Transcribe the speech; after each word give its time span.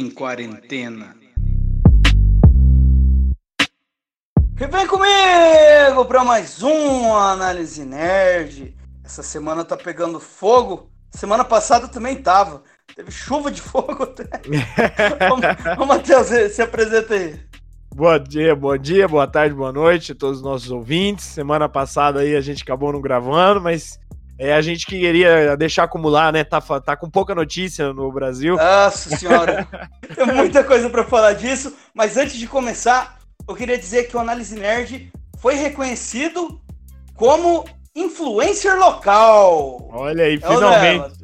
em 0.00 0.10
quarentena. 0.10 1.14
E 4.58 4.66
vem 4.66 4.86
comigo 4.86 6.04
para 6.06 6.24
mais 6.24 6.62
um 6.62 7.14
Análise 7.14 7.84
Nerd. 7.84 8.74
Essa 9.04 9.22
semana 9.22 9.62
tá 9.62 9.76
pegando 9.76 10.18
fogo. 10.18 10.90
Semana 11.10 11.44
passada 11.44 11.86
também 11.86 12.16
tava. 12.16 12.62
Teve 12.96 13.10
chuva 13.10 13.50
de 13.50 13.60
fogo 13.62 14.04
até. 14.04 14.24
Ô, 15.78 15.84
Matheus, 15.84 16.28
se 16.28 16.62
apresenta 16.62 17.12
aí. 17.12 17.38
Bom 17.94 18.18
dia, 18.18 18.56
bom 18.56 18.78
dia, 18.78 19.06
boa 19.06 19.26
tarde, 19.26 19.54
boa 19.54 19.72
noite 19.72 20.12
a 20.12 20.14
todos 20.14 20.38
os 20.38 20.42
nossos 20.42 20.70
ouvintes. 20.70 21.26
Semana 21.26 21.68
passada 21.68 22.20
aí 22.20 22.34
a 22.34 22.40
gente 22.40 22.62
acabou 22.62 22.90
não 22.90 23.02
gravando, 23.02 23.60
mas 23.60 23.98
é, 24.40 24.54
a 24.54 24.62
gente 24.62 24.86
queria 24.86 25.54
deixar 25.54 25.82
acumular, 25.82 26.32
né? 26.32 26.42
Tá, 26.42 26.62
tá 26.80 26.96
com 26.96 27.10
pouca 27.10 27.34
notícia 27.34 27.92
no 27.92 28.10
Brasil. 28.10 28.56
Nossa 28.56 29.14
senhora, 29.14 29.68
tem 30.16 30.26
muita 30.34 30.64
coisa 30.64 30.88
para 30.88 31.04
falar 31.04 31.34
disso. 31.34 31.76
Mas 31.92 32.16
antes 32.16 32.36
de 32.36 32.46
começar, 32.46 33.18
eu 33.46 33.54
queria 33.54 33.76
dizer 33.76 34.04
que 34.04 34.16
o 34.16 34.20
Análise 34.20 34.58
Nerd 34.58 35.12
foi 35.38 35.56
reconhecido 35.56 36.58
como 37.14 37.66
influencer 37.94 38.78
local. 38.78 39.90
Olha 39.92 40.24
aí, 40.24 40.36
é 40.36 40.38
finalmente. 40.38 41.20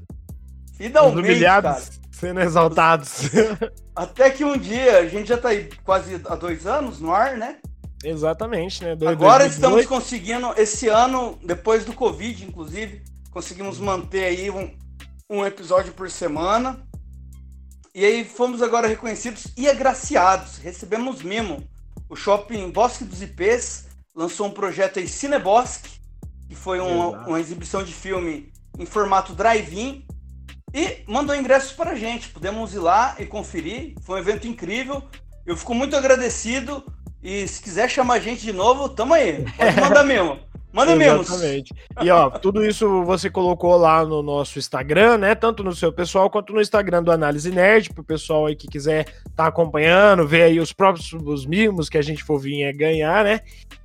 Finalmente, 0.75 1.15
Os 1.15 1.25
humilhados 1.25 1.71
cara. 1.71 2.01
sendo 2.11 2.41
exaltados. 2.41 3.31
Até 3.97 4.29
que 4.29 4.45
um 4.45 4.59
dia, 4.59 4.99
a 4.99 5.09
gente 5.09 5.31
já 5.31 5.39
tá 5.39 5.49
aí 5.49 5.71
quase 5.83 6.21
há 6.27 6.35
dois 6.35 6.67
anos 6.67 7.01
no 7.01 7.15
ar, 7.15 7.39
né? 7.39 7.57
Exatamente, 8.05 8.85
né? 8.85 8.93
Agora 8.93 9.45
2018. 9.45 9.53
estamos 9.53 9.87
conseguindo, 9.87 10.55
esse 10.57 10.89
ano, 10.89 11.39
depois 11.43 11.85
do 11.85 11.93
Covid, 11.93 12.45
inclusive, 12.45 13.03
conseguimos 13.37 13.79
manter 13.79 14.25
aí 14.25 14.51
um, 14.51 14.75
um 15.29 15.45
episódio 15.45 15.93
por 15.93 16.11
semana. 16.11 16.83
E 17.95 18.03
aí 18.03 18.25
fomos 18.25 18.63
agora 18.63 18.89
reconhecidos 18.89 19.49
e 19.55 19.69
agraciados. 19.69 20.57
Recebemos 20.57 21.21
mimo. 21.23 21.63
O 22.09 22.17
shopping 22.17 22.71
Bosque 22.71 23.05
dos 23.05 23.21
IPs 23.21 23.89
lançou 24.15 24.47
um 24.47 24.51
projeto 24.51 24.99
aí, 24.99 25.07
Cinebosque, 25.07 26.01
que 26.49 26.55
foi 26.55 26.81
uma, 26.81 27.27
uma 27.27 27.39
exibição 27.39 27.85
de 27.85 27.93
filme 27.93 28.51
em 28.79 28.87
formato 28.87 29.35
drive-in. 29.35 30.07
E 30.73 31.05
mandou 31.07 31.37
ingressos 31.37 31.73
para 31.73 31.91
a 31.91 31.95
gente. 31.95 32.31
Pudemos 32.31 32.73
ir 32.73 32.79
lá 32.79 33.17
e 33.19 33.27
conferir. 33.27 33.97
Foi 34.01 34.17
um 34.17 34.23
evento 34.23 34.49
incrível. 34.49 35.03
Eu 35.45 35.59
fico 35.59 35.75
muito 35.75 35.95
agradecido 35.95 36.83
e 37.23 37.47
se 37.47 37.61
quiser 37.61 37.91
chamar 37.91 38.15
a 38.15 38.21
gente 38.21 38.41
de 38.41 38.53
novo, 38.55 38.89
tamo 38.89 39.13
aí. 39.13 39.45
Pode 39.59 39.79
mandar 39.79 40.05
mesmo. 40.09 40.41
Manda 40.77 40.95
mesmo. 40.95 41.23
Exatamente. 41.23 41.75
E 42.03 42.11
ó, 42.11 42.29
tudo 42.29 42.63
isso 42.63 43.03
você 43.03 43.31
colocou 43.31 43.79
lá 43.79 44.05
no 44.05 44.23
nosso 44.23 44.59
Instagram, 44.59 45.17
né? 45.17 45.35
Tanto 45.35 45.65
no 45.65 45.75
seu 45.75 45.91
pessoal 45.91 46.29
quanto 46.29 46.53
no 46.53 46.61
Instagram 46.61 47.03
do 47.03 47.11
Análise 47.11 47.51
Nerd, 47.51 47.95
pro 47.95 48.05
pessoal 48.05 48.45
aí 48.45 48.55
que 48.55 48.69
quiser 48.69 49.07
tá 49.35 49.47
acompanhando, 49.47 50.29
ver 50.29 50.43
aí 50.43 50.61
os 50.61 50.75
próprios 50.75 51.11
os 51.15 51.47
mimos 51.47 51.89
que 51.89 51.97
a 51.97 52.03
gente 52.03 52.23
for 52.23 52.39
vir 52.39 52.71
ganhar, 52.75 53.25
né? 53.25 53.41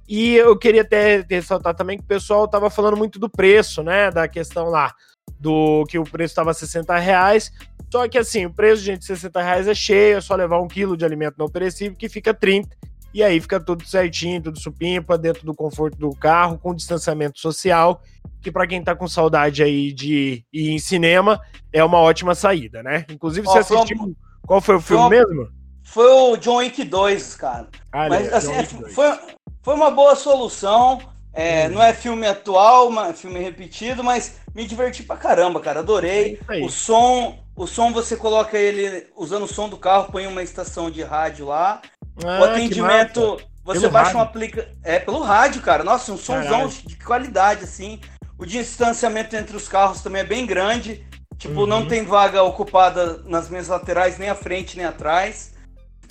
E 0.06 0.36
eu 0.36 0.58
queria 0.58 0.82
até 0.82 1.26
ressaltar 1.30 1.74
também 1.74 1.98
que 1.98 2.04
o 2.04 2.08
pessoal 2.08 2.46
tava 2.46 2.70
falando 2.70 2.98
muito 2.98 3.18
do 3.18 3.30
preço, 3.30 3.82
né? 3.82 4.12
Da 4.12 4.28
questão 4.28 4.66
lá 4.66 4.94
do 5.40 5.86
que 5.88 5.98
o 5.98 6.04
preço 6.04 6.34
estava 6.34 6.54
60 6.54 6.98
reais. 6.98 7.54
Só 7.90 8.06
que 8.10 8.18
assim, 8.18 8.46
o 8.46 8.54
preço, 8.54 8.84
gente, 8.84 9.06
60 9.06 9.42
reais 9.42 9.66
é 9.66 9.74
cheio, 9.74 10.18
é 10.18 10.22
só 10.22 10.36
levar 10.36 10.60
um 10.60 10.68
quilo 10.68 10.98
de 10.98 11.06
alimento 11.06 11.36
não 11.38 11.48
perecível 11.48 11.98
que 11.98 12.10
fica 12.10 12.34
30 12.34 12.91
e 13.14 13.24
aí 13.24 13.40
fica 13.42 13.60
tudo 13.60 13.86
certinho, 13.86 14.42
tudo 14.42 14.60
supimpa, 14.60 15.18
dentro 15.18 15.46
do 15.46 15.54
conforto 15.54 15.98
do 15.98 16.16
carro, 16.16 16.58
com 16.58 16.74
distanciamento 16.74 17.40
social, 17.40 18.02
que 18.42 18.52
para 18.52 18.66
quem 18.66 18.84
tá 18.84 18.96
com 18.96 19.08
saudade 19.08 19.62
aí 19.62 19.92
de 19.92 20.46
ir 20.52 20.70
em 20.72 20.80
cinema, 20.80 21.40
é 21.74 21.84
uma 21.84 22.00
ótima 22.00 22.34
saída, 22.34 22.82
né? 22.82 23.06
Inclusive, 23.10 23.46
você 23.46 23.60
assistiu. 23.60 24.16
Qual 24.48 24.62
foi 24.62 24.76
o 24.76 24.82
filme 24.82 25.10
mesmo? 25.10 25.50
Foi 25.84 26.10
o 26.10 26.38
John 26.38 26.58
Wick 26.58 26.84
2, 26.84 27.36
cara. 27.36 27.68
Ah, 27.92 28.08
Mas, 28.08 28.28
é, 28.28 28.36
assim, 28.36 28.54
é, 28.54 28.64
foi, 28.64 29.20
foi 29.62 29.76
uma 29.76 29.92
boa 29.92 30.16
solução. 30.16 31.00
É, 31.34 31.68
hum. 31.68 31.72
Não 31.72 31.84
é 31.84 31.94
filme 31.94 32.28
atual, 32.28 32.92
é 33.06 33.14
filme 33.14 33.40
repetido, 33.40 34.04
mas 34.04 34.40
me 34.54 34.66
diverti 34.66 35.04
pra 35.04 35.18
caramba, 35.18 35.60
cara. 35.60 35.80
Adorei. 35.80 36.40
É 36.50 36.60
o 36.64 36.70
som, 36.70 37.40
o 37.56 37.68
som 37.68 37.92
você 37.92 38.16
coloca 38.16 38.58
ele 38.58 39.08
usando 39.16 39.44
o 39.44 39.48
som 39.48 39.70
do 39.70 39.78
carro, 39.78 40.12
põe 40.12 40.28
uma 40.28 40.44
estação 40.44 40.90
de 40.90 41.04
rádio 41.04 41.46
lá 41.46 41.82
ah, 42.24 42.40
o 42.40 42.44
atendimento, 42.46 43.42
você 43.64 43.82
pelo 43.82 43.92
baixa 43.92 44.06
rádio. 44.06 44.20
um 44.20 44.24
aplica. 44.24 44.70
É 44.84 45.00
pelo 45.00 45.22
rádio, 45.22 45.62
cara. 45.62 45.84
Nossa, 45.84 46.12
um 46.12 46.18
somzão 46.18 46.68
de 46.68 46.96
qualidade, 46.98 47.64
assim. 47.64 48.00
O 48.38 48.46
distanciamento 48.46 49.36
entre 49.36 49.56
os 49.56 49.68
carros 49.68 50.02
também 50.02 50.22
é 50.22 50.26
bem 50.26 50.46
grande. 50.46 51.06
Tipo, 51.38 51.62
uhum. 51.62 51.68
não 51.68 51.88
tem 51.88 52.04
vaga 52.04 52.44
ocupada 52.44 53.24
nas 53.26 53.50
minhas 53.50 53.68
laterais, 53.68 54.18
nem 54.18 54.30
à 54.30 54.36
frente, 54.36 54.78
nem 54.78 54.86
atrás. 54.86 55.54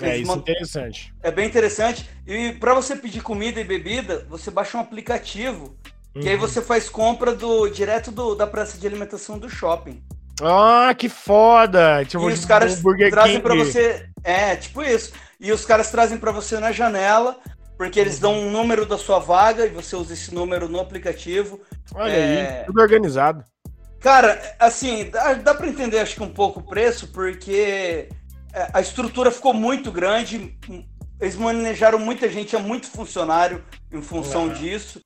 É, 0.00 0.16
isso 0.16 0.33
é 0.33 0.34
interessante. 0.34 1.15
É 1.22 1.31
bem 1.31 1.47
interessante. 1.47 2.09
E 2.27 2.53
para 2.53 2.75
você 2.75 2.97
pedir 2.97 3.22
comida 3.22 3.60
e 3.60 3.65
bebida, 3.65 4.27
você 4.28 4.50
baixa 4.50 4.78
um 4.78 4.81
aplicativo. 4.81 5.77
Uhum. 6.15 6.22
Que 6.22 6.31
aí 6.31 6.37
você 6.37 6.60
faz 6.60 6.89
compra 6.89 7.34
do 7.34 7.69
direto 7.69 8.10
do, 8.10 8.34
da 8.34 8.47
praça 8.47 8.78
de 8.78 8.87
alimentação 8.87 9.39
do 9.39 9.49
shopping. 9.49 10.03
Ah, 10.43 10.94
que 10.97 11.09
foda! 11.09 12.05
Tipo, 12.05 12.31
e 12.31 12.33
os 12.33 12.44
caras 12.44 12.81
trazem 13.10 13.41
para 13.41 13.55
você. 13.55 14.09
É, 14.25 14.56
tipo 14.56 14.83
isso. 14.83 15.12
E 15.41 15.51
os 15.53 15.65
caras 15.65 15.91
trazem 15.91 16.19
para 16.19 16.31
você 16.31 16.59
na 16.59 16.71
janela, 16.71 17.39
porque 17.78 17.99
eles 17.99 18.19
dão 18.19 18.34
um 18.34 18.51
número 18.51 18.84
da 18.84 18.99
sua 18.99 19.19
vaga 19.19 19.65
e 19.65 19.71
você 19.71 19.97
usa 19.97 20.12
esse 20.12 20.34
número 20.34 20.69
no 20.69 20.78
aplicativo. 20.78 21.61
Olha 21.95 22.12
é... 22.12 22.59
aí, 22.61 22.67
tudo 22.67 22.81
organizado. 22.81 23.43
Cara, 24.01 24.41
assim, 24.59 25.11
dá, 25.11 25.34
dá 25.34 25.55
para 25.55 25.67
entender 25.67 25.99
acho 25.99 26.15
que 26.15 26.23
um 26.23 26.33
pouco 26.33 26.61
o 26.61 26.62
preço, 26.62 27.09
porque 27.09 28.09
é, 28.53 28.71
a 28.73 28.81
estrutura 28.81 29.31
ficou 29.31 29.53
muito 29.53 29.91
grande, 29.91 30.59
eles 31.21 31.37
manejaram 31.37 31.99
muita 31.99 32.28
gente, 32.28 32.57
é 32.57 32.59
muito 32.59 32.87
funcionário 32.87 33.65
em 33.93 34.03
função 34.03 34.45
uhum. 34.45 34.53
disso. 34.53 35.01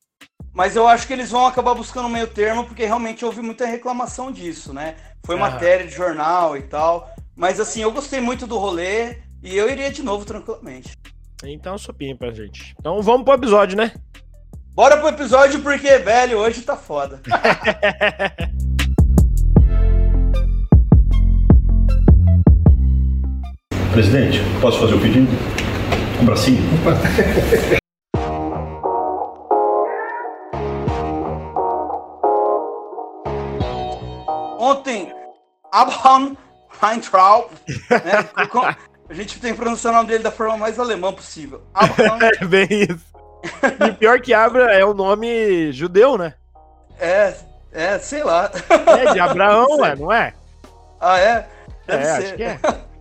Mas 0.52 0.76
eu 0.76 0.86
acho 0.86 1.06
que 1.08 1.12
eles 1.12 1.30
vão 1.30 1.46
acabar 1.46 1.74
buscando 1.74 2.06
um 2.06 2.10
meio 2.10 2.28
termo, 2.28 2.64
porque 2.64 2.84
realmente 2.84 3.24
houve 3.24 3.40
muita 3.40 3.66
reclamação 3.66 4.30
disso, 4.30 4.72
né? 4.72 4.94
Foi 5.26 5.34
matéria 5.34 5.84
de 5.84 5.92
jornal 5.92 6.56
e 6.56 6.62
tal. 6.62 7.12
Mas 7.34 7.58
assim, 7.58 7.82
eu 7.82 7.90
gostei 7.90 8.20
muito 8.20 8.46
do 8.46 8.56
rolê 8.56 9.18
e 9.44 9.56
eu 9.56 9.70
iria 9.70 9.92
de 9.92 10.02
novo 10.02 10.24
tranquilamente. 10.24 10.96
Então, 11.44 11.76
sopinha 11.76 12.16
pra 12.16 12.32
gente. 12.32 12.74
Então 12.80 13.02
vamos 13.02 13.24
pro 13.24 13.34
episódio, 13.34 13.76
né? 13.76 13.92
Bora 14.72 14.96
pro 14.96 15.08
episódio, 15.08 15.60
porque, 15.60 15.98
velho, 15.98 16.38
hoje 16.38 16.62
tá 16.62 16.74
foda. 16.74 17.20
Presidente, 23.92 24.38
posso 24.60 24.80
fazer 24.80 24.94
o 24.94 25.00
pedido? 25.00 25.28
Um 26.20 26.24
bracinho? 26.24 26.62
Ontem, 34.58 35.12
Abraham 35.70 36.36
Weintraub, 36.82 37.50
né, 37.90 38.28
a 39.08 39.14
gente 39.14 39.40
tem 39.40 39.52
que 39.52 39.58
pronunciar 39.58 39.92
o 39.92 39.96
nome 39.96 40.08
dele 40.08 40.22
da 40.22 40.30
forma 40.30 40.56
mais 40.56 40.78
alemã 40.78 41.12
possível. 41.12 41.62
Abraham. 41.74 42.18
é 42.40 42.44
bem 42.44 42.68
isso. 42.70 43.14
E 43.86 43.92
pior 43.92 44.20
que 44.20 44.32
Abra 44.32 44.72
é 44.72 44.84
o 44.84 44.94
nome 44.94 45.72
judeu, 45.72 46.16
né? 46.16 46.34
É, 46.98 47.34
é, 47.72 47.98
sei 47.98 48.22
lá. 48.22 48.50
É 48.86 49.12
de 49.12 49.20
Abraão, 49.20 49.66
ué, 49.80 49.96
não 49.96 50.12
é? 50.12 50.32
Ah, 50.98 51.18
é? 51.18 51.48
Deve 51.86 52.02
é, 52.02 52.06
ser. 52.06 52.24
acho 52.24 52.36
que 52.36 52.42
é. 52.42 52.58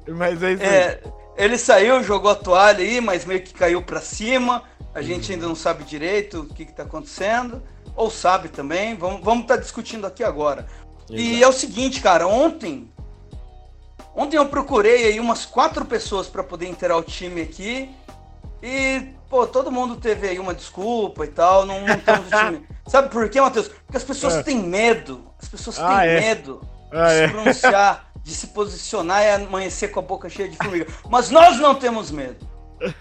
Mas 0.12 0.44
é 0.44 0.52
isso 0.52 0.64
é, 0.64 0.88
aí. 0.88 1.14
Ele 1.36 1.58
saiu, 1.58 2.04
jogou 2.04 2.30
a 2.30 2.36
toalha 2.36 2.80
aí, 2.80 3.02
mas 3.02 3.26
meio 3.26 3.42
que 3.42 3.54
caiu 3.54 3.82
para 3.82 4.00
cima. 4.00 4.64
A 4.94 5.02
gente 5.02 5.32
ainda 5.32 5.48
não 5.48 5.56
sabe 5.56 5.84
direito 5.84 6.42
o 6.42 6.46
que, 6.46 6.64
está 6.64 6.84
acontecendo. 6.84 7.64
Ou 7.96 8.12
sabe 8.12 8.50
também. 8.50 8.96
Vamos 8.96 9.20
estar 9.20 9.30
vamos 9.32 9.48
tá 9.48 9.58
discutindo 9.58 10.06
aqui 10.06 10.24
agora. 10.24 10.68
Exato. 11.10 11.20
E 11.20 11.42
é 11.42 11.48
o 11.48 11.54
seguinte, 11.54 12.02
cara, 12.02 12.28
ontem. 12.28 12.92
Ontem 14.16 14.38
eu 14.38 14.46
procurei 14.46 15.08
aí 15.08 15.20
umas 15.20 15.46
quatro 15.46 15.86
pessoas 15.86 16.28
para 16.28 16.44
poder 16.44 16.68
inteirar 16.68 16.98
o 16.98 17.04
time 17.04 17.42
aqui. 17.42 17.90
E, 18.62 19.08
pô, 19.30 19.48
todo 19.48 19.72
mundo 19.72 19.96
teve 19.96 20.30
aí 20.30 20.40
uma 20.40 20.54
desculpa 20.54 21.26
e 21.26 21.28
tal. 21.28 21.66
Não, 21.66 21.84
temos 22.00 22.28
o 22.28 22.46
time. 22.46 22.68
Sabe 22.88 23.10
por 23.10 23.28
quê, 23.30 23.42
Matheus? 23.42 23.68
Porque 23.68 23.98
as 23.98 24.04
pessoas 24.04 24.36
é. 24.36 24.44
têm 24.44 24.60
medo. 24.60 25.26
As 25.42 25.50
pessoas 25.50 25.80
ah, 25.80 26.00
têm 26.00 26.10
é. 26.10 26.20
medo 26.20 26.62
ah, 26.92 27.08
de 27.08 27.14
é. 27.14 27.28
se 27.28 27.34
pronunciar, 27.34 28.12
de 28.24 28.32
se 28.34 28.48
posicionar 28.48 29.24
e 29.24 29.30
amanhecer 29.32 29.90
com 29.90 30.00
a 30.00 30.04
boca 30.04 30.30
cheia 30.30 30.48
de 30.48 30.58
formiga. 30.58 30.88
Mas 31.10 31.30
nós 31.32 31.60
não 31.60 31.76
temos 31.76 32.12
medo. 32.12 32.48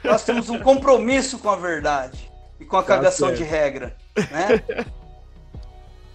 Nós 0.03 0.25
temos 0.25 0.49
um 0.49 0.59
compromisso 0.61 1.39
com 1.39 1.51
a 1.51 1.57
verdade 1.57 2.31
e 2.59 2.65
com 2.65 2.77
a 2.77 2.83
tá 2.83 2.97
cagação 2.97 3.35
de 3.35 3.43
regra, 3.43 3.97
né? 4.31 4.63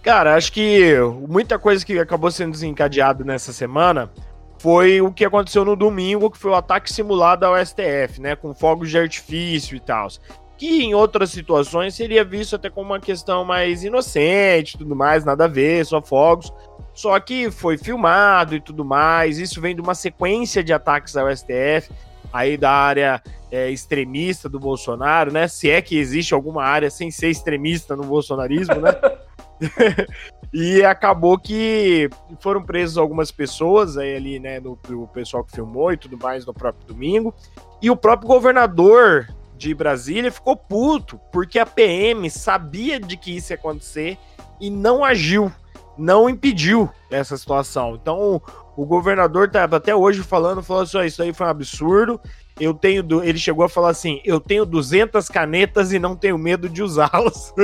Cara, 0.02 0.36
acho 0.36 0.52
que 0.52 0.94
muita 1.28 1.58
coisa 1.58 1.84
que 1.84 1.98
acabou 1.98 2.30
sendo 2.30 2.52
desencadeado 2.52 3.24
nessa 3.24 3.52
semana 3.52 4.10
foi 4.58 5.00
o 5.00 5.12
que 5.12 5.24
aconteceu 5.24 5.64
no 5.64 5.76
domingo, 5.76 6.30
que 6.30 6.38
foi 6.38 6.50
o 6.50 6.54
ataque 6.54 6.92
simulado 6.92 7.46
ao 7.46 7.64
STF, 7.64 8.20
né? 8.20 8.34
Com 8.34 8.52
fogos 8.52 8.90
de 8.90 8.98
artifício 8.98 9.76
e 9.76 9.80
tal. 9.80 10.08
Que 10.56 10.82
em 10.82 10.94
outras 10.94 11.30
situações 11.30 11.94
seria 11.94 12.24
visto 12.24 12.56
até 12.56 12.68
como 12.68 12.90
uma 12.90 13.00
questão 13.00 13.44
mais 13.44 13.84
inocente 13.84 14.76
tudo 14.76 14.96
mais, 14.96 15.24
nada 15.24 15.44
a 15.44 15.48
ver, 15.48 15.86
só 15.86 16.02
fogos. 16.02 16.52
Só 16.92 17.18
que 17.20 17.48
foi 17.50 17.78
filmado 17.78 18.56
e 18.56 18.60
tudo 18.60 18.84
mais. 18.84 19.38
Isso 19.38 19.60
vem 19.60 19.74
de 19.74 19.80
uma 19.80 19.94
sequência 19.94 20.64
de 20.64 20.72
ataques 20.72 21.16
ao 21.16 21.30
STF, 21.34 21.92
aí 22.32 22.56
da 22.56 22.72
área 22.72 23.22
é, 23.52 23.70
extremista 23.70 24.48
do 24.48 24.58
Bolsonaro, 24.58 25.32
né? 25.32 25.46
Se 25.46 25.70
é 25.70 25.80
que 25.80 25.96
existe 25.96 26.34
alguma 26.34 26.64
área 26.64 26.90
sem 26.90 27.10
ser 27.10 27.30
extremista 27.30 27.94
no 27.94 28.02
bolsonarismo, 28.02 28.74
né? 28.76 28.90
e 30.52 30.84
acabou 30.84 31.38
que 31.38 32.08
foram 32.40 32.62
presos 32.62 32.98
algumas 32.98 33.30
pessoas 33.30 33.96
aí 33.96 34.16
ali, 34.16 34.38
né, 34.38 34.60
no, 34.60 34.78
o 34.90 35.08
pessoal 35.08 35.44
que 35.44 35.52
filmou 35.52 35.92
e 35.92 35.96
tudo 35.96 36.16
mais 36.18 36.46
no 36.46 36.54
próprio 36.54 36.86
domingo. 36.86 37.34
E 37.80 37.90
o 37.90 37.96
próprio 37.96 38.28
governador 38.28 39.28
de 39.56 39.74
Brasília 39.74 40.30
ficou 40.30 40.56
puto, 40.56 41.20
porque 41.32 41.58
a 41.58 41.66
PM 41.66 42.30
sabia 42.30 43.00
de 43.00 43.16
que 43.16 43.36
isso 43.36 43.52
ia 43.52 43.56
acontecer 43.56 44.16
e 44.60 44.70
não 44.70 45.04
agiu 45.04 45.52
não 45.98 46.30
impediu 46.30 46.88
essa 47.10 47.36
situação. 47.36 47.98
Então, 48.00 48.40
o 48.76 48.86
governador 48.86 49.48
estava 49.48 49.76
até 49.76 49.94
hoje 49.94 50.22
falando, 50.22 50.62
falou 50.62 50.84
assim, 50.84 51.04
isso 51.04 51.20
aí 51.20 51.34
foi 51.34 51.46
um 51.46 51.50
absurdo. 51.50 52.20
Eu 52.58 52.72
tenho, 52.72 53.04
ele 53.22 53.38
chegou 53.38 53.64
a 53.64 53.68
falar 53.68 53.90
assim, 53.90 54.20
eu 54.24 54.40
tenho 54.40 54.64
200 54.64 55.28
canetas 55.28 55.92
e 55.92 55.98
não 55.98 56.14
tenho 56.14 56.38
medo 56.38 56.68
de 56.68 56.82
usá-las. 56.82 57.52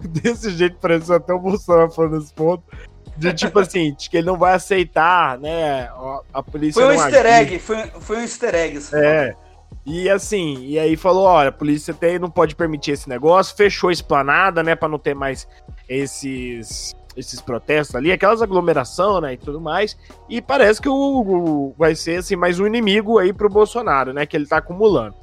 Desse 0.08 0.50
jeito 0.50 0.76
parece 0.80 1.12
até 1.12 1.32
o 1.32 1.38
Bolsonaro 1.38 1.90
falando 1.90 2.18
esse 2.18 2.32
ponto. 2.32 2.62
De 3.16 3.34
tipo 3.34 3.58
assim, 3.58 3.94
de 3.94 4.08
que 4.08 4.16
ele 4.16 4.26
não 4.26 4.38
vai 4.38 4.54
aceitar, 4.54 5.38
né? 5.38 5.90
A 6.32 6.42
polícia. 6.42 6.82
Foi 6.82 6.96
um 6.96 6.98
easter 6.98 7.26
egg, 7.26 7.58
foi, 7.58 7.86
foi 8.00 8.16
um 8.16 8.20
easter 8.20 8.54
egg. 8.54 8.80
É. 8.94 9.34
E 9.84 10.08
assim, 10.08 10.64
e 10.64 10.78
aí 10.78 10.96
falou: 10.96 11.24
olha, 11.24 11.50
a 11.50 11.52
polícia 11.52 11.92
tem, 11.92 12.18
não 12.18 12.30
pode 12.30 12.54
permitir 12.54 12.92
esse 12.92 13.08
negócio, 13.08 13.56
fechou 13.56 13.90
a 13.90 13.92
esplanada, 13.92 14.62
né? 14.62 14.74
para 14.74 14.88
não 14.88 14.98
ter 14.98 15.14
mais 15.14 15.46
esses 15.88 16.94
esses 17.16 17.40
protestos 17.40 17.96
ali, 17.96 18.12
aquelas 18.12 18.40
aglomeração, 18.40 19.20
né, 19.20 19.34
e 19.34 19.36
tudo 19.36 19.60
mais. 19.60 19.96
E 20.28 20.40
parece 20.40 20.80
que 20.80 20.88
o, 20.88 20.94
o, 20.94 21.74
vai 21.76 21.94
ser 21.94 22.20
assim 22.20 22.36
mais 22.36 22.60
um 22.60 22.66
inimigo 22.66 23.18
aí 23.18 23.32
pro 23.32 23.48
Bolsonaro, 23.48 24.12
né, 24.12 24.24
que 24.26 24.36
ele 24.36 24.46
tá 24.46 24.58
acumulando. 24.58 25.14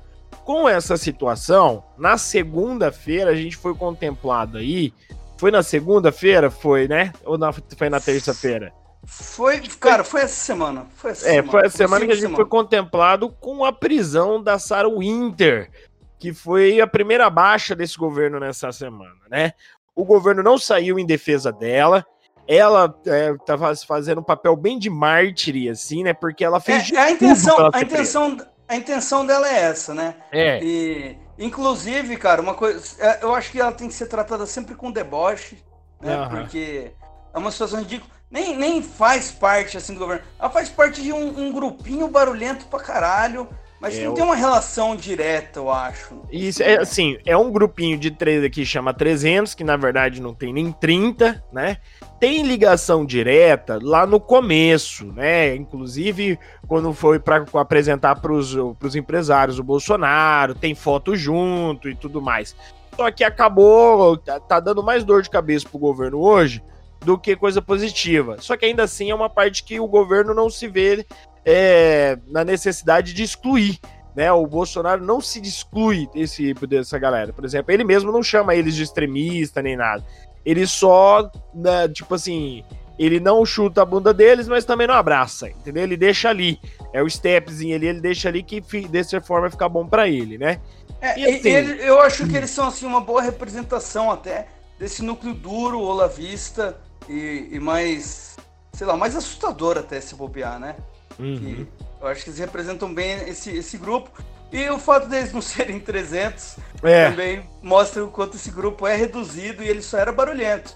Com 0.48 0.70
essa 0.70 0.96
situação, 0.96 1.84
na 1.98 2.18
segunda-feira 2.18 3.32
a 3.32 3.36
gente 3.36 3.58
foi 3.58 3.76
contemplado 3.76 4.58
aí. 4.58 4.94
Foi 5.38 5.52
na 5.52 5.62
segunda-feira, 5.62 6.50
foi, 6.50 6.88
né? 6.88 7.12
Ou 7.26 7.38
na, 7.38 7.52
foi 7.52 7.90
na 7.90 8.00
terça-feira? 8.00 8.72
Foi, 9.06 9.60
cara, 9.60 10.06
foi 10.06 10.22
essa 10.22 10.36
semana. 10.46 10.88
Foi 10.96 11.12
essa 11.12 11.28
é, 11.28 11.32
semana. 11.34 11.52
foi 11.52 11.66
essa 11.66 11.78
semana 11.78 12.06
que 12.06 12.12
a 12.12 12.16
gente 12.16 12.22
semana. 12.22 12.38
foi 12.38 12.46
contemplado 12.46 13.30
com 13.30 13.66
a 13.66 13.74
prisão 13.74 14.42
da 14.42 14.58
Sarah 14.58 14.90
Winter, 14.90 15.70
que 16.18 16.34
foi 16.34 16.80
a 16.80 16.88
primeira 16.88 17.30
baixa 17.30 17.76
desse 17.76 17.98
governo 17.98 18.40
nessa 18.40 18.72
semana, 18.72 19.20
né? 19.30 19.52
o 19.98 20.06
governo 20.06 20.44
não 20.44 20.60
saiu 20.60 21.00
em 21.00 21.06
defesa 21.06 21.52
dela. 21.52 22.06
Ela 22.48 22.96
é, 23.08 23.36
tava 23.46 23.76
fazendo 23.76 24.22
um 24.22 24.24
papel 24.24 24.56
bem 24.56 24.78
de 24.78 24.90
mártire, 24.90 25.68
assim, 25.68 26.04
né? 26.04 26.14
Porque 26.14 26.46
ela 26.46 26.62
fez. 26.62 26.94
É, 26.94 26.98
a 26.98 27.12
intenção, 27.12 27.70
a 27.74 27.82
intenção, 27.82 28.38
a 28.68 28.76
intenção 28.76 29.26
dela 29.26 29.48
é 29.48 29.62
essa, 29.62 29.94
né? 29.94 30.16
É. 30.32 30.60
E, 30.62 31.18
inclusive, 31.38 32.18
cara, 32.18 32.42
uma 32.42 32.54
coisa. 32.54 32.84
É, 33.00 33.24
eu 33.24 33.34
acho 33.34 33.52
que 33.52 33.60
ela 33.60 33.72
tem 33.72 33.88
que 33.88 33.94
ser 33.94 34.08
tratada 34.08 34.46
sempre 34.46 34.76
com 34.76 34.92
deboche, 34.92 35.64
né? 36.02 36.18
Uhum. 36.18 36.30
Porque 36.30 36.92
é 37.34 37.38
uma 37.38 37.52
situação 37.52 37.80
ridícula. 37.80 38.12
Nem, 38.30 38.58
nem 38.58 38.82
faz 38.82 39.32
parte 39.32 39.78
assim 39.78 39.94
do 39.94 40.00
governo. 40.00 40.24
Ela 40.38 40.50
faz 40.50 40.68
parte 40.68 41.02
de 41.02 41.14
um, 41.14 41.48
um 41.48 41.52
grupinho 41.52 42.08
barulhento 42.10 42.66
pra 42.66 42.80
caralho 42.80 43.48
mas 43.88 43.98
é, 43.98 44.04
não 44.04 44.14
tem 44.14 44.24
uma 44.24 44.36
relação 44.36 44.96
direta, 44.96 45.60
eu 45.60 45.72
acho. 45.72 46.22
Isso, 46.32 46.62
é 46.62 46.78
assim, 46.78 47.18
é 47.26 47.38
um 47.38 47.52
grupinho 47.52 47.98
de 47.98 48.12
três 48.12 48.44
aqui 48.44 48.66
chama 48.66 48.94
300, 48.94 49.54
que 49.54 49.64
na 49.64 49.78
verdade 49.78 50.22
não 50.22 50.34
tem 50.34 50.52
nem 50.54 50.72
30, 50.72 51.44
né? 51.52 51.78
Tem 52.20 52.44
ligação 52.44 53.06
direta 53.06 53.80
lá 53.82 54.06
no 54.06 54.20
começo, 54.20 55.06
né? 55.14 55.56
Inclusive, 55.56 56.38
quando 56.68 56.94
foi 56.94 57.20
para 57.20 57.46
apresentar 57.54 58.16
para 58.16 58.34
os 58.34 58.96
empresários 58.96 59.58
o 59.58 59.64
Bolsonaro, 59.64 60.54
tem 60.54 60.76
foto 60.76 61.16
junto 61.16 61.90
e 61.90 61.96
tudo 61.96 62.22
mais. 62.22 62.56
Só 62.96 63.10
que 63.12 63.24
acabou, 63.24 64.18
tá, 64.18 64.40
tá 64.40 64.60
dando 64.60 64.84
mais 64.84 65.04
dor 65.04 65.22
de 65.22 65.30
cabeça 65.30 65.70
pro 65.70 65.80
governo 65.80 66.20
hoje 66.20 66.64
do 67.06 67.18
que 67.18 67.36
coisa 67.36 67.62
positiva. 67.62 68.38
Só 68.40 68.58
que 68.58 68.66
ainda 68.66 68.84
assim 68.84 69.12
é 69.12 69.16
uma 69.16 69.30
parte 69.30 69.64
que 69.64 69.80
o 69.80 69.88
governo 69.88 70.34
não 70.34 70.50
se 70.50 70.68
vê 70.68 71.06
é, 71.50 72.18
na 72.28 72.44
necessidade 72.44 73.14
de 73.14 73.24
excluir. 73.24 73.80
Né, 74.14 74.32
o 74.32 74.48
Bolsonaro 74.48 75.06
não 75.06 75.22
se 75.22 75.40
exclui 75.40 76.10
desse, 76.12 76.52
dessa 76.56 76.98
galera. 76.98 77.32
Por 77.32 77.46
exemplo, 77.46 77.72
ele 77.72 77.84
mesmo 77.84 78.12
não 78.12 78.24
chama 78.24 78.56
eles 78.56 78.76
de 78.76 78.82
extremista 78.82 79.62
nem 79.62 79.78
nada. 79.78 80.04
Ele 80.44 80.66
só, 80.66 81.32
né, 81.54 81.88
tipo 81.88 82.16
assim, 82.16 82.64
ele 82.98 83.20
não 83.20 83.46
chuta 83.46 83.84
a 83.84 83.86
bunda 83.86 84.12
deles, 84.12 84.48
mas 84.48 84.66
também 84.66 84.88
não 84.88 84.96
abraça, 84.96 85.48
entendeu? 85.50 85.84
Ele 85.84 85.96
deixa 85.96 86.30
ali. 86.30 86.60
É 86.92 87.04
o 87.04 87.08
stepzinho 87.08 87.76
ali, 87.76 87.86
ele 87.86 88.02
deixa 88.02 88.28
ali 88.28 88.42
que 88.42 88.60
dessa 88.88 89.22
forma 89.22 89.52
fica 89.52 89.70
bom 89.70 89.86
para 89.86 90.10
ele, 90.10 90.40
né? 90.40 90.60
É, 91.00 91.20
e, 91.20 91.36
assim, 91.36 91.50
ele, 91.50 91.88
eu 91.88 92.02
acho 92.02 92.28
que 92.28 92.36
eles 92.36 92.50
são 92.50 92.68
assim 92.68 92.88
uma 92.88 93.02
boa 93.02 93.22
representação 93.22 94.10
até 94.10 94.48
desse 94.80 95.04
núcleo 95.04 95.36
duro, 95.36 95.80
olavista 95.80 96.76
e, 97.08 97.50
e 97.52 97.60
mais, 97.60 98.36
sei 98.74 98.88
lá, 98.88 98.98
mais 98.98 99.16
assustador 99.16 99.78
até 99.78 100.02
se 100.02 100.16
bobear, 100.16 100.60
né? 100.60 100.76
Uhum. 101.20 101.66
eu 102.02 102.08
acho 102.08 102.24
que 102.24 102.30
eles 102.30 102.40
representam 102.40 102.94
bem 102.94 103.28
esse, 103.28 103.56
esse 103.56 103.78
grupo. 103.78 104.12
E 104.52 104.70
o 104.70 104.80
fato 104.80 105.08
deles 105.08 105.34
não 105.34 105.42
serem 105.42 105.80
300 105.80 106.58
é. 106.84 107.10
também 107.10 107.50
mostra 107.62 108.04
o 108.04 108.10
quanto 108.10 108.38
esse 108.38 108.52
grupo 108.52 108.88
é 108.88 108.96
reduzido 108.96 109.64
e 109.64 109.68
ele 109.68 109.82
só 109.82 109.98
era 109.98 110.12
barulhento. 110.12 110.76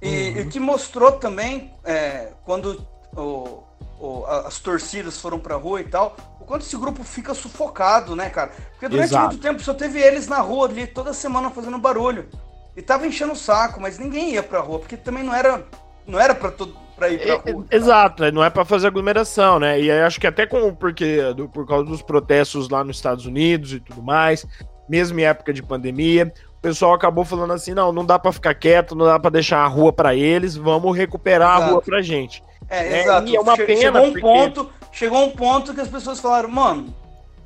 E, 0.00 0.30
uhum. 0.30 0.42
o 0.42 0.48
que 0.48 0.60
mostrou 0.60 1.12
também, 1.12 1.72
é, 1.84 2.28
quando 2.44 2.86
o, 3.16 3.64
o, 3.98 4.24
as 4.26 4.58
torcidas 4.60 5.20
foram 5.20 5.40
pra 5.40 5.56
rua 5.56 5.80
e 5.80 5.84
tal, 5.84 6.16
o 6.40 6.44
quanto 6.44 6.62
esse 6.62 6.76
grupo 6.76 7.02
fica 7.02 7.34
sufocado, 7.34 8.14
né, 8.14 8.30
cara? 8.30 8.52
Porque 8.72 8.88
durante 8.88 9.10
Exato. 9.10 9.26
muito 9.28 9.42
tempo 9.42 9.60
só 9.60 9.74
teve 9.74 10.00
eles 10.00 10.28
na 10.28 10.38
rua 10.38 10.68
ali, 10.68 10.86
toda 10.86 11.12
semana 11.12 11.50
fazendo 11.50 11.78
barulho. 11.78 12.28
E 12.76 12.82
tava 12.82 13.06
enchendo 13.08 13.32
o 13.32 13.36
saco, 13.36 13.80
mas 13.80 13.98
ninguém 13.98 14.34
ia 14.34 14.42
pra 14.42 14.60
rua, 14.60 14.78
porque 14.78 14.96
também 14.96 15.24
não 15.24 15.34
era, 15.34 15.66
não 16.06 16.20
era 16.20 16.32
pra 16.32 16.52
todo 16.52 16.76
para 16.98 17.08
ir 17.10 17.18
pra 17.20 17.34
é, 17.34 17.52
rua. 17.52 17.64
Exato, 17.70 18.22
né? 18.24 18.30
não 18.30 18.44
é 18.44 18.50
para 18.50 18.64
fazer 18.64 18.88
aglomeração, 18.88 19.58
né? 19.58 19.80
E 19.80 19.90
acho 19.90 20.20
que 20.20 20.26
até 20.26 20.46
com 20.46 20.74
porque 20.74 21.32
do, 21.34 21.48
por 21.48 21.66
causa 21.66 21.84
dos 21.84 22.02
protestos 22.02 22.68
lá 22.68 22.82
nos 22.82 22.96
Estados 22.96 23.24
Unidos 23.24 23.72
e 23.72 23.80
tudo 23.80 24.02
mais, 24.02 24.44
mesmo 24.88 25.18
em 25.18 25.24
época 25.24 25.52
de 25.52 25.62
pandemia, 25.62 26.32
o 26.58 26.60
pessoal 26.60 26.92
acabou 26.92 27.24
falando 27.24 27.52
assim, 27.52 27.72
não, 27.72 27.92
não 27.92 28.04
dá 28.04 28.18
para 28.18 28.32
ficar 28.32 28.54
quieto, 28.54 28.96
não 28.96 29.06
dá 29.06 29.18
para 29.18 29.30
deixar 29.30 29.58
a 29.58 29.66
rua 29.66 29.92
para 29.92 30.14
eles, 30.14 30.56
vamos 30.56 30.96
recuperar 30.96 31.56
exato. 31.56 31.64
a 31.64 31.72
rua 31.72 31.82
pra 31.82 32.02
gente. 32.02 32.42
É, 32.68 32.86
é 32.86 33.02
exato. 33.02 33.28
E 33.28 33.36
é 33.36 33.40
uma 33.40 33.54
che 33.54 33.64
pena 33.64 33.80
chegou 33.80 34.02
um 34.02 34.12
porque... 34.12 34.20
ponto, 34.20 34.70
chegou 34.90 35.24
um 35.24 35.30
ponto 35.30 35.74
que 35.74 35.80
as 35.80 35.88
pessoas 35.88 36.18
falaram, 36.18 36.48
mano, 36.48 36.92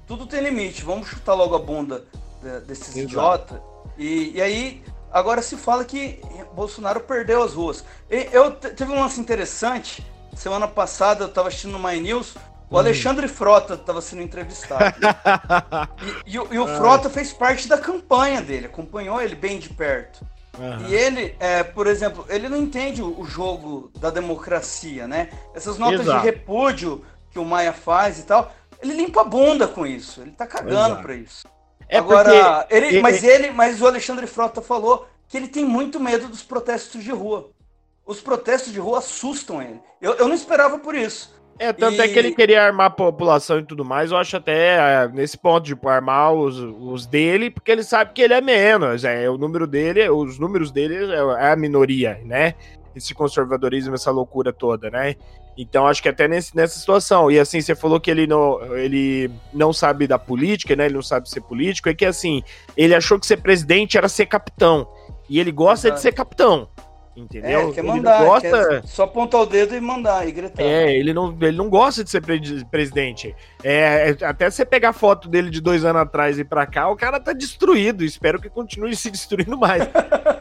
tudo 0.07 0.27
tem 0.27 0.43
limite, 0.43 0.83
vamos 0.83 1.09
chutar 1.09 1.35
logo 1.35 1.55
a 1.55 1.59
bunda 1.59 2.05
desses 2.67 2.97
idiotas. 2.97 3.61
E, 3.99 4.33
e 4.35 4.43
aí 4.43 4.83
Agora 5.13 5.43
se 5.43 5.57
fala 5.57 5.85
que 5.85 6.21
Bolsonaro 6.55 7.01
perdeu 7.01 7.43
as 7.43 7.53
ruas. 7.53 7.85
Eu 8.09 8.53
teve 8.53 8.91
um 8.91 9.01
lance 9.01 9.21
interessante. 9.21 10.05
Semana 10.35 10.67
passada 10.67 11.25
eu 11.25 11.29
estava 11.29 11.49
assistindo 11.49 11.73
no 11.73 11.79
My 11.79 12.01
News. 12.01 12.35
O 12.71 12.75
uhum. 12.75 12.79
Alexandre 12.79 13.29
Frota 13.29 13.75
estava 13.75 14.01
sendo 14.01 14.23
entrevistado. 14.23 14.97
e, 16.27 16.31
e, 16.37 16.55
e, 16.55 16.59
o 16.59 16.67
Frota 16.67 17.11
fez 17.11 17.31
parte 17.31 17.69
da 17.69 17.77
campanha 17.77 18.41
dele, 18.41 18.67
acompanhou 18.67 19.21
ele 19.21 19.35
bem 19.35 19.59
de 19.59 19.69
perto. 19.69 20.27
Uhum. 20.59 20.89
E 20.89 20.95
ele, 20.95 21.37
é, 21.39 21.63
por 21.63 21.87
exemplo, 21.87 22.25
ele 22.29 22.49
não 22.49 22.57
entende 22.57 23.03
o, 23.03 23.21
o, 23.21 23.25
jogo 23.25 23.91
da 23.99 24.09
democracia, 24.11 25.07
né? 25.07 25.29
Essas 25.55 25.77
notas 25.77 26.01
Exato. 26.01 26.21
de 26.21 26.25
repúdio 26.25 27.05
que 27.31 27.39
o 27.39 27.45
Maia 27.45 27.73
faz 27.73 28.19
e 28.19 28.23
tal, 28.23 28.53
ele 28.83 28.95
limpa 28.95 29.23
a 29.23 29.25
bunda 29.25 29.69
com 29.69 29.87
isso. 29.87 30.23
Ele 30.23 30.33
tá 30.33 30.47
cagando 30.47 31.03
para 31.03 31.15
isso. 31.15 31.47
É 31.93 31.99
Agora, 31.99 32.61
porque... 32.61 32.75
ele, 32.75 33.03
mas 33.03 33.23
ele, 33.23 33.51
mas 33.51 33.83
o 33.83 33.87
Alexandre 33.87 34.27
Frota 34.27 34.63
falou 34.63 35.07
que 35.29 35.37
ele 35.37 35.47
tem 35.47 35.63
muito 35.63 36.01
medo 36.01 36.27
dos 36.27 36.43
protestos 36.43 37.05
de 37.05 37.11
rua. 37.11 37.51
Os 38.07 38.19
protestos 38.19 38.73
de 38.73 38.81
rua 38.81 39.01
assustam 39.01 39.61
ele. 39.61 39.79
Eu, 40.01 40.15
eu 40.15 40.27
não 40.27 40.35
esperava 40.35 40.79
por 40.79 40.95
isso. 40.95 41.39
É, 41.59 41.71
tanto 41.71 41.97
e... 41.97 42.01
é 42.01 42.09
que 42.09 42.19
ele 42.19 42.35
queria 42.35 42.65
armar 42.65 42.87
a 42.87 42.91
população 42.91 43.59
e 43.59 43.63
tudo 43.63 43.85
mais, 43.85 44.11
eu 44.11 44.17
acho 44.17 44.39
até 44.39 45.05
é, 45.05 45.09
nesse 45.09 45.37
ponto 45.37 45.65
de 45.65 45.75
tipo, 45.75 45.87
armar 45.87 46.33
os, 46.33 46.57
os 46.59 47.07
dele, 47.07 47.51
porque 47.51 47.71
ele 47.71 47.83
sabe 47.83 48.15
que 48.15 48.23
ele 48.23 48.33
é 48.33 48.41
menos, 48.41 49.05
é, 49.05 49.29
o 49.29 49.37
número 49.37 49.67
dele, 49.67 50.09
os 50.09 50.39
números 50.39 50.71
dele 50.71 51.13
é, 51.13 51.45
é 51.45 51.53
a 51.53 51.57
minoria, 51.57 52.23
né? 52.25 52.55
Esse 52.97 53.13
conservadorismo, 53.13 53.95
essa 53.95 54.11
loucura 54.11 54.51
toda, 54.51 54.91
né? 54.91 55.15
Então 55.57 55.87
acho 55.87 56.03
que 56.03 56.09
até 56.09 56.27
nesse, 56.27 56.57
nessa 56.57 56.79
situação. 56.79 57.31
E 57.31 57.39
assim, 57.39 57.61
você 57.61 57.75
falou 57.75 58.01
que 58.01 58.11
ele 58.11 58.27
não, 58.27 58.77
ele 58.77 59.31
não 59.53 59.73
sabe 59.73 60.07
da 60.07 60.19
política, 60.19 60.75
né? 60.75 60.87
Ele 60.87 60.95
não 60.95 61.03
sabe 61.03 61.29
ser 61.29 61.43
político. 61.43 61.89
É 61.89 61.95
que 61.95 62.07
assim, 62.07 62.43
ele 62.77 62.95
achou 62.95 63.19
que 63.19 63.27
ser 63.27 63.39
presidente 63.39 63.99
era 63.99 64.09
ser 64.09 64.27
capitão. 64.27 64.89
E 65.29 65.39
ele 65.39 65.53
gosta 65.53 65.89
Exato. 65.89 65.97
de 65.97 66.03
ser 66.03 66.13
capitão. 66.13 66.69
Entendeu? 67.15 67.69
É, 67.69 67.73
quer 67.73 67.83
mandar, 67.83 68.21
ele 68.21 68.27
gosta... 68.27 68.69
Quer 68.69 68.87
só 68.87 69.03
apontar 69.03 69.43
o 69.43 69.47
dedo 69.47 69.75
e 69.75 69.81
mandar 69.81 70.27
e 70.27 70.33
gritar. 70.33 70.63
É, 70.63 70.97
ele 70.97 71.13
não, 71.13 71.37
ele 71.43 71.57
não 71.57 71.69
gosta 71.69 72.03
de 72.03 72.09
ser 72.09 72.23
presidente. 72.71 73.37
É, 73.63 74.17
é, 74.19 74.25
até 74.25 74.49
você 74.49 74.65
pegar 74.65 74.95
foto 74.95 75.29
dele 75.29 75.51
de 75.51 75.61
dois 75.61 75.85
anos 75.85 76.01
atrás 76.01 76.39
e 76.39 76.45
pra 76.45 76.67
cá, 76.67 76.89
o 76.89 76.97
cara 76.97 77.21
tá 77.21 77.35
destruído. 77.35 78.03
Espero 78.03 78.41
que 78.41 78.49
continue 78.49 78.97
se 78.97 79.11
destruindo 79.11 79.59
mais. 79.59 79.87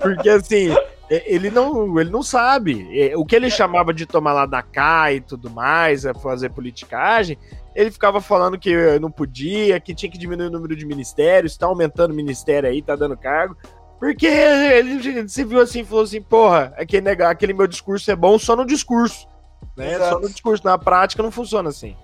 Porque 0.01 0.30
assim, 0.30 0.74
ele 1.12 1.51
não, 1.51 2.00
ele 2.00 2.10
não 2.10 2.24
sabe. 2.24 2.88
É, 2.98 3.18
o 3.18 3.25
que 3.25 3.36
ele 3.36 3.50
chamava 3.50 3.94
de 3.94 4.06
tomar 4.06 4.32
lá 4.32 4.46
da 4.46 4.62
cá 4.62 5.12
e 5.12 5.20
tudo 5.20 5.50
mais, 5.50 6.03
fazer 6.22 6.50
politicagem, 6.50 7.38
ele 7.75 7.91
ficava 7.91 8.22
falando 8.22 8.58
que 8.58 9.00
não 9.00 9.12
podia, 9.12 9.80
que 9.80 9.94
tinha 9.94 10.12
que 10.12 10.18
diminuir 10.18 10.48
o 10.48 10.51
número 10.51 10.75
de 10.75 10.86
ministérios, 10.86 11.58
tá 11.58 11.65
aumentando 11.65 12.12
o 12.12 12.15
ministério 12.15 12.70
aí, 12.70 12.82
tá 12.82 12.96
dando 12.96 13.18
cargo. 13.18 13.58
Porque 14.00 14.25
ele 14.25 15.27
se 15.27 15.44
viu 15.44 15.62
assim 15.62 15.82
e 15.82 15.86
falou 15.86 16.03
assim, 16.03 16.22
porra, 16.22 16.74
aquele, 16.77 17.10
aquele 17.10 17.53
meu 17.53 17.68
discurso 17.68 18.10
é 18.10 18.15
bom 18.15 18.39
só 18.39 18.56
no 18.56 18.65
discurso. 18.65 19.27
Né? 19.75 19.98
Só 20.00 20.20
no 20.20 20.27
discurso, 20.27 20.65
na 20.65 20.77
prática 20.77 21.22
não 21.22 21.30
funciona 21.30 21.70
assim. 21.70 21.96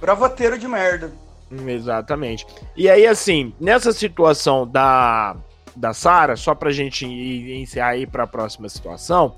Bravateiro 0.00 0.58
de 0.58 0.66
merda. 0.66 1.12
Exatamente. 1.66 2.46
E 2.76 2.88
aí, 2.88 3.06
assim, 3.06 3.52
nessa 3.60 3.92
situação 3.92 4.66
da, 4.66 5.36
da 5.76 5.92
Sara, 5.92 6.36
só 6.36 6.54
pra 6.54 6.70
gente 6.70 7.06
encerrar 7.06 7.88
aí 7.88 8.06
pra 8.06 8.26
próxima 8.26 8.68
situação, 8.68 9.34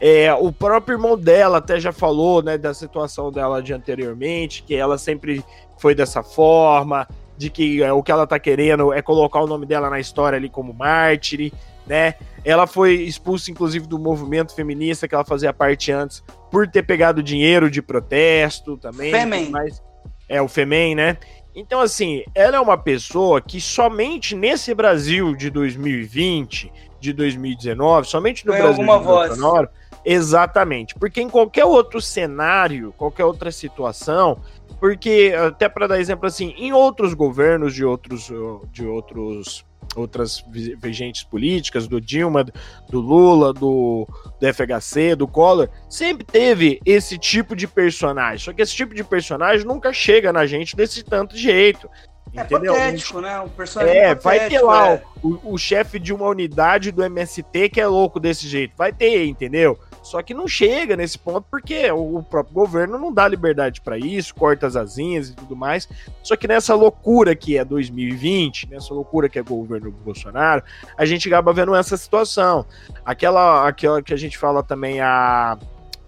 é, 0.00 0.32
o 0.32 0.50
próprio 0.50 0.94
irmão 0.94 1.16
dela 1.16 1.58
até 1.58 1.78
já 1.78 1.92
falou, 1.92 2.42
né, 2.42 2.56
da 2.56 2.72
situação 2.72 3.30
dela 3.30 3.62
de 3.62 3.72
anteriormente, 3.72 4.62
que 4.62 4.74
ela 4.74 4.96
sempre 4.96 5.44
foi 5.78 5.94
dessa 5.94 6.22
forma, 6.22 7.06
de 7.36 7.50
que 7.50 7.82
é, 7.82 7.92
o 7.92 8.02
que 8.02 8.12
ela 8.12 8.26
tá 8.26 8.38
querendo 8.38 8.92
é 8.92 9.02
colocar 9.02 9.40
o 9.40 9.46
nome 9.46 9.66
dela 9.66 9.90
na 9.90 10.00
história 10.00 10.36
ali 10.36 10.48
como 10.48 10.72
mártire, 10.72 11.52
né? 11.86 12.14
Ela 12.44 12.66
foi 12.66 12.94
expulsa, 12.94 13.50
inclusive, 13.50 13.86
do 13.86 13.98
movimento 13.98 14.54
feminista 14.54 15.08
que 15.08 15.14
ela 15.14 15.24
fazia 15.24 15.52
parte 15.52 15.90
antes, 15.90 16.22
por 16.50 16.68
ter 16.68 16.82
pegado 16.82 17.22
dinheiro 17.22 17.70
de 17.70 17.82
protesto 17.82 18.76
também. 18.76 19.10
Femen. 19.10 19.50
Mas, 19.50 19.82
é, 20.28 20.40
o 20.40 20.48
Femen, 20.48 20.94
né? 20.94 21.16
Então, 21.54 21.80
assim, 21.80 22.22
ela 22.34 22.56
é 22.56 22.60
uma 22.60 22.78
pessoa 22.78 23.40
que 23.40 23.60
somente 23.60 24.36
nesse 24.36 24.72
Brasil 24.74 25.34
de 25.34 25.50
2020, 25.50 26.72
de 27.00 27.12
2019, 27.12 28.06
somente 28.06 28.46
no 28.46 28.52
Tem 28.52 28.62
Brasil 28.62 28.80
alguma 28.80 28.98
de 28.98 29.04
voz. 29.04 29.28
2019, 29.38 29.68
exatamente. 30.04 30.94
Porque 30.94 31.20
em 31.20 31.28
qualquer 31.28 31.64
outro 31.64 32.00
cenário, 32.00 32.94
qualquer 32.96 33.24
outra 33.24 33.50
situação, 33.50 34.38
porque 34.78 35.34
até 35.46 35.68
para 35.68 35.88
dar 35.88 36.00
exemplo 36.00 36.26
assim, 36.26 36.54
em 36.56 36.72
outros 36.72 37.14
governos 37.14 37.74
de 37.74 37.84
outros 37.84 38.30
de 38.70 38.86
outros 38.86 39.64
outras 39.96 40.44
vigentes 40.78 41.22
políticas, 41.22 41.88
do 41.88 42.00
Dilma, 42.00 42.44
do 42.88 43.00
Lula, 43.00 43.52
do, 43.52 44.06
do 44.40 44.54
FHC, 44.54 45.16
do 45.16 45.26
Collor, 45.26 45.68
sempre 45.88 46.24
teve 46.24 46.80
esse 46.84 47.18
tipo 47.18 47.56
de 47.56 47.66
personagem. 47.66 48.38
Só 48.38 48.52
que 48.52 48.62
esse 48.62 48.74
tipo 48.74 48.94
de 48.94 49.02
personagem 49.02 49.66
nunca 49.66 49.92
chega 49.92 50.32
na 50.32 50.46
gente 50.46 50.76
desse 50.76 51.02
tanto 51.02 51.36
jeito. 51.36 51.88
É 52.34 52.42
entendeu? 52.42 52.74
patético, 52.74 53.20
né? 53.20 53.44
Personagem 53.56 53.96
É, 53.96 54.14
vai 54.14 54.48
ter 54.48 54.60
lá 54.60 54.92
é. 54.92 55.02
o, 55.22 55.54
o 55.54 55.58
chefe 55.58 55.98
de 55.98 56.12
uma 56.12 56.28
unidade 56.28 56.92
do 56.92 57.02
MST 57.02 57.70
que 57.70 57.80
é 57.80 57.86
louco 57.86 58.20
desse 58.20 58.46
jeito. 58.46 58.74
Vai 58.76 58.92
ter, 58.92 59.26
entendeu? 59.26 59.78
Só 60.02 60.22
que 60.22 60.32
não 60.32 60.48
chega 60.48 60.96
nesse 60.96 61.18
ponto 61.18 61.46
porque 61.50 61.90
o 61.90 62.22
próprio 62.22 62.54
governo 62.54 62.98
não 62.98 63.12
dá 63.12 63.28
liberdade 63.28 63.80
para 63.80 63.98
isso, 63.98 64.34
corta 64.34 64.66
as 64.66 64.76
asinhas 64.76 65.28
e 65.28 65.36
tudo 65.36 65.54
mais. 65.54 65.88
Só 66.22 66.36
que 66.36 66.48
nessa 66.48 66.74
loucura 66.74 67.34
que 67.34 67.58
é 67.58 67.64
2020, 67.64 68.70
nessa 68.70 68.94
loucura 68.94 69.28
que 69.28 69.38
é 69.38 69.42
o 69.42 69.44
governo 69.44 69.90
Bolsonaro, 69.90 70.62
a 70.96 71.04
gente 71.04 71.28
acaba 71.28 71.52
vendo 71.52 71.74
essa 71.74 71.96
situação. 71.96 72.64
Aquela, 73.04 73.68
aquela 73.68 74.02
que 74.02 74.14
a 74.14 74.16
gente 74.16 74.38
fala 74.38 74.62
também 74.62 75.00
a 75.00 75.58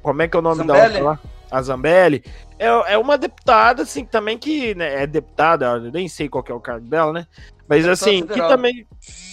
como 0.02 0.20
é 0.20 0.28
que 0.28 0.36
é 0.36 0.40
o 0.40 0.42
nome 0.42 0.56
Zambelli? 0.56 0.78
da 0.80 0.86
outra 0.86 1.02
lá? 1.02 1.18
A 1.50 1.62
Zambelli. 1.62 2.24
É, 2.58 2.94
é 2.94 2.98
uma 2.98 3.16
deputada, 3.16 3.82
assim, 3.82 4.04
também 4.04 4.38
que 4.38 4.74
né, 4.74 5.02
é 5.02 5.06
deputada, 5.06 5.66
eu 5.66 5.92
nem 5.92 6.08
sei 6.08 6.28
qual 6.28 6.44
é 6.48 6.52
o 6.52 6.60
cargo 6.60 6.86
dela, 6.86 7.12
né? 7.12 7.26
Mas 7.68 7.86
assim, 7.86 8.26
que 8.26 8.38
também, 8.38 8.86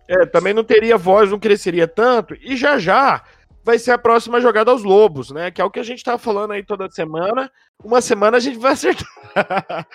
é, 0.07 0.25
também 0.25 0.53
não 0.53 0.63
teria 0.63 0.97
voz, 0.97 1.29
não 1.29 1.39
cresceria 1.39 1.87
tanto, 1.87 2.35
e 2.41 2.55
já 2.55 2.77
já 2.77 3.23
vai 3.63 3.77
ser 3.77 3.91
a 3.91 3.97
próxima 3.97 4.41
jogada 4.41 4.71
aos 4.71 4.83
lobos, 4.83 5.31
né? 5.31 5.51
Que 5.51 5.61
é 5.61 5.65
o 5.65 5.71
que 5.71 5.79
a 5.79 5.83
gente 5.83 6.03
tá 6.03 6.17
falando 6.17 6.51
aí 6.51 6.63
toda 6.63 6.89
semana. 6.89 7.51
Uma 7.83 8.01
semana 8.01 8.37
a 8.37 8.39
gente 8.39 8.57
vai 8.57 8.73
acertar. 8.73 9.07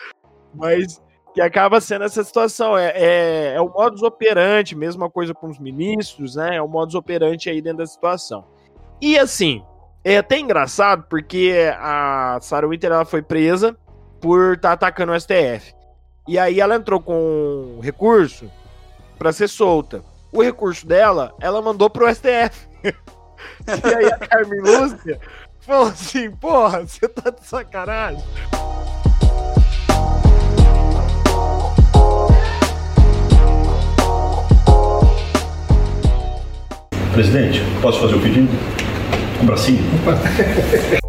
Mas 0.54 1.02
que 1.35 1.40
acaba 1.40 1.80
sendo 1.80 2.04
essa 2.04 2.23
situação. 2.23 2.78
É, 2.78 2.92
é, 2.94 3.54
é 3.56 3.61
o 3.61 3.68
modus 3.68 4.02
operandi, 4.02 4.76
mesma 4.76 5.11
coisa 5.11 5.35
com 5.35 5.49
os 5.49 5.59
ministros, 5.59 6.37
né? 6.37 6.56
É 6.56 6.62
o 6.62 6.68
modus 6.68 6.94
operandi 6.94 7.50
aí 7.50 7.61
dentro 7.61 7.78
da 7.78 7.87
situação. 7.87 8.47
E 9.00 9.18
assim, 9.18 9.62
é 10.04 10.18
até 10.18 10.38
engraçado 10.38 11.06
porque 11.11 11.52
a 11.78 12.38
Sarah 12.40 12.68
Winter 12.68 12.92
ela 12.92 13.04
foi 13.04 13.21
presa 13.21 13.76
por 14.21 14.54
estar 14.54 14.73
atacando 14.73 15.12
o 15.12 15.21
STF. 15.21 15.75
E 16.26 16.38
aí 16.38 16.61
ela 16.61 16.76
entrou 16.76 17.00
com 17.00 17.80
recurso 17.83 18.50
para 19.18 19.33
ser 19.33 19.49
solta. 19.49 20.02
O 20.33 20.42
recurso 20.42 20.87
dela, 20.87 21.35
ela 21.40 21.61
mandou 21.61 21.90
pro 21.90 22.09
STF. 22.12 22.68
e 23.66 23.94
aí 23.94 24.06
a 24.06 24.18
Carmen 24.18 24.60
Lúcia 24.60 25.20
falou 25.60 25.88
assim: 25.88 26.30
porra, 26.30 26.80
você 26.80 27.08
tá 27.08 27.30
de 27.30 27.46
sacanagem. 27.46 28.24
Presidente, 37.12 37.60
posso 37.80 38.00
fazer 38.00 38.16
o 38.16 38.20
pedido? 38.20 38.48
Um 39.40 39.46
bracinho? 39.46 39.84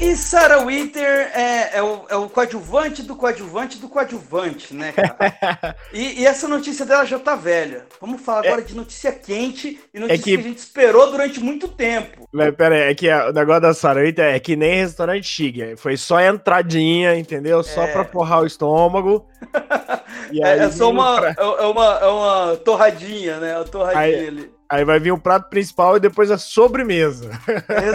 E 0.00 0.16
Sarah 0.16 0.64
Winter 0.64 1.30
é, 1.34 1.76
é, 1.76 1.82
o, 1.82 2.06
é 2.08 2.16
o 2.16 2.26
coadjuvante 2.26 3.02
do 3.02 3.14
coadjuvante 3.14 3.76
do 3.78 3.86
coadjuvante, 3.86 4.72
né, 4.74 4.92
cara? 4.92 5.76
e, 5.92 6.22
e 6.22 6.26
essa 6.26 6.48
notícia 6.48 6.86
dela 6.86 7.04
já 7.04 7.18
tá 7.18 7.36
velha. 7.36 7.84
Vamos 8.00 8.22
falar 8.22 8.46
agora 8.46 8.62
de 8.62 8.74
notícia 8.74 9.12
quente 9.12 9.78
e 9.92 10.00
notícia 10.00 10.24
que- 10.24 10.36
que... 10.36 10.40
a 10.40 10.42
gente 10.48 10.56
esperou 10.58 11.10
durante 11.10 11.38
muito 11.38 11.68
tempo. 11.68 12.26
Mas 12.32 12.54
pera 12.54 12.76
aí, 12.76 12.80
é 12.90 12.94
que 12.94 13.10
o 13.12 13.32
negócio 13.32 13.60
da 13.60 13.74
Sarah 13.74 14.00
Winter 14.00 14.24
é 14.24 14.40
que 14.40 14.56
nem 14.56 14.76
restaurante 14.80 15.26
chique. 15.28 15.76
Foi 15.76 15.98
só 15.98 16.18
entradinha, 16.18 17.14
entendeu? 17.14 17.62
Só 17.62 17.82
É. 17.82 17.92
pra 17.92 18.04
forrar 18.06 18.42
o 18.42 18.46
estômago. 18.46 19.26
É, 20.32 20.58
é 20.58 20.70
só 20.70 20.90
uma, 20.90 21.20
pra- 21.20 21.30
é, 21.30 21.42
é 21.64 21.66
uma, 21.66 21.98
é 21.98 22.06
uma 22.06 22.56
torradinha, 22.58 23.38
né? 23.40 23.56
A 23.56 23.64
torradinha 23.64 24.00
Aí- 24.04 24.28
ali. 24.28 24.50
Aí 24.70 24.84
vai 24.84 25.00
vir 25.00 25.10
o 25.10 25.20
prato 25.20 25.48
principal 25.50 25.96
e 25.96 26.00
depois 26.00 26.30
a 26.30 26.38
sobremesa. 26.38 27.30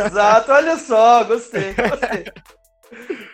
Exato, 0.07 0.51
olha 0.51 0.77
só, 0.77 1.23
gostei, 1.23 1.73
gostei. 1.73 2.25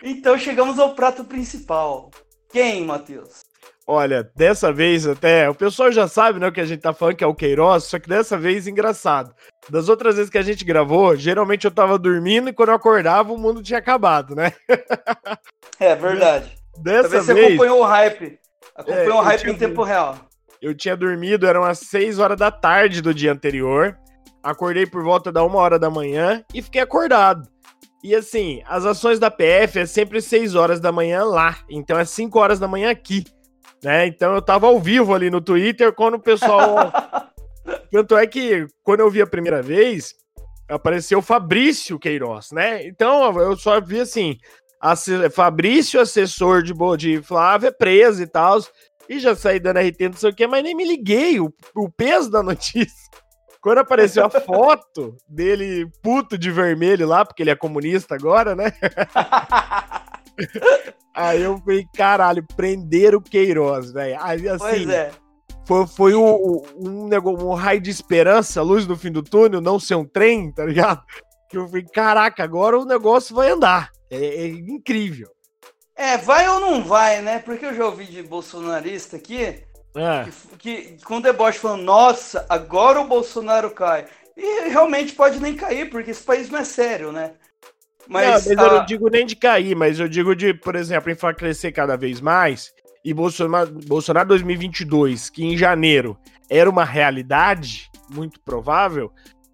Então 0.02 0.38
chegamos 0.38 0.78
ao 0.78 0.94
prato 0.94 1.24
principal. 1.24 2.10
Quem, 2.50 2.84
Matheus? 2.84 3.40
Olha, 3.84 4.30
dessa 4.36 4.72
vez 4.72 5.06
até, 5.08 5.50
o 5.50 5.54
pessoal 5.54 5.90
já 5.90 6.06
sabe, 6.06 6.38
né, 6.38 6.46
o 6.46 6.52
que 6.52 6.60
a 6.60 6.64
gente 6.64 6.80
tá 6.80 6.92
falando, 6.92 7.16
que 7.16 7.24
é 7.24 7.26
o 7.26 7.34
Queiroz, 7.34 7.84
só 7.84 7.98
que 7.98 8.08
dessa 8.08 8.38
vez, 8.38 8.68
engraçado. 8.68 9.34
Das 9.68 9.88
outras 9.88 10.14
vezes 10.14 10.30
que 10.30 10.38
a 10.38 10.42
gente 10.42 10.64
gravou, 10.64 11.16
geralmente 11.16 11.64
eu 11.64 11.70
tava 11.70 11.98
dormindo 11.98 12.48
e 12.48 12.52
quando 12.52 12.68
eu 12.68 12.76
acordava 12.76 13.32
o 13.32 13.38
mundo 13.38 13.62
tinha 13.62 13.80
acabado, 13.80 14.36
né? 14.36 14.52
É 15.80 15.96
verdade. 15.96 16.56
Dessa 16.78 17.02
Talvez 17.02 17.24
você 17.24 17.34
vez, 17.34 17.46
acompanhou 17.48 17.80
o 17.80 17.84
hype. 17.84 18.38
Acompanhou 18.76 19.18
É, 19.18 19.20
o 19.20 19.20
hype 19.20 19.50
em 19.50 19.54
tempo 19.58 19.82
real. 19.82 20.16
Eu 20.62 20.74
tinha 20.74 20.96
dormido, 20.96 21.46
eram 21.46 21.64
as 21.64 21.80
6 21.80 22.18
horas 22.18 22.38
da 22.38 22.50
tarde 22.50 23.02
do 23.02 23.12
dia 23.12 23.32
anterior, 23.32 23.98
acordei 24.42 24.86
por 24.86 25.02
volta 25.02 25.30
da 25.30 25.44
1 25.44 25.54
hora 25.54 25.78
da 25.78 25.90
manhã 25.90 26.42
e 26.54 26.62
fiquei 26.62 26.80
acordado. 26.80 27.46
E 28.02 28.14
assim, 28.14 28.62
as 28.66 28.86
ações 28.86 29.18
da 29.18 29.30
PF 29.30 29.80
é 29.80 29.86
sempre 29.86 30.22
6 30.22 30.54
horas 30.54 30.80
da 30.80 30.90
manhã 30.90 31.24
lá, 31.24 31.58
então 31.68 31.98
é 31.98 32.04
5 32.04 32.38
horas 32.38 32.58
da 32.58 32.66
manhã 32.66 32.90
aqui. 32.90 33.24
Né? 33.84 34.06
Então 34.06 34.34
eu 34.34 34.40
tava 34.40 34.68
ao 34.68 34.80
vivo 34.80 35.12
ali 35.12 35.28
no 35.28 35.40
Twitter 35.40 35.92
quando 35.92 36.14
o 36.14 36.20
pessoal 36.20 36.92
Tanto 37.90 38.16
é 38.16 38.26
que 38.26 38.66
quando 38.82 39.00
eu 39.00 39.10
vi 39.10 39.20
a 39.20 39.26
primeira 39.26 39.62
vez, 39.62 40.14
apareceu 40.68 41.20
Fabrício 41.20 41.98
Queiroz, 41.98 42.50
né? 42.50 42.86
Então 42.86 43.38
eu 43.38 43.56
só 43.56 43.80
vi 43.80 44.00
assim: 44.00 44.38
Fabrício, 45.30 46.00
assessor 46.00 46.62
de, 46.62 46.72
de 46.96 47.22
Flávia, 47.22 47.70
preso 47.70 48.22
e 48.22 48.26
tal. 48.26 48.60
E 49.08 49.18
já 49.18 49.34
saí 49.34 49.58
dando 49.60 49.78
RT, 49.80 50.00
não 50.08 50.12
sei 50.14 50.30
o 50.30 50.34
que, 50.34 50.46
mas 50.46 50.62
nem 50.62 50.74
me 50.74 50.84
liguei 50.84 51.38
o, 51.40 51.52
o 51.74 51.90
peso 51.90 52.30
da 52.30 52.42
notícia. 52.42 53.10
Quando 53.60 53.78
apareceu 53.78 54.24
a 54.24 54.30
foto 54.30 55.16
dele 55.28 55.86
puto 56.02 56.36
de 56.36 56.50
vermelho 56.50 57.06
lá, 57.06 57.24
porque 57.24 57.42
ele 57.44 57.50
é 57.50 57.54
comunista 57.56 58.14
agora, 58.14 58.56
né? 58.56 58.72
Aí 61.14 61.42
eu 61.42 61.58
falei, 61.58 61.84
caralho, 61.94 62.44
prenderam 62.56 63.18
o 63.18 63.22
Queiroz, 63.22 63.92
velho. 63.92 64.16
Aí 64.20 64.48
assim, 64.48 64.58
Pois 64.64 64.88
é. 64.88 65.10
foi, 65.66 65.86
foi 65.86 66.14
o- 66.14 66.62
um, 66.76 67.06
negócio, 67.06 67.46
um 67.46 67.54
raio 67.54 67.80
de 67.80 67.90
esperança, 67.90 68.62
luz 68.62 68.86
no 68.86 68.96
fim 68.96 69.12
do 69.12 69.22
túnel, 69.22 69.60
não 69.60 69.78
ser 69.78 69.94
um 69.94 70.04
trem, 70.06 70.50
tá 70.52 70.64
ligado? 70.64 71.02
Que 71.48 71.58
eu 71.58 71.68
falei, 71.68 71.84
caraca, 71.92 72.42
agora 72.42 72.78
o 72.78 72.84
negócio 72.84 73.34
vai 73.34 73.50
andar. 73.50 73.90
É, 74.10 74.16
é 74.16 74.46
incrível. 74.48 75.28
É, 75.96 76.16
vai 76.16 76.48
ou 76.48 76.60
não 76.60 76.82
vai, 76.82 77.20
né? 77.20 77.38
Porque 77.38 77.66
eu 77.66 77.74
já 77.74 77.84
ouvi 77.84 78.06
de 78.06 78.22
bolsonarista 78.22 79.16
aqui 79.16 79.62
É, 79.94 80.24
que, 80.58 80.94
que 80.96 81.04
com 81.04 81.20
deboche 81.20 81.58
falando, 81.58 81.82
nossa, 81.82 82.46
agora 82.48 83.00
o 83.00 83.06
Bolsonaro 83.06 83.70
cai. 83.70 84.06
E 84.36 84.68
realmente 84.70 85.14
pode 85.14 85.38
nem 85.38 85.54
cair, 85.54 85.90
porque 85.90 86.10
esse 86.10 86.22
país 86.22 86.48
não 86.48 86.58
é 86.58 86.64
sério, 86.64 87.12
né? 87.12 87.32
mas, 88.08 88.26
não, 88.26 88.32
mas 88.32 88.46
eu 88.46 88.58
ah, 88.58 88.78
não 88.78 88.86
digo 88.86 89.08
nem 89.08 89.26
de 89.26 89.36
cair, 89.36 89.76
mas 89.76 90.00
eu 90.00 90.08
digo 90.08 90.34
de, 90.34 90.54
por 90.54 90.74
exemplo, 90.74 91.10
enfraquecer 91.10 91.72
cada 91.72 91.96
vez 91.96 92.20
mais 92.20 92.72
e 93.04 93.12
Bolsonaro, 93.12 93.70
Bolsonaro 93.86 94.28
2022, 94.28 95.30
que 95.30 95.44
em 95.44 95.56
janeiro 95.56 96.16
era 96.48 96.68
uma 96.68 96.84
realidade 96.84 97.90
muito 98.10 98.40
provável, 98.40 99.10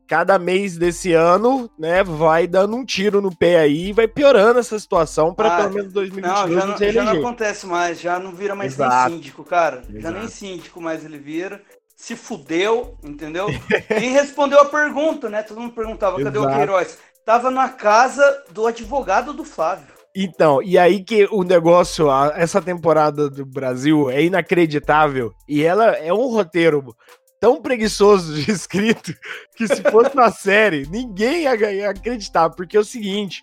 cada 0.08 0.38
mês 0.38 0.78
desse 0.78 1.12
ano, 1.12 1.70
né, 1.78 2.02
vai 2.02 2.46
dando 2.46 2.74
um 2.74 2.84
tiro 2.84 3.20
no 3.20 3.34
pé 3.34 3.60
aí 3.60 3.88
e 3.88 3.92
vai 3.92 4.08
piorando 4.08 4.58
essa 4.58 4.78
situação 4.78 5.34
para 5.34 5.54
ah, 5.54 5.56
pelo 5.58 5.74
menos 5.74 5.92
2022 5.92 6.50
não, 6.50 6.60
já 6.60 6.66
não, 6.66 6.92
já 6.92 7.04
não 7.04 7.20
acontece 7.20 7.66
mais, 7.66 8.00
já 8.00 8.18
não 8.18 8.32
vira 8.32 8.54
mais 8.54 8.72
Exato. 8.72 9.10
nem 9.10 9.18
síndico, 9.18 9.44
cara. 9.44 9.82
Exato. 9.82 10.00
Já 10.00 10.10
nem 10.10 10.26
síndico 10.26 10.80
mais 10.80 11.04
ele 11.04 11.18
vira. 11.18 11.60
Se 11.94 12.16
fudeu, 12.16 12.96
entendeu? 13.04 13.48
e 13.90 14.06
respondeu 14.08 14.60
a 14.60 14.64
pergunta, 14.64 15.28
né? 15.28 15.42
Todo 15.42 15.60
mundo 15.60 15.74
perguntava, 15.74 16.16
cadê 16.16 16.38
Exato. 16.38 16.54
o 16.54 16.56
Queiroz? 16.56 16.98
Tava 17.26 17.50
na 17.50 17.68
casa 17.68 18.44
do 18.50 18.66
advogado 18.66 19.34
do 19.34 19.44
Flávio. 19.44 19.98
Então, 20.16 20.62
e 20.62 20.78
aí 20.78 21.04
que 21.04 21.28
o 21.30 21.42
negócio, 21.44 22.08
essa 22.34 22.62
temporada 22.62 23.28
do 23.28 23.44
Brasil 23.44 24.08
é 24.10 24.22
inacreditável 24.22 25.32
e 25.46 25.62
ela 25.62 25.90
é 25.96 26.12
um 26.12 26.28
roteiro 26.28 26.96
tão 27.40 27.61
preguiçoso 27.61 28.35
de 28.35 28.50
escrito 28.50 29.14
que 29.57 29.66
se 29.66 29.83
fosse 29.83 30.14
uma 30.14 30.30
série, 30.30 30.87
ninguém 30.88 31.42
ia 31.42 31.90
acreditar, 31.90 32.50
porque 32.50 32.76
é 32.76 32.80
o 32.80 32.85
seguinte, 32.85 33.42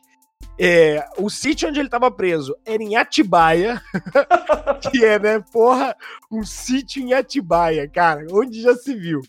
é, 0.60 1.06
o 1.18 1.30
sítio 1.30 1.68
onde 1.68 1.80
ele 1.80 1.88
estava 1.88 2.10
preso 2.10 2.56
era 2.66 2.82
em 2.82 2.96
Atibaia, 2.96 3.82
que 4.92 5.04
é, 5.04 5.20
né, 5.20 5.44
porra, 5.52 5.96
um 6.32 6.44
sítio 6.44 7.02
em 7.02 7.14
Atibaia, 7.14 7.90
cara, 7.90 8.26
onde 8.32 8.62
já 8.62 8.74
se 8.76 8.94
viu. 8.94 9.22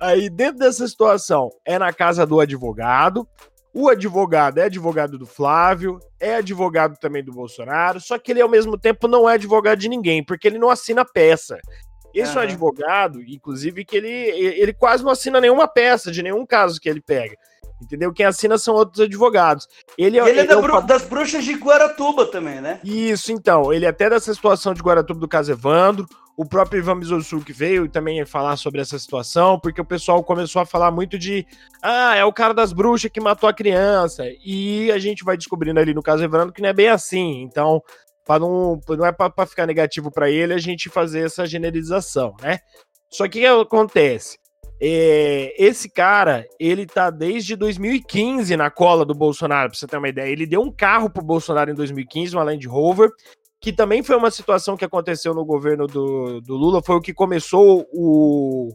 Aí, 0.00 0.30
dentro 0.30 0.58
dessa 0.58 0.86
situação, 0.86 1.50
é 1.64 1.78
na 1.78 1.92
casa 1.92 2.24
do 2.24 2.38
advogado, 2.38 3.26
o 3.74 3.88
advogado 3.88 4.58
é 4.58 4.64
advogado 4.64 5.18
do 5.18 5.26
Flávio, 5.26 5.98
é 6.20 6.36
advogado 6.36 6.96
também 6.98 7.24
do 7.24 7.32
Bolsonaro, 7.32 8.00
só 8.00 8.18
que 8.18 8.30
ele 8.30 8.40
ao 8.40 8.48
mesmo 8.48 8.78
tempo 8.78 9.08
não 9.08 9.28
é 9.28 9.34
advogado 9.34 9.78
de 9.78 9.88
ninguém, 9.88 10.24
porque 10.24 10.46
ele 10.46 10.58
não 10.58 10.70
assina 10.70 11.04
peça. 11.04 11.58
Esse 12.18 12.32
uhum. 12.32 12.38
é 12.38 12.40
um 12.40 12.44
advogado, 12.44 13.22
inclusive, 13.22 13.84
que 13.84 13.96
ele, 13.96 14.08
ele 14.08 14.72
quase 14.72 15.04
não 15.04 15.10
assina 15.10 15.40
nenhuma 15.40 15.68
peça 15.68 16.10
de 16.10 16.22
nenhum 16.22 16.44
caso 16.44 16.80
que 16.80 16.88
ele 16.88 17.00
pega. 17.00 17.36
Entendeu? 17.80 18.12
Quem 18.12 18.26
assina 18.26 18.58
são 18.58 18.74
outros 18.74 19.00
advogados. 19.00 19.68
Ele, 19.96 20.18
é 20.18 20.28
ele 20.28 20.40
é, 20.40 20.44
da 20.44 20.54
é 20.54 20.82
das 20.82 21.04
bruxas 21.04 21.44
de 21.44 21.54
Guaratuba 21.54 22.26
também, 22.26 22.60
né? 22.60 22.80
Isso, 22.82 23.30
então. 23.30 23.72
Ele 23.72 23.84
é 23.84 23.88
até 23.88 24.10
dessa 24.10 24.34
situação 24.34 24.74
de 24.74 24.82
Guaratuba 24.82 25.20
do 25.20 25.28
caso 25.28 25.52
Evandro. 25.52 26.06
O 26.36 26.44
próprio 26.44 26.78
Ivan 26.78 27.00
que 27.44 27.52
veio 27.52 27.88
também 27.88 28.24
falar 28.24 28.56
sobre 28.56 28.80
essa 28.80 28.96
situação, 28.96 29.58
porque 29.58 29.80
o 29.80 29.84
pessoal 29.84 30.22
começou 30.22 30.62
a 30.62 30.66
falar 30.66 30.92
muito 30.92 31.18
de 31.18 31.44
ah, 31.82 32.14
é 32.14 32.24
o 32.24 32.32
cara 32.32 32.54
das 32.54 32.72
bruxas 32.72 33.10
que 33.10 33.20
matou 33.20 33.48
a 33.48 33.54
criança. 33.54 34.24
E 34.44 34.90
a 34.92 34.98
gente 34.98 35.24
vai 35.24 35.36
descobrindo 35.36 35.80
ali 35.80 35.92
no 35.92 36.02
caso 36.02 36.22
Evandro 36.22 36.52
que 36.52 36.62
não 36.62 36.68
é 36.68 36.72
bem 36.72 36.88
assim. 36.88 37.42
Então, 37.42 37.82
para 38.28 38.40
não, 38.40 38.78
não 38.86 39.06
é 39.06 39.10
para 39.10 39.46
ficar 39.46 39.66
negativo 39.66 40.10
para 40.10 40.30
ele 40.30 40.52
a 40.52 40.58
gente 40.58 40.90
fazer 40.90 41.24
essa 41.24 41.46
generalização, 41.46 42.36
né? 42.42 42.58
Só 43.10 43.26
que 43.26 43.38
o 43.38 43.40
que 43.40 43.46
acontece? 43.46 44.36
É, 44.78 45.54
esse 45.58 45.88
cara, 45.88 46.46
ele 46.60 46.84
tá 46.84 47.08
desde 47.08 47.56
2015 47.56 48.54
na 48.54 48.70
cola 48.70 49.06
do 49.06 49.14
Bolsonaro, 49.14 49.70
pra 49.70 49.78
você 49.78 49.86
ter 49.86 49.96
uma 49.96 50.10
ideia. 50.10 50.30
Ele 50.30 50.46
deu 50.46 50.60
um 50.60 50.70
carro 50.70 51.08
pro 51.08 51.24
Bolsonaro 51.24 51.70
em 51.70 51.74
2015, 51.74 52.36
uma 52.36 52.44
Land 52.44 52.68
Rover, 52.68 53.08
que 53.62 53.72
também 53.72 54.02
foi 54.02 54.14
uma 54.14 54.30
situação 54.30 54.76
que 54.76 54.84
aconteceu 54.84 55.32
no 55.32 55.44
governo 55.44 55.86
do, 55.86 56.42
do 56.42 56.54
Lula, 56.54 56.82
foi 56.82 56.96
o 56.96 57.00
que 57.00 57.14
começou 57.14 57.88
o, 57.90 58.74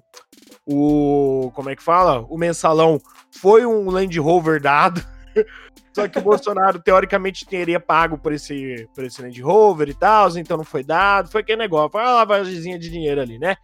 o. 0.66 1.52
Como 1.54 1.70
é 1.70 1.76
que 1.76 1.84
fala? 1.84 2.26
O 2.28 2.40
mensalão 2.40 3.00
foi 3.32 3.68
um 3.68 3.92
Land 3.92 4.20
Rover 4.20 4.60
dado. 4.60 5.13
Só 5.94 6.08
que 6.08 6.18
o 6.18 6.22
Bolsonaro, 6.22 6.82
teoricamente, 6.82 7.46
teria 7.46 7.80
pago 7.80 8.18
por 8.18 8.34
esse, 8.34 8.88
por 8.96 9.04
esse 9.04 9.22
Land 9.22 9.40
Rover 9.42 9.90
e 9.90 9.94
tal, 9.94 10.30
então 10.38 10.58
não 10.58 10.64
foi 10.64 10.84
dado. 10.84 11.30
Foi 11.30 11.42
aquele 11.42 11.60
negócio, 11.60 11.92
foi 11.92 12.02
uma 12.02 12.14
lavagemzinha 12.14 12.80
de 12.80 12.90
dinheiro 12.90 13.22
ali, 13.22 13.38
né? 13.38 13.56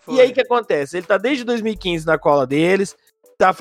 Foi. 0.00 0.16
E 0.16 0.20
aí 0.20 0.30
o 0.30 0.34
que 0.34 0.42
acontece? 0.42 0.96
Ele 0.96 1.06
tá 1.06 1.16
desde 1.16 1.44
2015 1.44 2.06
na 2.06 2.18
cola 2.18 2.46
deles, 2.46 2.94
tá, 3.38 3.54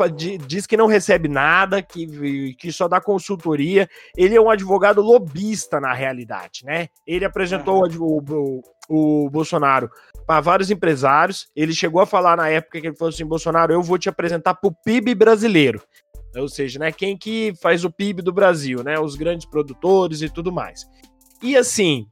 diz 0.46 0.66
que 0.66 0.76
não 0.76 0.88
recebe 0.88 1.30
nada, 1.30 1.82
que, 1.82 2.54
que 2.56 2.72
só 2.72 2.88
dá 2.88 3.00
consultoria. 3.00 3.90
Ele 4.18 4.36
é 4.36 4.42
um 4.42 4.50
advogado 4.50 5.02
lobista, 5.02 5.80
na 5.80 5.94
realidade, 5.94 6.66
né? 6.66 6.90
Ele 7.08 7.24
apresentou 7.24 7.86
uhum. 7.86 8.22
o, 8.28 8.62
o, 8.90 9.26
o 9.26 9.30
Bolsonaro 9.30 9.90
para 10.28 10.42
vários 10.42 10.70
empresários. 10.70 11.48
Ele 11.56 11.74
chegou 11.74 12.02
a 12.02 12.06
falar 12.06 12.36
na 12.36 12.50
época 12.50 12.82
que 12.82 12.88
ele 12.88 12.96
falou 12.96 13.10
assim: 13.10 13.26
Bolsonaro, 13.26 13.72
eu 13.72 13.82
vou 13.82 13.98
te 13.98 14.10
apresentar 14.10 14.56
pro 14.56 14.76
PIB 14.84 15.16
brasileiro. 15.16 15.82
Ou 16.36 16.48
seja, 16.48 16.80
né, 16.80 16.92
quem 16.92 17.18
que 17.18 17.54
faz 17.62 17.84
o 17.84 17.92
PIB 17.92 18.22
do 18.22 18.32
Brasil, 18.32 18.84
né? 18.84 19.00
Os 19.00 19.16
grandes 19.16 19.46
produtores 19.46 20.22
e 20.22 20.30
tudo 20.30 20.52
mais. 20.52 20.88
E 21.42 21.58
assim, 21.58 22.08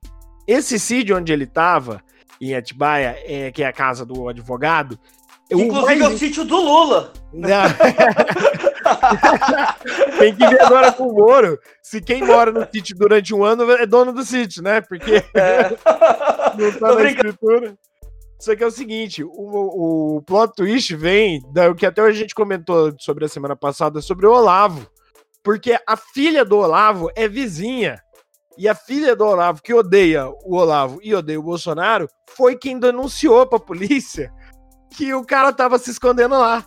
esse 0.48 0.80
sítio 0.80 1.18
onde 1.18 1.32
ele 1.32 1.44
estava, 1.44 2.02
em 2.42 2.56
Atibaia, 2.56 3.18
é, 3.26 3.52
que 3.52 3.64
é 3.64 3.68
a 3.68 3.74
casa 3.74 4.06
do 4.06 4.30
advogado. 4.30 4.98
Inclusive 5.52 6.00
mais... 6.00 6.02
é 6.02 6.08
o 6.08 6.18
sítio 6.18 6.46
do 6.46 6.58
Lula. 6.58 7.14
Tem 10.20 10.36
que 10.36 10.48
ver 10.48 10.62
agora 10.62 10.92
com 10.92 11.08
o 11.08 11.14
Moro 11.14 11.60
se 11.82 12.02
quem 12.02 12.24
mora 12.24 12.52
no 12.52 12.68
sítio 12.72 12.96
durante 12.98 13.34
um 13.34 13.44
ano 13.44 13.70
é 13.72 13.86
dono 13.86 14.12
do 14.12 14.24
sítio, 14.24 14.62
né? 14.62 14.82
Porque 14.82 15.24
é. 15.34 15.70
não 16.58 16.72
tá 16.80 16.96
na 16.96 17.04
escritura. 17.04 17.76
Só 18.40 18.56
que 18.56 18.64
é 18.64 18.68
o 18.68 18.72
seguinte, 18.72 19.24
o, 19.24 20.18
o 20.18 20.22
plot 20.22 20.54
twist 20.56 20.96
vem 20.96 21.42
da, 21.52 21.70
o 21.70 21.76
que 21.76 21.86
até 21.86 22.02
a 22.02 22.12
gente 22.12 22.36
comentou 22.36 22.94
sobre 23.00 23.26
a 23.26 23.30
semana 23.30 23.56
passada 23.56 24.02
sobre 24.02 24.28
o 24.28 24.32
Olavo. 24.32 24.88
Porque 25.44 25.78
a 25.88 25.98
filha 25.98 26.46
do 26.46 26.58
Olavo 26.58 27.10
é 27.16 27.28
vizinha. 27.28 28.00
E 28.58 28.68
a 28.68 28.76
filha 28.76 29.16
do 29.16 29.26
Olavo, 29.26 29.62
que 29.62 29.74
odeia 29.74 30.28
o 30.44 30.56
Olavo 30.56 31.00
e 31.04 31.14
odeia 31.14 31.40
o 31.40 31.44
Bolsonaro, 31.44 32.08
foi 32.36 32.56
quem 32.56 32.80
denunciou 32.80 33.46
pra 33.48 33.60
polícia 33.60 34.32
que 34.96 35.14
o 35.14 35.24
cara 35.24 35.54
tava 35.54 35.78
se 35.78 35.92
escondendo 35.92 36.38
lá. 36.38 36.66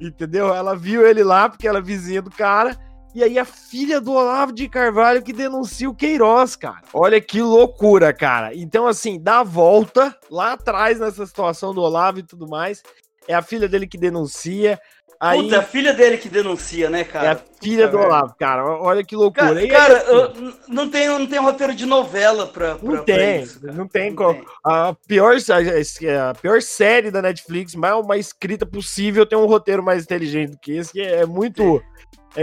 Entendeu? 0.00 0.52
Ela 0.52 0.76
viu 0.76 1.06
ele 1.06 1.22
lá, 1.22 1.48
porque 1.48 1.68
ela 1.68 1.78
é 1.78 1.82
vizinha 1.82 2.20
do 2.20 2.30
cara, 2.30 2.76
e 3.14 3.22
aí 3.22 3.38
a 3.38 3.44
filha 3.44 4.00
do 4.00 4.12
Olavo 4.12 4.52
de 4.52 4.68
Carvalho 4.68 5.22
que 5.22 5.32
denuncia 5.32 5.88
o 5.88 5.94
Queiroz, 5.94 6.56
cara. 6.56 6.82
Olha 6.92 7.20
que 7.20 7.40
loucura, 7.40 8.12
cara. 8.12 8.52
Então, 8.54 8.88
assim, 8.88 9.20
dá 9.20 9.38
a 9.38 9.44
volta 9.44 10.16
lá 10.28 10.54
atrás 10.54 10.98
nessa 10.98 11.24
situação 11.24 11.72
do 11.72 11.80
Olavo 11.80 12.18
e 12.18 12.22
tudo 12.24 12.48
mais. 12.48 12.82
É 13.28 13.34
a 13.34 13.40
filha 13.40 13.68
dele 13.68 13.86
que 13.86 13.96
denuncia. 13.96 14.80
Aí... 15.20 15.42
Puta, 15.42 15.54
é 15.54 15.58
a 15.58 15.62
filha 15.62 15.94
dele 15.94 16.18
que 16.18 16.28
denuncia, 16.28 16.90
né, 16.90 17.04
cara? 17.04 17.26
É 17.26 17.30
a 17.30 17.40
filha 17.62 17.88
Puta, 17.88 17.98
do 17.98 18.04
Olavo, 18.04 18.34
cara. 18.36 18.64
Olha 18.66 19.04
que 19.04 19.14
loucura. 19.14 19.66
Cara, 19.68 20.00
cara 20.00 20.26
assim... 20.26 20.54
não, 20.66 20.90
tem, 20.90 21.06
não 21.08 21.26
tem 21.26 21.38
roteiro 21.38 21.74
de 21.74 21.86
novela 21.86 22.48
pra, 22.48 22.74
pra 22.74 22.90
Não 22.90 23.04
tem, 23.04 23.42
isso, 23.42 23.64
não 23.64 23.86
tem. 23.86 24.12
Não 24.12 24.34
tem. 24.34 24.44
A, 24.64 24.92
pior, 25.06 25.36
a, 25.36 26.30
a, 26.30 26.34
pior 26.34 26.60
série 26.60 27.12
da 27.12 27.22
Netflix, 27.22 27.76
mais, 27.76 28.04
mais 28.04 28.26
escrita 28.26 28.66
possível, 28.66 29.24
tem 29.24 29.38
um 29.38 29.46
roteiro 29.46 29.84
mais 29.84 30.02
inteligente 30.02 30.50
do 30.50 30.58
que 30.58 30.72
esse, 30.72 30.92
que 30.92 31.00
é 31.00 31.24
muito... 31.24 31.76
É 31.76 31.94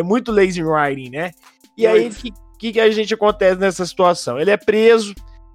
muito 0.01 0.31
lazy 0.31 0.63
writing, 0.63 1.09
né? 1.09 1.31
E 1.77 1.87
aí, 1.87 2.09
o 2.09 2.57
que, 2.57 2.73
que, 2.73 2.79
a 2.79 2.91
gente 2.91 3.13
acontece 3.13 3.59
nessa 3.59 3.85
situação? 3.85 4.39
Ele 4.39 4.51
é 4.51 4.57
preso. 4.57 5.13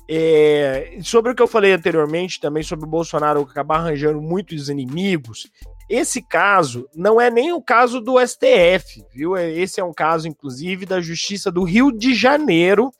É... 0.08 0.98
Sobre 1.02 1.32
o 1.32 1.34
que 1.34 1.42
eu 1.42 1.46
falei 1.46 1.72
anteriormente, 1.72 2.40
também 2.40 2.62
sobre 2.62 2.86
o 2.86 2.90
Bolsonaro 2.90 3.40
acabar 3.40 3.78
arranjando 3.78 4.20
muitos 4.20 4.68
inimigos. 4.68 5.50
Esse 5.88 6.20
caso 6.20 6.88
não 6.94 7.20
é 7.20 7.30
nem 7.30 7.52
o 7.52 7.62
caso 7.62 8.00
do 8.00 8.18
STF, 8.24 9.04
viu? 9.14 9.36
É, 9.36 9.50
esse 9.50 9.80
é 9.80 9.84
um 9.84 9.92
caso, 9.92 10.26
inclusive, 10.26 10.84
da 10.84 11.00
Justiça 11.00 11.50
do 11.50 11.62
Rio 11.62 11.92
de 11.92 12.12
Janeiro, 12.12 12.90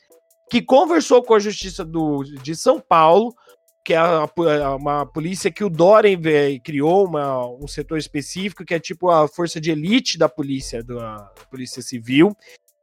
que 0.49 0.62
conversou 0.62 1.22
com 1.22 1.35
a 1.35 1.40
Justiça 1.40 1.85
do, 1.85 2.22
de 2.22 2.55
São 2.55 2.81
Paulo 2.81 3.35
que 3.87 3.94
é 3.94 4.03
uma 4.75 5.07
polícia 5.07 5.49
que 5.49 5.62
o 5.62 5.70
Doren 5.70 6.20
criou, 6.64 7.07
uma, 7.07 7.46
um 7.46 7.68
setor 7.68 7.99
específico, 7.99 8.64
que 8.64 8.75
é 8.75 8.81
tipo 8.81 9.09
a 9.09 9.29
força 9.29 9.61
de 9.61 9.70
elite 9.70 10.18
da 10.18 10.29
polícia, 10.29 10.83
da 10.83 11.31
polícia 11.49 11.81
civil. 11.81 12.37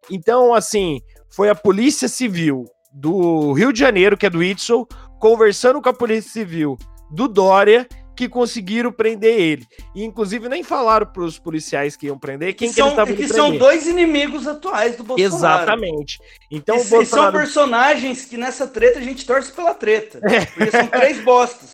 Então, 0.10 0.54
assim, 0.54 1.02
foi 1.30 1.50
a 1.50 1.56
polícia 1.56 2.08
civil 2.08 2.64
do 2.94 3.52
Rio 3.52 3.74
de 3.74 3.80
Janeiro, 3.80 4.16
que 4.16 4.26
é 4.26 4.30
do 4.30 4.42
Itzel, 4.42 4.88
conversando 5.20 5.82
com 5.82 5.90
a 5.90 5.94
polícia 5.94 6.32
civil 6.32 6.78
do 7.12 7.28
Dória 7.28 7.86
que 8.16 8.30
conseguiram 8.30 8.92
prender 8.92 9.40
ele. 9.40 9.68
E, 9.96 10.04
inclusive, 10.04 10.48
nem 10.48 10.64
falaram 10.64 11.08
para 11.08 11.24
os 11.24 11.40
policiais 11.40 11.96
que 11.96 12.08
iam 12.08 12.18
prender 12.18 12.54
quem 12.54 12.70
que, 12.70 12.76
são, 12.76 12.96
que, 13.06 13.16
que 13.16 13.28
são 13.28 13.58
dois 13.58 13.88
inimigos 13.88 14.48
atuais 14.48 14.96
do 14.96 15.04
Bolsonaro. 15.04 15.36
Exatamente. 15.36 16.20
Então, 16.52 16.76
e, 16.76 16.84
Bolsonaro... 16.84 17.06
são 17.06 17.32
personagens 17.32 18.26
que 18.26 18.38
nessa 18.38 18.68
treta 18.68 19.00
a 19.00 19.02
gente 19.02 19.26
torce 19.26 19.52
pela 19.52 19.74
treta. 19.74 20.20
É. 20.24 20.46
Porque 20.46 20.72
são 20.72 20.88
três 20.88 21.24
bostas. 21.24 21.72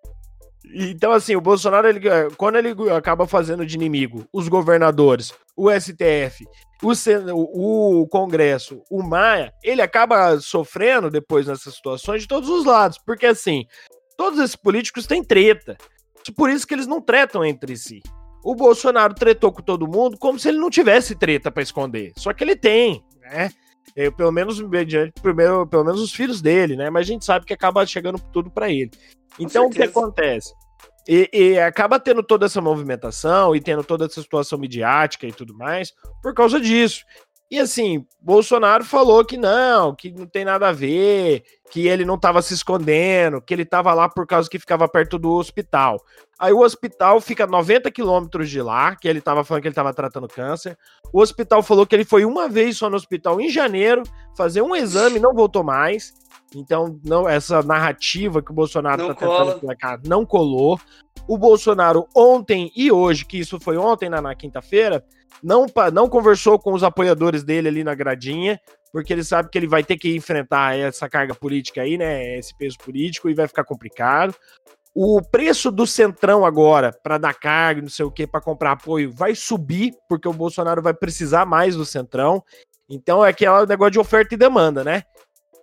Então, 0.74 1.12
assim, 1.12 1.36
o 1.36 1.42
Bolsonaro, 1.42 1.88
ele, 1.88 2.00
quando 2.38 2.58
ele 2.58 2.76
acaba 2.92 3.26
fazendo 3.26 3.66
de 3.66 3.76
inimigo 3.76 4.26
os 4.32 4.48
governadores, 4.48 5.34
o 5.58 5.70
STF, 5.72 6.46
o, 6.84 8.02
o 8.02 8.08
Congresso, 8.08 8.82
o 8.90 9.02
Maia, 9.02 9.52
ele 9.64 9.82
acaba 9.82 10.40
sofrendo 10.40 11.10
depois 11.10 11.48
nessas 11.48 11.74
situações 11.74 12.22
de 12.22 12.28
todos 12.28 12.50
os 12.50 12.66
lados. 12.66 13.00
Porque, 13.04 13.26
assim, 13.26 13.66
todos 14.16 14.40
esses 14.40 14.56
políticos 14.56 15.08
têm 15.08 15.24
treta. 15.24 15.76
Por 16.32 16.50
isso 16.50 16.68
que 16.68 16.74
eles 16.74 16.88
não 16.88 17.02
tretam 17.02 17.44
entre 17.44 17.76
si. 17.78 18.02
O 18.44 18.56
Bolsonaro 18.56 19.14
tretou 19.14 19.52
com 19.52 19.62
todo 19.62 19.88
mundo 19.88 20.18
como 20.18 20.40
se 20.40 20.50
ele 20.50 20.58
não 20.58 20.70
tivesse 20.70 21.16
treta 21.16 21.52
para 21.52 21.64
esconder. 21.64 22.14
Só 22.16 22.34
que 22.34 22.44
ele 22.44 22.56
tem, 22.56 23.04
né? 23.22 23.52
É, 23.96 24.10
pelo 24.10 24.32
menos 24.32 24.62
mediante, 24.62 25.14
primeiro, 25.22 25.66
pelo 25.68 25.84
menos 25.84 26.02
os 26.02 26.14
filhos 26.14 26.42
dele, 26.42 26.76
né? 26.76 26.90
Mas 26.90 27.08
a 27.08 27.12
gente 27.12 27.26
sabe 27.26 27.46
que 27.46 27.54
acaba 27.54 27.86
chegando 27.86 28.20
tudo 28.32 28.50
para 28.50 28.70
ele. 28.70 28.92
Então 29.38 29.66
o 29.66 29.70
que 29.70 29.84
acontece? 29.84 30.54
E, 31.08 31.30
e, 31.34 31.60
acaba 31.60 32.00
tendo 32.00 32.22
toda 32.22 32.46
essa 32.46 32.62
movimentação 32.62 33.56
e 33.56 33.60
tendo 33.60 33.84
toda 33.84 34.06
essa 34.06 34.22
situação 34.22 34.60
midiática 34.60 35.26
e 35.26 35.32
tudo 35.32 35.58
mais 35.58 35.92
por 36.22 36.34
causa 36.36 36.62
disso. 36.62 37.04
E 37.52 37.60
assim, 37.60 38.06
Bolsonaro 38.22 38.86
falou 38.86 39.26
que 39.26 39.36
não, 39.36 39.96
que 39.96 40.12
não 40.12 40.28
tem 40.28 40.46
nada 40.46 40.70
a 40.70 40.72
ver, 40.72 41.44
que 41.72 41.88
ele 41.88 42.06
não 42.06 42.14
estava 42.14 42.44
se 42.44 42.54
escondendo, 42.54 43.42
que 43.42 43.52
ele 43.52 43.64
estava 43.64 43.92
lá 43.94 44.08
por 44.08 44.28
causa 44.28 44.48
que 44.48 44.60
ficava 44.60 44.88
perto 44.88 45.18
do 45.18 45.32
hospital. 45.32 46.00
Aí 46.38 46.54
o 46.54 46.60
hospital 46.60 47.20
fica 47.20 47.48
90 47.48 47.90
quilômetros 47.90 48.50
de 48.52 48.62
lá, 48.62 48.96
que 48.96 49.08
ele 49.08 49.18
estava 49.18 49.44
falando 49.44 49.64
que 49.64 49.68
ele 49.68 49.74
estava 49.74 49.94
tratando 49.94 50.28
câncer. 50.28 50.78
O 51.12 51.22
hospital 51.22 51.64
falou 51.64 51.88
que 51.88 51.96
ele 51.96 52.06
foi 52.06 52.24
uma 52.24 52.48
vez 52.48 52.78
só 52.78 52.88
no 52.88 52.96
hospital 52.96 53.42
em 53.42 53.50
janeiro, 53.50 54.04
fazer 54.38 54.62
um 54.62 54.76
exame 54.76 55.18
e 55.18 55.22
não 55.22 55.34
voltou 55.34 55.64
mais. 55.64 56.14
Então, 56.56 57.00
não 57.04 57.28
essa 57.28 57.62
narrativa 57.64 58.42
que 58.42 58.52
o 58.52 58.56
Bolsonaro 58.56 59.02
está 59.02 59.14
tentando 59.16 59.52
explicar 59.52 60.00
não 60.06 60.24
colou. 60.24 60.80
O 61.28 61.38
Bolsonaro 61.38 62.08
ontem 62.16 62.72
e 62.76 62.92
hoje, 62.92 63.26
que 63.26 63.40
isso 63.40 63.60
foi 63.60 63.78
ontem 63.78 64.10
na, 64.10 64.22
na 64.22 64.34
quinta-feira, 64.36 65.04
não, 65.44 65.66
não 65.94 66.10
conversou 66.10 66.60
com 66.60 66.74
os 66.74 66.84
apoiadores 66.84 67.44
dele 67.44 67.68
ali 67.68 67.84
na 67.84 67.96
gradinha, 67.96 68.60
porque 68.92 69.14
ele 69.14 69.24
sabe 69.24 69.50
que 69.50 69.58
ele 69.58 69.68
vai 69.68 69.84
ter 69.84 69.98
que 69.98 70.16
enfrentar 70.16 70.78
essa 70.78 71.08
carga 71.08 71.36
política 71.36 71.82
aí, 71.82 71.98
né? 71.98 72.38
Esse 72.38 72.56
peso 72.58 72.78
político 72.78 73.30
e 73.30 73.34
vai 73.34 73.48
ficar 73.48 73.64
complicado. 73.64 74.36
O 74.94 75.22
preço 75.22 75.72
do 75.72 75.86
Centrão 75.86 76.46
agora, 76.46 76.92
para 77.04 77.18
dar 77.18 77.34
carga, 77.34 77.82
não 77.82 77.90
sei 77.90 78.06
o 78.06 78.12
que, 78.12 78.26
para 78.26 78.42
comprar 78.42 78.72
apoio, 78.72 79.12
vai 79.12 79.36
subir, 79.36 79.94
porque 80.08 80.28
o 80.28 80.34
Bolsonaro 80.34 80.82
vai 80.82 80.94
precisar 80.94 81.46
mais 81.46 81.76
do 81.76 81.86
Centrão. 81.86 82.44
Então 82.90 83.24
é 83.24 83.30
aquele 83.30 83.66
negócio 83.68 83.92
de 83.92 84.00
oferta 84.00 84.34
e 84.34 84.38
demanda, 84.38 84.84
né? 84.84 85.04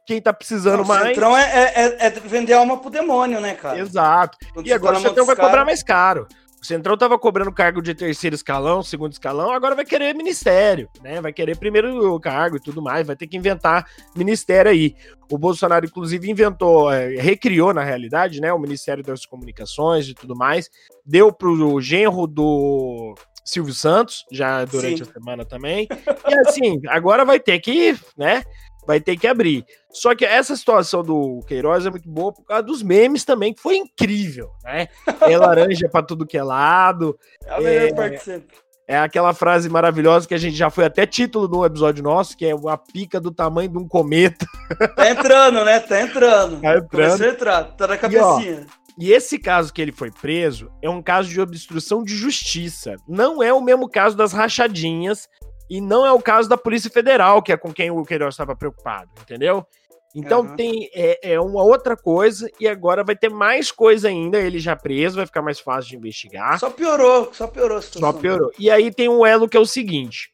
quem 0.07 0.23
tá 0.23 0.33
precisando 0.33 0.79
não, 0.79 0.85
mais. 0.85 1.03
O 1.03 1.07
Centrão 1.09 1.37
é, 1.37 1.73
é, 1.75 2.07
é, 2.07 2.11
vender 2.11 2.53
alma 2.53 2.79
pro 2.79 2.89
demônio, 2.89 3.41
né, 3.41 3.55
cara? 3.55 3.79
Exato. 3.79 4.39
Quando 4.55 4.67
e 4.67 4.73
agora 4.73 4.99
o 4.99 5.01
Centrão 5.01 5.27
vai 5.27 5.35
cara... 5.35 5.49
cobrar 5.49 5.65
mais 5.65 5.83
caro. 5.83 6.29
Centrão 6.67 6.97
tava 6.97 7.19
cobrando 7.19 7.53
cargo 7.53 7.81
de 7.81 7.95
terceiro 7.95 8.35
escalão, 8.35 8.83
segundo 8.83 9.13
escalão, 9.13 9.53
agora 9.53 9.75
vai 9.75 9.85
querer 9.85 10.15
ministério, 10.15 10.89
né? 11.03 11.21
Vai 11.21 11.33
querer 11.33 11.57
primeiro 11.57 12.19
cargo 12.21 12.57
e 12.57 12.61
tudo 12.61 12.83
mais, 12.83 13.07
vai 13.07 13.17
ter 13.17 13.27
que 13.27 13.37
inventar 13.37 13.87
ministério 14.15 14.71
aí. 14.71 14.95
O 15.31 15.39
Bolsonaro, 15.39 15.87
inclusive, 15.87 16.31
inventou, 16.31 16.93
é, 16.93 17.17
recriou 17.17 17.73
na 17.73 17.83
realidade, 17.83 18.41
né? 18.41 18.53
O 18.53 18.59
Ministério 18.59 19.03
das 19.03 19.25
Comunicações 19.25 20.09
e 20.09 20.15
tudo 20.15 20.37
mais, 20.37 20.69
deu 21.05 21.33
pro 21.33 21.81
genro 21.81 22.27
do 22.27 23.15
Silvio 23.45 23.73
Santos, 23.73 24.25
já 24.33 24.65
durante 24.65 25.05
Sim. 25.05 25.11
a 25.11 25.13
semana 25.13 25.45
também. 25.45 25.87
E 26.29 26.35
assim, 26.49 26.81
agora 26.89 27.25
vai 27.25 27.39
ter 27.39 27.59
que, 27.61 27.97
né? 28.17 28.43
Vai 28.87 29.01
ter 29.01 29.17
que 29.17 29.27
abrir. 29.27 29.65
Só 29.91 30.15
que 30.15 30.25
essa 30.25 30.55
situação 30.57 31.03
do 31.03 31.41
Queiroz 31.47 31.87
é 31.87 31.91
muito 31.91 32.09
boa 32.09 32.33
por 32.33 32.45
causa 32.45 32.63
dos 32.63 32.83
memes 32.83 33.25
também, 33.25 33.53
que 33.53 33.61
foi 33.61 33.77
incrível, 33.77 34.51
né? 34.63 34.89
É 35.23 35.37
laranja 35.37 35.89
para 35.89 36.05
tudo 36.05 36.27
que 36.27 36.39
é 36.39 36.43
lado. 36.43 37.19
É 37.45 37.55
a 37.55 37.61
melhor 37.61 37.89
é, 37.89 37.95
parte 37.95 38.25
sempre. 38.25 38.57
É 38.89 38.97
aquela 38.97 39.35
frase 39.35 39.69
maravilhosa 39.69 40.29
que 40.29 40.35
a 40.35 40.39
gente 40.39 40.55
já 40.55 40.71
foi 40.71 40.85
até 40.85 41.05
título 41.05 41.49
do 41.49 41.65
episódio 41.67 42.05
nosso, 42.05 42.37
que 42.37 42.47
é 42.47 42.53
a 42.53 42.77
pica 42.77 43.21
do 43.21 43.33
tamanho 43.33 43.69
de 43.69 43.79
um 43.79 43.89
cometa. 43.89 44.47
Tá 44.95 45.11
entrando, 45.11 45.65
né? 45.65 45.81
Tá 45.81 46.01
entrando. 46.01 46.61
Tá 46.61 46.77
entrando. 46.77 46.89
Começou 46.89 47.27
a 47.27 47.31
entrar, 47.31 47.65
tá 47.65 47.87
na 47.89 47.97
cabecinha. 47.97 48.61
E, 48.61 48.65
ó, 48.65 48.87
e 48.99 49.13
esse 49.13 49.39
caso 49.39 49.73
que 49.73 49.83
ele 49.83 49.93
foi 49.93 50.11
preso 50.11 50.71
é 50.81 50.89
um 50.89 51.03
caso 51.03 51.29
de 51.29 51.41
obstrução 51.41 52.03
de 52.03 52.15
justiça. 52.15 52.97
Não 53.07 53.43
é 53.43 53.53
o 53.53 53.61
mesmo 53.61 53.89
caso 53.89 54.17
das 54.17 54.33
rachadinhas 54.33 55.29
e 55.69 55.81
não 55.81 56.07
é 56.07 56.13
o 56.13 56.21
caso 56.21 56.49
da 56.49 56.57
Polícia 56.57 56.91
Federal, 56.91 57.43
que 57.43 57.53
é 57.53 57.57
com 57.57 57.73
quem 57.73 57.91
o 57.91 58.05
Queiroz 58.05 58.35
estava 58.35 58.55
preocupado, 58.55 59.11
entendeu? 59.21 59.67
Então 60.15 60.41
uhum. 60.41 60.57
tem 60.57 60.89
é, 60.95 61.33
é, 61.35 61.41
uma 61.41 61.63
outra 61.63 61.95
coisa 61.95 62.51
e 62.59 62.67
agora 62.67 63.05
vai 63.05 63.15
ter 63.15 63.29
mais 63.29 63.71
coisa 63.71 64.09
ainda. 64.09 64.39
Ele 64.39 64.59
já 64.59 64.75
preso, 64.75 65.17
vai 65.17 65.27
ficar 65.27 65.43
mais 65.43 65.61
fácil 65.61 65.91
de 65.91 65.97
investigar. 65.97 66.59
Só 66.59 66.71
piorou, 66.71 67.29
só 67.35 67.47
piorou 67.47 67.77
a 67.77 67.83
situação. 67.83 68.13
Só 68.13 68.19
piorou. 68.19 68.51
E 68.59 68.71
aí 68.71 68.91
tem 68.91 69.11
um 69.11 69.27
elo 69.27 69.47
que 69.47 69.59
é 69.59 69.61
o 69.61 69.67
seguinte: 69.67 70.31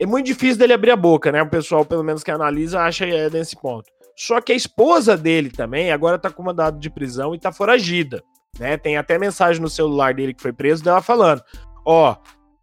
é 0.00 0.06
muito 0.06 0.24
difícil 0.24 0.56
dele 0.56 0.72
abrir 0.72 0.92
a 0.92 0.96
boca, 0.96 1.30
né? 1.30 1.42
O 1.42 1.50
pessoal, 1.50 1.84
pelo 1.84 2.02
menos 2.02 2.24
que 2.24 2.30
analisa, 2.30 2.80
acha 2.80 3.04
é 3.04 3.28
nesse 3.28 3.54
ponto. 3.54 3.90
Só 4.16 4.40
que 4.40 4.50
a 4.50 4.56
esposa 4.56 5.14
dele 5.14 5.50
também 5.50 5.92
agora 5.92 6.18
tá 6.18 6.30
com 6.30 6.42
mandado 6.42 6.78
de 6.78 6.88
prisão 6.88 7.34
e 7.34 7.38
tá 7.38 7.52
foragida, 7.52 8.22
né? 8.58 8.78
Tem 8.78 8.96
até 8.96 9.18
mensagem 9.18 9.60
no 9.60 9.68
celular 9.68 10.14
dele 10.14 10.32
que 10.32 10.42
foi 10.42 10.54
preso 10.54 10.82
dela 10.82 11.02
falando: 11.02 11.42
ó, 11.84 12.16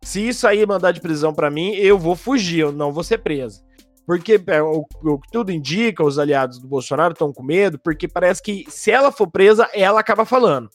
se 0.06 0.26
isso 0.26 0.48
aí 0.48 0.64
mandar 0.68 0.92
de 0.92 1.02
prisão 1.02 1.34
para 1.34 1.50
mim, 1.50 1.74
eu 1.74 1.98
vou 1.98 2.16
fugir, 2.16 2.60
eu 2.60 2.72
não 2.72 2.92
vou 2.92 3.04
ser 3.04 3.18
preso. 3.18 3.66
Porque 4.06 4.40
é, 4.46 4.62
o, 4.62 4.86
o 5.04 5.20
que 5.20 5.32
tudo 5.32 5.52
indica, 5.52 6.04
os 6.04 6.20
aliados 6.20 6.60
do 6.60 6.68
Bolsonaro 6.68 7.14
estão 7.14 7.34
com 7.34 7.42
medo, 7.42 7.80
porque 7.80 8.08
parece 8.08 8.40
que 8.40 8.66
se 8.70 8.92
ela 8.92 9.12
for 9.12 9.28
presa, 9.28 9.68
ela 9.74 10.00
acaba 10.00 10.24
falando. 10.24 10.70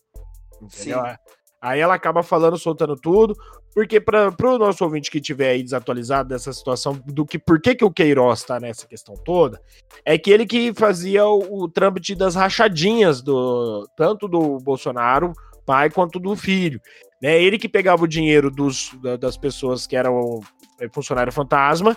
Entendeu? 0.61 0.99
Sim. 0.99 1.15
Aí 1.63 1.79
ela 1.79 1.95
acaba 1.95 2.25
falando, 2.25 2.59
soltando 2.59 2.97
tudo, 2.97 3.37
porque 3.73 4.01
para 4.01 4.35
o 4.43 4.59
nosso 4.59 4.83
ouvinte 4.83 5.11
que 5.11 5.21
tiver 5.21 5.51
aí 5.51 5.63
desatualizado 5.63 6.31
dessa 6.31 6.53
situação, 6.53 7.01
do 7.07 7.25
que 7.25 7.39
por 7.39 7.61
que, 7.61 7.77
que 7.77 7.85
o 7.85 7.91
Queiroz 7.93 8.41
está 8.41 8.59
nessa 8.59 8.85
questão 8.85 9.15
toda, 9.15 9.61
é 10.05 10.19
que 10.19 10.31
ele 10.31 10.45
que 10.45 10.75
fazia 10.75 11.25
o, 11.25 11.63
o 11.65 11.69
trâmite 11.69 12.17
das 12.17 12.35
rachadinhas 12.35 13.23
do 13.23 13.87
tanto 13.97 14.27
do 14.27 14.59
Bolsonaro, 14.59 15.35
pai, 15.65 15.89
quanto 15.89 16.19
do 16.19 16.35
filho. 16.35 16.81
Né? 17.21 17.43
Ele 17.43 17.59
que 17.59 17.69
pegava 17.69 18.05
o 18.05 18.09
dinheiro 18.09 18.51
dos, 18.51 18.93
das 19.19 19.37
pessoas 19.37 19.87
que 19.87 19.95
eram 19.95 20.41
é, 20.81 20.89
funcionário 20.89 21.33
fantasma 21.33 21.97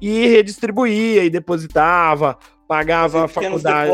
e 0.00 0.26
redistribuía 0.26 1.24
e 1.24 1.30
depositava, 1.30 2.38
pagava 2.66 3.24
a 3.24 3.28
faculdade. 3.28 3.92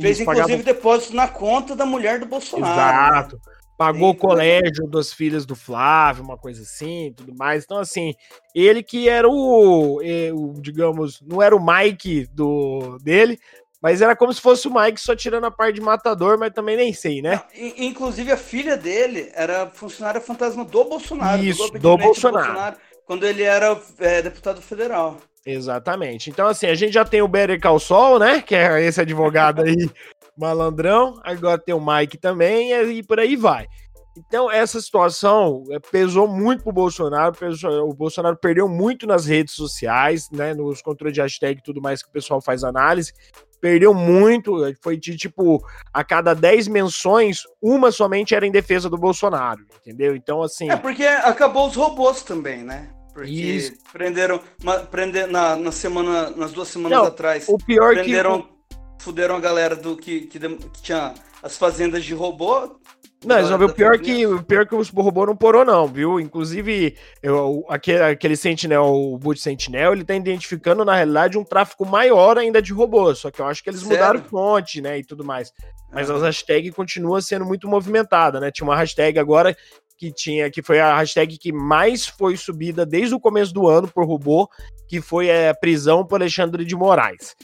Fez 0.00 0.20
inclusive 0.20 0.46
pagava... 0.46 0.62
depósito 0.62 1.14
na 1.14 1.28
conta 1.28 1.76
da 1.76 1.84
mulher 1.84 2.18
do 2.18 2.26
Bolsonaro. 2.26 2.72
Exato. 2.72 3.40
Pagou 3.76 4.10
Sim, 4.10 4.16
o 4.16 4.18
colégio 4.18 4.86
das 4.88 5.10
filhas 5.10 5.46
do 5.46 5.56
Flávio, 5.56 6.22
uma 6.22 6.36
coisa 6.36 6.62
assim, 6.62 7.14
tudo 7.16 7.34
mais. 7.34 7.64
Então, 7.64 7.78
assim, 7.78 8.14
ele 8.54 8.82
que 8.82 9.08
era 9.08 9.26
o, 9.26 10.00
é, 10.02 10.30
o 10.34 10.52
digamos, 10.60 11.22
não 11.22 11.40
era 11.40 11.56
o 11.56 11.64
Mike 11.64 12.26
do 12.32 12.98
dele, 13.02 13.38
mas 13.82 14.02
era 14.02 14.14
como 14.14 14.32
se 14.32 14.40
fosse 14.40 14.68
o 14.68 14.74
Mike 14.74 15.00
só 15.00 15.16
tirando 15.16 15.44
a 15.44 15.50
parte 15.50 15.76
de 15.76 15.80
matador, 15.80 16.38
mas 16.38 16.52
também 16.52 16.76
nem 16.76 16.92
sei, 16.92 17.22
né? 17.22 17.42
Inclusive, 17.78 18.30
a 18.30 18.36
filha 18.36 18.76
dele 18.76 19.30
era 19.34 19.66
funcionária 19.68 20.20
fantasma 20.20 20.64
do 20.64 20.84
Bolsonaro. 20.84 21.42
Isso, 21.42 21.70
do, 21.72 21.78
do 21.78 21.96
Bolsonaro. 21.96 22.46
Bolsonaro. 22.46 22.76
Quando 23.06 23.26
ele 23.26 23.42
era 23.42 23.80
é, 23.98 24.22
deputado 24.22 24.60
federal. 24.60 25.16
Exatamente. 25.44 26.28
Então, 26.28 26.46
assim, 26.46 26.66
a 26.66 26.74
gente 26.74 26.92
já 26.92 27.04
tem 27.04 27.22
o 27.22 27.28
Better 27.28 27.58
Call 27.60 27.80
Saul, 27.80 28.18
né? 28.18 28.42
Que 28.42 28.54
é 28.54 28.84
esse 28.84 29.00
advogado 29.00 29.62
aí, 29.62 29.74
malandrão. 30.36 31.18
Agora 31.24 31.58
tem 31.58 31.74
o 31.74 31.84
Mike 31.84 32.18
também, 32.18 32.72
e 32.72 33.02
por 33.02 33.18
aí 33.18 33.34
vai. 33.34 33.66
Então, 34.26 34.50
essa 34.50 34.80
situação 34.80 35.64
é, 35.70 35.78
pesou 35.78 36.28
muito 36.28 36.62
pro 36.62 36.72
Bolsonaro. 36.72 37.34
O 37.84 37.94
Bolsonaro 37.94 38.36
perdeu 38.36 38.68
muito 38.68 39.06
nas 39.06 39.26
redes 39.26 39.54
sociais, 39.54 40.28
né? 40.30 40.54
Nos 40.54 40.82
controles 40.82 41.14
de 41.14 41.20
hashtag 41.20 41.60
e 41.60 41.62
tudo 41.62 41.80
mais 41.80 42.02
que 42.02 42.08
o 42.08 42.12
pessoal 42.12 42.40
faz 42.40 42.64
análise 42.64 43.12
perdeu 43.60 43.92
muito, 43.92 44.56
foi 44.80 44.96
de 44.96 45.16
tipo, 45.16 45.62
a 45.92 46.02
cada 46.02 46.34
10 46.34 46.68
menções, 46.68 47.42
uma 47.60 47.92
somente 47.92 48.34
era 48.34 48.46
em 48.46 48.50
defesa 48.50 48.88
do 48.88 48.96
Bolsonaro, 48.96 49.60
entendeu? 49.80 50.16
Então, 50.16 50.42
assim. 50.42 50.70
É 50.70 50.76
porque 50.76 51.04
acabou 51.04 51.68
os 51.68 51.76
robôs 51.76 52.22
também, 52.22 52.64
né? 52.64 52.88
Porque 53.12 53.30
Isso. 53.30 53.72
prenderam, 53.92 54.40
prender, 54.90 55.26
na, 55.26 55.56
na 55.56 55.72
semana, 55.72 56.30
nas 56.30 56.52
duas 56.52 56.68
semanas 56.68 56.98
Não, 56.98 57.06
atrás. 57.06 57.48
O 57.48 57.58
pior 57.58 57.94
prenderam, 57.94 58.42
que. 58.42 58.60
Fuderam 59.00 59.36
a 59.36 59.40
galera 59.40 59.74
do 59.74 59.96
que, 59.96 60.22
que, 60.22 60.38
que 60.38 60.82
tinha 60.82 61.14
as 61.42 61.56
fazendas 61.56 62.04
de 62.04 62.14
robô, 62.14 62.78
não, 63.22 63.46
só 63.46 63.56
o 63.56 63.72
pior 63.72 63.98
que 63.98 64.26
o 64.26 64.42
pior 64.42 64.66
que 64.66 64.74
o 64.74 64.82
robô 65.02 65.26
não 65.26 65.36
porou, 65.36 65.62
não, 65.62 65.86
viu? 65.86 66.18
Inclusive, 66.18 66.96
eu, 67.22 67.66
aquele, 67.68 68.02
aquele 68.02 68.36
Sentinel, 68.36 68.84
o 68.84 69.18
Boot 69.18 69.38
Sentinel, 69.38 69.92
ele 69.92 70.04
tá 70.04 70.14
identificando, 70.14 70.84
na 70.86 70.94
realidade, 70.94 71.36
um 71.36 71.44
tráfico 71.44 71.84
maior 71.84 72.38
ainda 72.38 72.62
de 72.62 72.72
robôs. 72.72 73.18
Só 73.18 73.30
que 73.30 73.40
eu 73.40 73.46
acho 73.46 73.62
que 73.62 73.68
eles 73.68 73.80
Sério? 73.80 73.96
mudaram 73.96 74.22
fonte, 74.22 74.80
né? 74.80 74.98
E 74.98 75.04
tudo 75.04 75.22
mais. 75.22 75.52
Mas 75.92 76.10
ah. 76.10 76.14
a 76.14 76.18
hashtag 76.18 76.70
continua 76.72 77.20
sendo 77.20 77.44
muito 77.44 77.68
movimentada, 77.68 78.40
né? 78.40 78.50
Tinha 78.50 78.66
uma 78.66 78.76
hashtag 78.76 79.18
agora 79.18 79.54
que 79.98 80.10
tinha, 80.10 80.50
que 80.50 80.62
foi 80.62 80.80
a 80.80 80.96
hashtag 80.96 81.36
que 81.36 81.52
mais 81.52 82.06
foi 82.06 82.34
subida 82.34 82.86
desde 82.86 83.14
o 83.14 83.20
começo 83.20 83.52
do 83.52 83.68
ano 83.68 83.86
por 83.86 84.06
robô, 84.06 84.48
que 84.88 84.98
foi 84.98 85.30
a 85.30 85.34
é, 85.34 85.52
prisão 85.52 86.06
por 86.06 86.16
Alexandre 86.22 86.64
de 86.64 86.74
Moraes. 86.74 87.36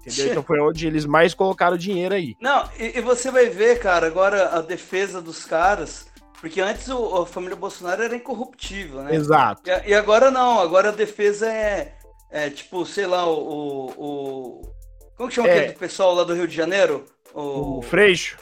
Entendeu? 0.00 0.30
Então 0.30 0.42
foi 0.42 0.60
onde 0.60 0.86
eles 0.86 1.04
mais 1.06 1.34
colocaram 1.34 1.76
dinheiro 1.76 2.14
aí. 2.14 2.36
Não, 2.40 2.68
e, 2.78 2.98
e 2.98 3.00
você 3.00 3.30
vai 3.30 3.48
ver, 3.48 3.78
cara, 3.78 4.06
agora 4.06 4.50
a 4.50 4.60
defesa 4.60 5.20
dos 5.20 5.44
caras. 5.44 6.06
Porque 6.40 6.60
antes 6.60 6.88
o, 6.88 7.22
a 7.22 7.26
família 7.26 7.56
Bolsonaro 7.56 8.02
era 8.02 8.16
incorruptível, 8.16 9.02
né? 9.02 9.14
Exato. 9.14 9.62
E, 9.66 9.90
e 9.90 9.94
agora 9.94 10.30
não, 10.30 10.60
agora 10.60 10.90
a 10.90 10.92
defesa 10.92 11.50
é, 11.50 11.94
é 12.30 12.50
tipo, 12.50 12.84
sei 12.84 13.06
lá, 13.06 13.26
o. 13.26 13.38
o, 13.38 13.90
o 13.96 14.74
como 15.16 15.28
que 15.28 15.36
chama 15.36 15.48
é. 15.48 15.58
aquele 15.58 15.78
pessoal 15.78 16.14
lá 16.14 16.24
do 16.24 16.34
Rio 16.34 16.48
de 16.48 16.54
Janeiro? 16.54 17.06
O, 17.32 17.78
o 17.78 17.82
Freixo. 17.82 18.36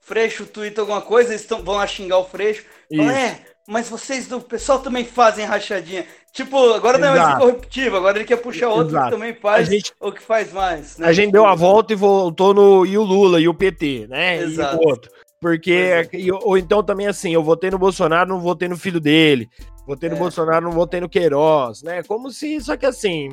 Freixo 0.00 0.44
twitta 0.44 0.80
alguma 0.80 1.00
coisa, 1.00 1.30
eles 1.30 1.46
tão, 1.46 1.62
vão 1.62 1.76
lá 1.76 1.86
xingar 1.86 2.18
o 2.18 2.24
Freixo. 2.24 2.64
Fala, 2.94 3.18
é, 3.18 3.44
mas 3.70 3.88
vocês 3.88 4.26
do 4.26 4.40
pessoal 4.40 4.80
também 4.80 5.04
fazem 5.04 5.46
rachadinha. 5.46 6.04
Tipo, 6.32 6.72
agora 6.72 6.98
não 6.98 7.14
é 7.14 7.18
mais 7.18 7.36
incorruptível, 7.36 7.96
agora 7.98 8.18
ele 8.18 8.24
quer 8.24 8.36
puxar 8.36 8.68
outro 8.68 8.88
Exato. 8.88 9.04
que 9.06 9.12
também 9.12 9.34
faz 9.34 9.68
gente, 9.68 9.92
ou 10.00 10.10
que 10.12 10.20
faz 10.20 10.52
mais. 10.52 10.98
Né? 10.98 11.06
A 11.06 11.12
gente 11.12 11.30
deu 11.30 11.46
a 11.46 11.54
volta 11.54 11.92
e 11.92 11.96
voltou 11.96 12.52
no 12.52 12.84
e 12.84 12.98
o 12.98 13.02
Lula 13.02 13.40
e 13.40 13.48
o 13.48 13.54
PT, 13.54 14.08
né? 14.08 14.42
Exato. 14.42 14.74
E 14.74 14.78
o 14.84 14.88
outro. 14.88 15.10
Porque, 15.40 15.72
é. 15.72 16.08
ou 16.42 16.58
então 16.58 16.82
também 16.82 17.06
assim, 17.06 17.32
eu 17.32 17.44
votei 17.44 17.70
no 17.70 17.78
Bolsonaro, 17.78 18.28
não 18.28 18.40
votei 18.40 18.68
no 18.68 18.76
filho 18.76 19.00
dele. 19.00 19.48
Votei 19.86 20.08
no 20.08 20.16
é. 20.16 20.18
Bolsonaro, 20.18 20.64
não 20.64 20.72
votei 20.72 21.00
no 21.00 21.08
Queiroz, 21.08 21.82
né? 21.82 22.02
Como 22.02 22.30
se, 22.30 22.60
só 22.60 22.76
que 22.76 22.86
assim, 22.86 23.30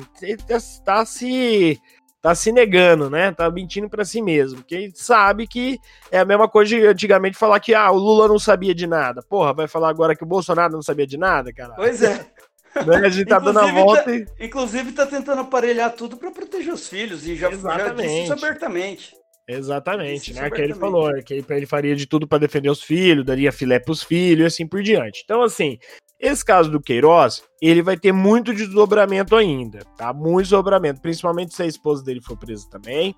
tá 0.84 1.04
se 1.04 1.78
tá 2.20 2.34
se 2.34 2.52
negando, 2.52 3.08
né? 3.08 3.32
Tá 3.32 3.50
mentindo 3.50 3.88
para 3.88 4.04
si 4.04 4.20
mesmo. 4.20 4.58
Porque 4.58 4.90
sabe 4.94 5.46
que 5.46 5.78
é 6.10 6.18
a 6.18 6.24
mesma 6.24 6.48
coisa 6.48 6.76
de 6.76 6.86
antigamente 6.86 7.36
falar 7.36 7.60
que 7.60 7.74
ah, 7.74 7.90
o 7.90 7.96
Lula 7.96 8.28
não 8.28 8.38
sabia 8.38 8.74
de 8.74 8.86
nada. 8.86 9.22
Porra, 9.22 9.52
vai 9.52 9.68
falar 9.68 9.88
agora 9.88 10.16
que 10.16 10.24
o 10.24 10.28
Bolsonaro 10.28 10.72
não 10.72 10.82
sabia 10.82 11.06
de 11.06 11.16
nada, 11.16 11.52
cara? 11.52 11.74
Pois 11.74 12.02
é. 12.02 12.26
Né? 12.86 12.96
A 12.98 13.08
gente 13.08 13.26
tá 13.26 13.38
dando 13.38 13.58
a 13.58 13.72
volta 13.72 14.04
tá, 14.04 14.14
e... 14.14 14.26
Inclusive 14.38 14.92
tá 14.92 15.06
tentando 15.06 15.40
aparelhar 15.40 15.90
tudo 15.92 16.16
para 16.16 16.30
proteger 16.30 16.72
os 16.72 16.86
filhos 16.86 17.26
e 17.26 17.34
já, 17.34 17.50
já 17.50 17.88
disse 17.88 18.22
isso 18.24 18.32
abertamente. 18.34 19.16
Exatamente, 19.48 20.34
né? 20.34 20.50
Que 20.50 20.60
ele 20.60 20.74
falou 20.74 21.10
que 21.24 21.42
ele 21.48 21.66
faria 21.66 21.96
de 21.96 22.06
tudo 22.06 22.28
para 22.28 22.38
defender 22.38 22.68
os 22.68 22.82
filhos, 22.82 23.24
daria 23.24 23.50
filé 23.50 23.80
pros 23.80 24.02
filhos 24.02 24.44
e 24.44 24.46
assim 24.46 24.66
por 24.66 24.82
diante. 24.82 25.22
Então, 25.24 25.42
assim, 25.42 25.78
esse 26.20 26.44
caso 26.44 26.70
do 26.70 26.80
Queiroz, 26.80 27.42
ele 27.62 27.82
vai 27.82 27.96
ter 27.96 28.12
muito 28.12 28.52
desdobramento 28.52 29.36
ainda, 29.36 29.80
tá? 29.96 30.12
Muito 30.12 30.42
desdobramento, 30.42 31.00
principalmente 31.00 31.54
se 31.54 31.62
a 31.62 31.66
esposa 31.66 32.02
dele 32.02 32.20
for 32.20 32.36
presa 32.36 32.68
também. 32.68 33.14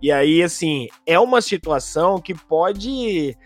E 0.00 0.12
aí, 0.12 0.42
assim, 0.42 0.86
é 1.06 1.18
uma 1.18 1.40
situação 1.40 2.20
que 2.20 2.34
pode 2.34 3.36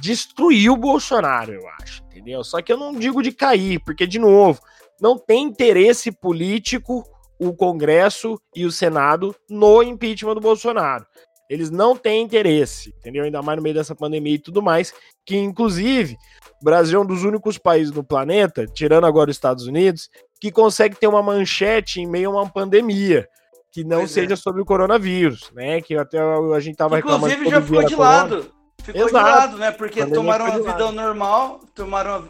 destruir 0.00 0.70
o 0.70 0.76
Bolsonaro, 0.76 1.52
eu 1.52 1.62
acho, 1.80 2.02
entendeu? 2.04 2.42
Só 2.42 2.60
que 2.60 2.72
eu 2.72 2.76
não 2.76 2.92
digo 2.92 3.22
de 3.22 3.32
cair, 3.32 3.80
porque, 3.84 4.06
de 4.06 4.18
novo, 4.18 4.60
não 5.00 5.16
tem 5.16 5.44
interesse 5.44 6.10
político 6.10 7.04
o 7.38 7.54
Congresso 7.54 8.40
e 8.54 8.66
o 8.66 8.72
Senado 8.72 9.34
no 9.48 9.82
impeachment 9.82 10.34
do 10.34 10.40
Bolsonaro. 10.40 11.06
Eles 11.48 11.70
não 11.70 11.96
têm 11.96 12.22
interesse, 12.22 12.94
entendeu? 12.98 13.24
Ainda 13.24 13.40
mais 13.40 13.56
no 13.56 13.62
meio 13.62 13.74
dessa 13.74 13.94
pandemia 13.94 14.34
e 14.34 14.38
tudo 14.38 14.62
mais, 14.62 14.92
que 15.24 15.36
inclusive 15.36 16.16
o 16.60 16.64
Brasil 16.64 16.98
é 16.98 17.02
um 17.02 17.06
dos 17.06 17.24
únicos 17.24 17.56
países 17.56 17.92
no 17.92 18.04
planeta, 18.04 18.66
tirando 18.66 19.06
agora 19.06 19.30
os 19.30 19.36
Estados 19.36 19.66
Unidos, 19.66 20.10
que 20.40 20.50
consegue 20.50 20.96
ter 20.96 21.06
uma 21.06 21.22
manchete 21.22 22.00
em 22.00 22.06
meio 22.06 22.30
a 22.30 22.42
uma 22.42 22.50
pandemia, 22.50 23.28
que 23.72 23.84
não 23.84 23.98
pois 23.98 24.10
seja 24.10 24.34
é. 24.34 24.36
sobre 24.36 24.60
o 24.60 24.64
coronavírus, 24.64 25.50
né? 25.54 25.80
Que 25.80 25.96
até 25.96 26.18
a 26.20 26.60
gente 26.60 26.76
tava 26.76 26.96
reclamando. 26.96 27.32
Inclusive 27.32 27.50
já 27.50 27.62
ficou 27.62 27.84
de 27.84 27.96
lado. 27.96 28.58
Ficou 28.82 29.06
Exato. 29.06 29.24
de 29.24 29.36
lado, 29.36 29.58
né? 29.58 29.70
Porque 29.70 30.06
tomaram 30.06 30.46
a 30.46 30.58
vida 30.58 30.92
normal, 30.92 31.60
tomaram, 31.74 32.26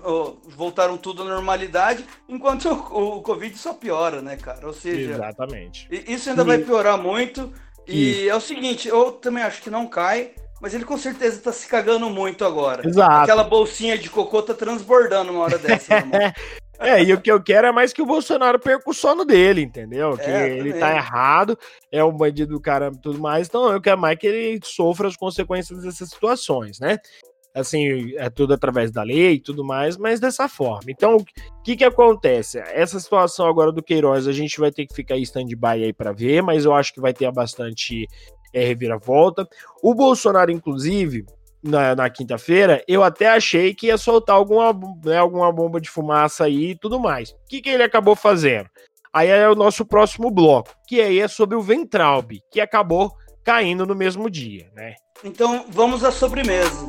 voltaram 0.48 0.96
tudo 0.96 1.22
à 1.22 1.24
normalidade, 1.26 2.04
enquanto 2.28 2.66
o, 2.90 3.18
o, 3.18 3.22
Covid 3.22 3.56
só 3.56 3.74
piora, 3.74 4.20
né, 4.20 4.36
cara? 4.36 4.66
Ou 4.66 4.72
seja, 4.72 5.12
Exatamente. 5.12 5.86
Isso 5.90 6.30
ainda 6.30 6.42
e... 6.42 6.46
vai 6.46 6.58
piorar 6.58 6.98
muito. 6.98 7.52
E 7.88 8.28
é 8.28 8.34
o 8.34 8.40
seguinte, 8.40 8.88
eu 8.88 9.12
também 9.12 9.42
acho 9.42 9.62
que 9.62 9.70
não 9.70 9.86
cai, 9.86 10.32
mas 10.60 10.74
ele 10.74 10.84
com 10.84 10.98
certeza 10.98 11.40
tá 11.40 11.52
se 11.52 11.66
cagando 11.66 12.10
muito 12.10 12.44
agora. 12.44 12.86
Exato. 12.86 13.22
Aquela 13.22 13.44
bolsinha 13.44 13.96
de 13.96 14.10
cocô 14.10 14.42
tá 14.42 14.54
transbordando 14.54 15.32
uma 15.32 15.42
hora 15.42 15.58
dessa. 15.58 15.94
é, 16.78 17.02
e 17.02 17.12
o 17.12 17.20
que 17.20 17.30
eu 17.30 17.42
quero 17.42 17.68
é 17.68 17.72
mais 17.72 17.92
que 17.92 18.02
o 18.02 18.06
Bolsonaro 18.06 18.58
perca 18.58 18.90
o 18.90 18.94
sono 18.94 19.24
dele, 19.24 19.62
entendeu? 19.62 20.16
Que 20.16 20.30
é, 20.30 20.48
ele 20.50 20.74
tá 20.74 20.94
errado, 20.94 21.58
é 21.90 22.04
um 22.04 22.12
bandido 22.12 22.54
do 22.54 22.60
caramba 22.60 22.96
e 22.98 23.02
tudo 23.02 23.20
mais, 23.20 23.48
então 23.48 23.72
eu 23.72 23.80
quero 23.80 24.00
mais 24.00 24.18
que 24.18 24.26
ele 24.26 24.60
sofra 24.64 25.08
as 25.08 25.16
consequências 25.16 25.82
dessas 25.82 26.10
situações, 26.10 26.78
né? 26.80 26.98
Assim, 27.54 28.14
é 28.16 28.30
tudo 28.30 28.54
através 28.54 28.92
da 28.92 29.02
lei 29.02 29.34
e 29.34 29.40
tudo 29.40 29.64
mais, 29.64 29.96
mas 29.96 30.20
dessa 30.20 30.48
forma. 30.48 30.90
Então, 30.90 31.16
o 31.16 31.62
que 31.62 31.76
que 31.76 31.84
acontece? 31.84 32.58
Essa 32.58 33.00
situação 33.00 33.46
agora 33.46 33.72
do 33.72 33.82
Queiroz, 33.82 34.28
a 34.28 34.32
gente 34.32 34.60
vai 34.60 34.70
ter 34.70 34.86
que 34.86 34.94
ficar 34.94 35.16
em 35.16 35.22
stand-by 35.22 35.84
aí 35.84 35.92
para 35.92 36.12
ver, 36.12 36.42
mas 36.42 36.64
eu 36.64 36.74
acho 36.74 36.92
que 36.92 37.00
vai 37.00 37.12
ter 37.12 37.30
bastante 37.32 38.06
é, 38.52 38.64
reviravolta. 38.64 39.46
O 39.82 39.94
Bolsonaro, 39.94 40.50
inclusive, 40.50 41.24
na, 41.62 41.94
na 41.94 42.10
quinta-feira, 42.10 42.82
eu 42.86 43.02
até 43.02 43.28
achei 43.28 43.74
que 43.74 43.86
ia 43.86 43.98
soltar 43.98 44.36
alguma, 44.36 44.72
né, 45.04 45.18
alguma 45.18 45.52
bomba 45.52 45.80
de 45.80 45.90
fumaça 45.90 46.44
aí 46.44 46.70
e 46.70 46.78
tudo 46.78 47.00
mais. 47.00 47.30
O 47.30 47.36
que, 47.48 47.60
que 47.60 47.70
ele 47.70 47.82
acabou 47.82 48.14
fazendo? 48.14 48.68
Aí 49.12 49.28
é 49.28 49.48
o 49.48 49.54
nosso 49.54 49.84
próximo 49.84 50.30
bloco, 50.30 50.70
que 50.86 51.00
aí 51.00 51.18
é 51.18 51.28
sobre 51.28 51.56
o 51.56 51.62
Ventralb, 51.62 52.38
que 52.52 52.60
acabou 52.60 53.12
caindo 53.42 53.86
no 53.86 53.94
mesmo 53.94 54.30
dia, 54.30 54.70
né? 54.74 54.94
Então 55.24 55.64
vamos 55.70 56.04
à 56.04 56.12
sobremesa. 56.12 56.86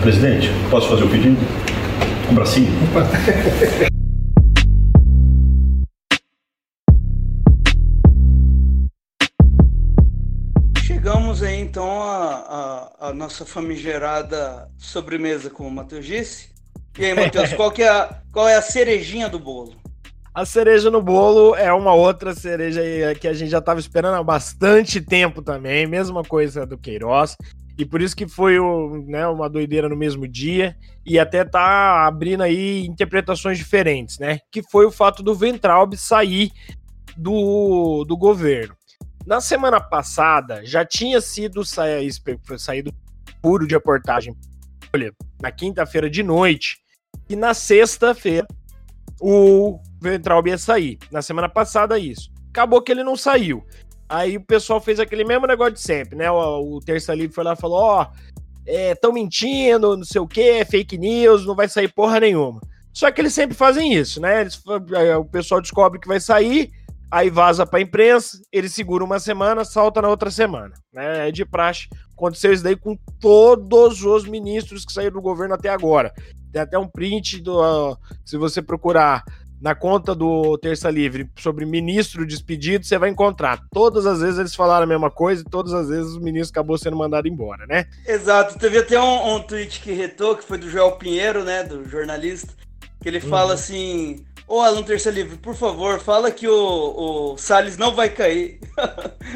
Presidente, 0.00 0.48
posso 0.70 0.88
fazer 0.88 1.04
o 1.04 1.10
pedido? 1.10 1.36
Um 2.30 2.34
bracinho? 2.34 2.72
Chegamos 10.82 11.42
aí 11.42 11.60
então 11.60 12.00
a, 12.00 12.88
a, 12.98 13.08
a, 13.08 13.12
nossa 13.12 13.44
famigerada 13.44 14.70
sobremesa, 14.78 15.50
como 15.50 15.68
o 15.68 15.72
Matheus 15.72 16.06
disse. 16.06 16.48
E 16.98 17.04
aí, 17.04 17.12
Matheus, 17.14 17.52
qual, 17.54 17.70
que 17.70 17.82
é 17.82 17.88
a, 17.90 18.22
qual 18.32 18.48
é 18.48 18.56
a 18.56 18.62
cerejinha 18.62 19.28
do 19.28 19.38
bolo? 19.38 19.74
A 20.32 20.46
cereja 20.46 20.90
no 20.90 21.02
bolo 21.02 21.54
é 21.54 21.70
uma 21.74 21.92
outra 21.92 22.34
cereja 22.34 22.80
que 23.20 23.28
a 23.28 23.34
gente 23.34 23.50
já 23.50 23.58
estava 23.58 23.80
esperando 23.80 24.14
há 24.14 24.22
bastante 24.22 24.98
tempo 24.98 25.42
também, 25.42 25.86
mesma 25.86 26.22
coisa 26.22 26.64
do 26.64 26.78
Queiroz. 26.78 27.36
E 27.80 27.84
por 27.86 28.02
isso 28.02 28.14
que 28.14 28.28
foi 28.28 28.58
né, 29.06 29.26
uma 29.26 29.48
doideira 29.48 29.88
no 29.88 29.96
mesmo 29.96 30.28
dia. 30.28 30.76
E 31.04 31.18
até 31.18 31.46
tá 31.46 32.06
abrindo 32.06 32.42
aí 32.42 32.84
interpretações 32.84 33.56
diferentes, 33.56 34.18
né? 34.18 34.38
Que 34.52 34.62
foi 34.62 34.84
o 34.84 34.92
fato 34.92 35.22
do 35.22 35.34
Ventralb 35.34 35.96
sair 35.96 36.52
do, 37.16 38.04
do 38.04 38.18
governo. 38.18 38.76
Na 39.26 39.40
semana 39.40 39.80
passada, 39.80 40.62
já 40.62 40.84
tinha 40.84 41.22
sido 41.22 41.64
sa 41.64 41.84
saído 42.58 42.92
puro 43.40 43.66
de 43.66 43.74
reportagem 43.74 44.36
olha, 44.94 45.10
na 45.40 45.50
quinta-feira 45.50 46.10
de 46.10 46.22
noite. 46.22 46.80
E 47.30 47.34
na 47.34 47.54
sexta-feira, 47.54 48.46
o 49.18 49.80
Ventralb 50.02 50.48
ia 50.48 50.58
sair. 50.58 50.98
Na 51.10 51.22
semana 51.22 51.48
passada, 51.48 51.98
isso. 51.98 52.30
Acabou 52.50 52.82
que 52.82 52.92
ele 52.92 53.02
não 53.02 53.16
saiu. 53.16 53.64
Aí 54.10 54.36
o 54.36 54.44
pessoal 54.44 54.80
fez 54.80 54.98
aquele 54.98 55.22
mesmo 55.22 55.46
negócio 55.46 55.74
de 55.74 55.80
sempre, 55.80 56.16
né? 56.16 56.28
O, 56.28 56.78
o 56.78 56.80
Terça 56.80 57.14
Livre 57.14 57.32
foi 57.32 57.44
lá 57.44 57.52
e 57.52 57.60
falou: 57.60 57.78
Ó, 57.78 58.02
oh, 58.02 58.06
é, 58.66 58.92
mentindo, 59.12 59.96
não 59.96 60.04
sei 60.04 60.20
o 60.20 60.26
que, 60.26 60.64
fake 60.64 60.98
news, 60.98 61.46
não 61.46 61.54
vai 61.54 61.68
sair 61.68 61.86
porra 61.86 62.18
nenhuma. 62.18 62.60
Só 62.92 63.08
que 63.12 63.20
eles 63.20 63.32
sempre 63.32 63.56
fazem 63.56 63.94
isso, 63.94 64.20
né? 64.20 64.40
Eles, 64.40 64.60
é, 64.96 65.16
o 65.16 65.24
pessoal 65.24 65.60
descobre 65.60 66.00
que 66.00 66.08
vai 66.08 66.18
sair, 66.18 66.72
aí 67.08 67.30
vaza 67.30 67.64
pra 67.64 67.80
imprensa, 67.80 68.40
ele 68.50 68.68
segura 68.68 69.04
uma 69.04 69.20
semana, 69.20 69.64
salta 69.64 70.02
na 70.02 70.08
outra 70.08 70.28
semana. 70.28 70.74
Né? 70.92 71.28
É 71.28 71.30
de 71.30 71.44
praxe. 71.44 71.88
Aconteceu 72.12 72.52
isso 72.52 72.64
daí 72.64 72.74
com 72.74 72.98
todos 73.20 74.02
os 74.02 74.24
ministros 74.24 74.84
que 74.84 74.92
saíram 74.92 75.14
do 75.14 75.22
governo 75.22 75.54
até 75.54 75.68
agora. 75.68 76.12
Tem 76.52 76.60
até 76.60 76.76
um 76.76 76.88
print 76.88 77.40
do. 77.40 77.60
Uh, 77.60 77.96
se 78.24 78.36
você 78.36 78.60
procurar 78.60 79.22
na 79.60 79.74
conta 79.74 80.14
do 80.14 80.56
Terça 80.56 80.88
Livre 80.90 81.30
sobre 81.38 81.66
ministro 81.66 82.26
despedido, 82.26 82.84
você 82.84 82.96
vai 82.96 83.10
encontrar. 83.10 83.60
Todas 83.70 84.06
as 84.06 84.20
vezes 84.20 84.38
eles 84.38 84.54
falaram 84.54 84.84
a 84.84 84.86
mesma 84.86 85.10
coisa 85.10 85.42
e 85.42 85.50
todas 85.50 85.74
as 85.74 85.88
vezes 85.88 86.14
o 86.14 86.20
ministro 86.20 86.52
acabou 86.52 86.78
sendo 86.78 86.96
mandado 86.96 87.28
embora, 87.28 87.66
né? 87.66 87.84
Exato. 88.06 88.58
Teve 88.58 88.78
até 88.78 88.98
um, 88.98 89.34
um 89.34 89.42
tweet 89.42 89.80
que 89.80 89.92
retou, 89.92 90.34
que 90.36 90.44
foi 90.44 90.56
do 90.56 90.70
Joel 90.70 90.92
Pinheiro, 90.92 91.44
né, 91.44 91.62
do 91.62 91.86
jornalista, 91.86 92.54
que 93.02 93.08
ele 93.08 93.20
fala 93.20 93.48
uhum. 93.48 93.52
assim: 93.52 94.24
Ô 94.48 94.60
aluno 94.60 94.84
Terça 94.84 95.10
Livre, 95.10 95.36
por 95.36 95.54
favor, 95.54 96.00
fala 96.00 96.30
que 96.30 96.48
o, 96.48 97.34
o 97.34 97.36
Salles 97.36 97.76
não 97.76 97.94
vai 97.94 98.08
cair. 98.08 98.58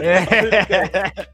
É. 0.01 1.29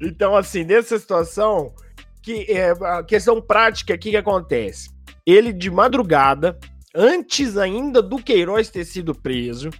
então, 0.00 0.34
assim, 0.34 0.64
nessa 0.64 0.98
situação, 0.98 1.74
que 2.22 2.46
é, 2.48 2.70
a 2.70 3.02
questão 3.02 3.40
prática, 3.40 3.94
o 3.94 3.98
que, 3.98 4.10
que 4.10 4.16
acontece? 4.16 4.90
Ele, 5.26 5.52
de 5.52 5.70
madrugada, 5.70 6.58
antes 6.94 7.56
ainda 7.56 8.02
do 8.02 8.16
Queiroz 8.16 8.70
ter 8.70 8.84
sido 8.84 9.14
preso, 9.14 9.70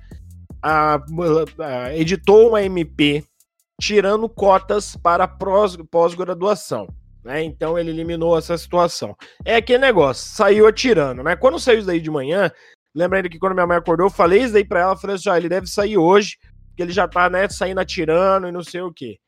a, 0.62 1.00
a, 1.58 1.96
editou 1.96 2.48
uma 2.48 2.62
MP 2.62 3.24
tirando 3.80 4.28
cotas 4.28 4.96
para 4.96 5.26
pós-graduação. 5.90 6.86
Né? 7.24 7.42
Então 7.42 7.78
ele 7.78 7.90
eliminou 7.90 8.36
essa 8.36 8.56
situação. 8.56 9.16
É 9.44 9.56
aquele 9.56 9.78
negócio, 9.78 10.34
saiu 10.34 10.66
atirando, 10.66 11.22
né? 11.22 11.36
Quando 11.36 11.58
saiu 11.58 11.78
isso 11.78 11.86
daí 11.86 12.00
de 12.00 12.10
manhã, 12.10 12.50
lembra 12.94 13.18
ainda 13.18 13.28
que 13.28 13.38
quando 13.38 13.54
minha 13.54 13.66
mãe 13.66 13.76
acordou, 13.76 14.06
eu 14.06 14.10
falei 14.10 14.42
isso 14.42 14.52
daí 14.52 14.64
pra 14.64 14.80
ela, 14.80 14.96
falei 14.96 15.16
assim, 15.16 15.30
ah, 15.30 15.36
ele 15.36 15.48
deve 15.48 15.66
sair 15.66 15.96
hoje, 15.96 16.36
porque 16.68 16.82
ele 16.82 16.92
já 16.92 17.06
tá, 17.06 17.30
né, 17.30 17.48
saindo 17.48 17.80
atirando 17.80 18.48
e 18.48 18.52
não 18.52 18.62
sei 18.62 18.80
o 18.80 18.92
quê. 18.92 19.18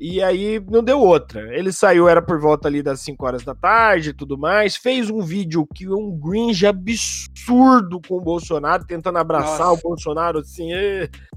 E 0.00 0.22
aí 0.22 0.58
não 0.70 0.82
deu 0.82 0.98
outra. 0.98 1.54
Ele 1.54 1.70
saiu, 1.70 2.08
era 2.08 2.22
por 2.22 2.40
volta 2.40 2.66
ali 2.66 2.82
das 2.82 3.00
5 3.00 3.26
horas 3.26 3.44
da 3.44 3.54
tarde 3.54 4.10
e 4.10 4.12
tudo 4.14 4.38
mais. 4.38 4.74
Fez 4.74 5.10
um 5.10 5.20
vídeo 5.20 5.66
que 5.74 5.84
é 5.84 5.90
um 5.90 6.10
gringe 6.10 6.66
absurdo 6.66 8.00
com 8.08 8.16
o 8.16 8.20
Bolsonaro, 8.20 8.86
tentando 8.86 9.18
abraçar 9.18 9.66
Nossa. 9.66 9.72
o 9.72 9.88
Bolsonaro 9.90 10.38
assim. 10.38 10.70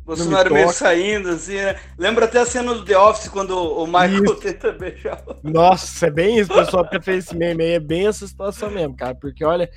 Bolsonaro 0.05 0.53
meio 0.53 0.69
saindo, 0.69 1.27
assim, 1.27 1.55
né? 1.55 1.77
Lembra 1.97 2.23
até 2.23 2.39
a 2.39 2.45
cena 2.45 2.73
do 2.73 2.85
The 2.85 2.97
Office 2.97 3.27
quando 3.27 3.51
o 3.51 3.85
Michael 3.85 4.23
isso. 4.23 4.35
tenta 4.35 4.71
beijar. 4.71 5.21
Nossa, 5.43 6.07
é 6.07 6.09
bem 6.09 6.39
isso, 6.39 6.53
pessoal 6.53 6.87
que 6.87 7.01
fez 7.01 7.25
esse 7.25 7.35
meme 7.35 7.65
aí. 7.65 7.71
É 7.73 7.79
bem 7.81 8.07
essa 8.07 8.25
situação 8.25 8.71
mesmo, 8.71 8.95
cara. 8.95 9.13
Porque 9.13 9.43
olha. 9.43 9.69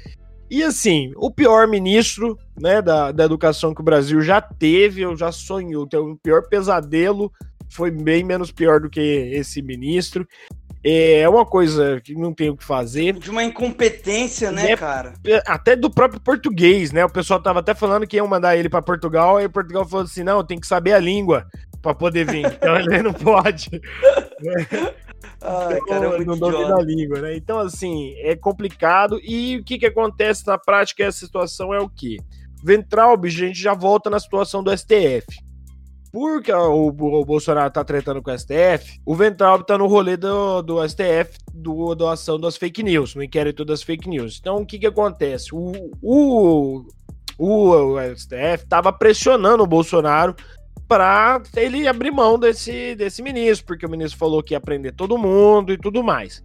E 0.49 0.63
assim, 0.63 1.11
o 1.17 1.29
pior 1.29 1.67
ministro 1.67 2.39
né, 2.57 2.81
da, 2.81 3.11
da 3.11 3.25
educação 3.25 3.75
que 3.75 3.81
o 3.81 3.85
Brasil 3.85 4.21
já 4.21 4.41
teve, 4.41 5.03
eu 5.03 5.17
já 5.17 5.33
sonhou, 5.33 5.89
tem 5.89 5.99
o 5.99 6.17
pior 6.17 6.49
pesadelo 6.49 7.33
foi 7.69 7.91
bem 7.91 8.25
menos 8.25 8.51
pior 8.51 8.81
do 8.81 8.91
que 8.91 9.01
esse 9.01 9.61
ministro. 9.63 10.27
É 10.89 11.29
uma 11.29 11.45
coisa 11.45 12.01
que 12.01 12.15
não 12.15 12.33
tem 12.33 12.49
o 12.49 12.57
que 12.57 12.63
fazer. 12.63 13.15
De 13.15 13.29
uma 13.29 13.43
incompetência, 13.43 14.53
né, 14.53 14.71
é, 14.71 14.77
cara? 14.77 15.15
Até 15.45 15.75
do 15.75 15.91
próprio 15.91 16.21
português, 16.21 16.93
né? 16.93 17.05
O 17.05 17.11
pessoal 17.11 17.43
tava 17.43 17.59
até 17.59 17.75
falando 17.75 18.07
que 18.07 18.17
iam 18.17 18.29
mandar 18.29 18.57
ele 18.57 18.69
para 18.69 18.81
Portugal, 18.81 19.37
aí 19.37 19.49
Portugal 19.49 19.85
falou 19.85 20.05
assim: 20.05 20.23
não, 20.23 20.45
tem 20.45 20.61
que 20.61 20.67
saber 20.67 20.93
a 20.93 21.01
língua 21.01 21.45
para 21.83 21.93
poder 21.93 22.25
vir. 22.25 22.47
Então 22.55 22.77
ele 22.77 23.03
não 23.03 23.13
pode. 23.13 23.69
Ai, 25.43 25.81
cara, 25.89 26.23
é 26.23 26.25
não 26.25 26.39
domina 26.39 26.77
a 26.77 26.83
língua, 26.83 27.21
né? 27.21 27.37
Então, 27.37 27.59
assim, 27.59 28.15
é 28.19 28.37
complicado. 28.37 29.19
E 29.23 29.57
o 29.57 29.65
que, 29.65 29.79
que 29.79 29.87
acontece 29.87 30.47
na 30.47 30.57
prática? 30.57 31.03
Essa 31.03 31.19
situação 31.27 31.75
é 31.75 31.81
o 31.81 31.89
quê? 31.89 32.19
Ventralbe, 32.63 33.29
a 33.29 33.31
gente 33.31 33.61
já 33.61 33.75
volta 33.75 34.09
na 34.09 34.21
situação 34.21 34.63
do 34.63 34.77
STF 34.77 35.46
porque 36.17 36.51
o, 36.51 36.87
o, 36.87 37.25
Bolsonaro 37.27 37.71
tá 37.71 37.85
tretando 37.85 38.23
com 38.23 38.31
o 38.31 38.39
STF, 38.39 38.99
o 39.05 39.15
Ventral 39.15 39.63
tá 39.63 39.77
no 39.77 39.87
rolê 39.87 40.17
do, 40.17 40.63
do 40.63 40.89
STF, 40.89 41.37
do 41.53 41.95
doação 41.95 42.41
das 42.41 42.57
fake 42.57 42.83
news, 42.83 43.15
no 43.15 43.23
inquérito 43.23 43.67
das 43.67 43.83
fake 43.83 44.09
news. 44.09 44.39
Então, 44.41 44.57
o 44.57 44.65
que 44.65 44.79
que 44.79 44.87
acontece? 44.87 45.55
O, 45.55 45.91
o, 46.01 46.87
o, 47.37 47.71
o 47.71 48.17
STF 48.17 48.67
tava 48.67 48.95
pressionando 48.95 49.63
o 49.63 49.67
Bolsonaro 49.67 50.35
para 50.89 51.43
ele 51.55 51.87
abrir 51.87 52.11
mão 52.11 52.39
desse, 52.39 52.95
desse 52.95 53.21
ministro, 53.21 53.67
porque 53.67 53.85
o 53.85 53.91
ministro 53.91 54.19
falou 54.19 54.43
que 54.43 54.55
ia 54.55 54.61
prender 54.61 54.95
todo 54.95 55.19
mundo 55.19 55.71
e 55.71 55.77
tudo 55.77 56.03
mais. 56.03 56.43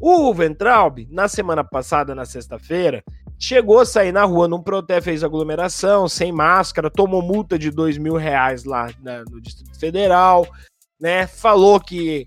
O 0.00 0.32
Ventralb, 0.32 1.08
na 1.10 1.26
semana 1.26 1.64
passada, 1.64 2.14
na 2.14 2.24
sexta-feira, 2.24 3.02
chegou 3.38 3.78
a 3.78 3.86
sair 3.86 4.12
na 4.12 4.24
rua 4.24 4.48
num 4.48 4.62
protesto, 4.62 5.04
fez 5.04 5.22
aglomeração, 5.22 6.08
sem 6.08 6.32
máscara, 6.32 6.90
tomou 6.90 7.22
multa 7.22 7.58
de 7.58 7.70
dois 7.70 7.96
mil 7.96 8.16
reais 8.16 8.64
lá 8.64 8.90
né, 9.02 9.22
no 9.30 9.40
Distrito 9.40 9.78
Federal, 9.78 10.46
né? 11.00 11.26
Falou 11.26 11.78
que, 11.80 12.26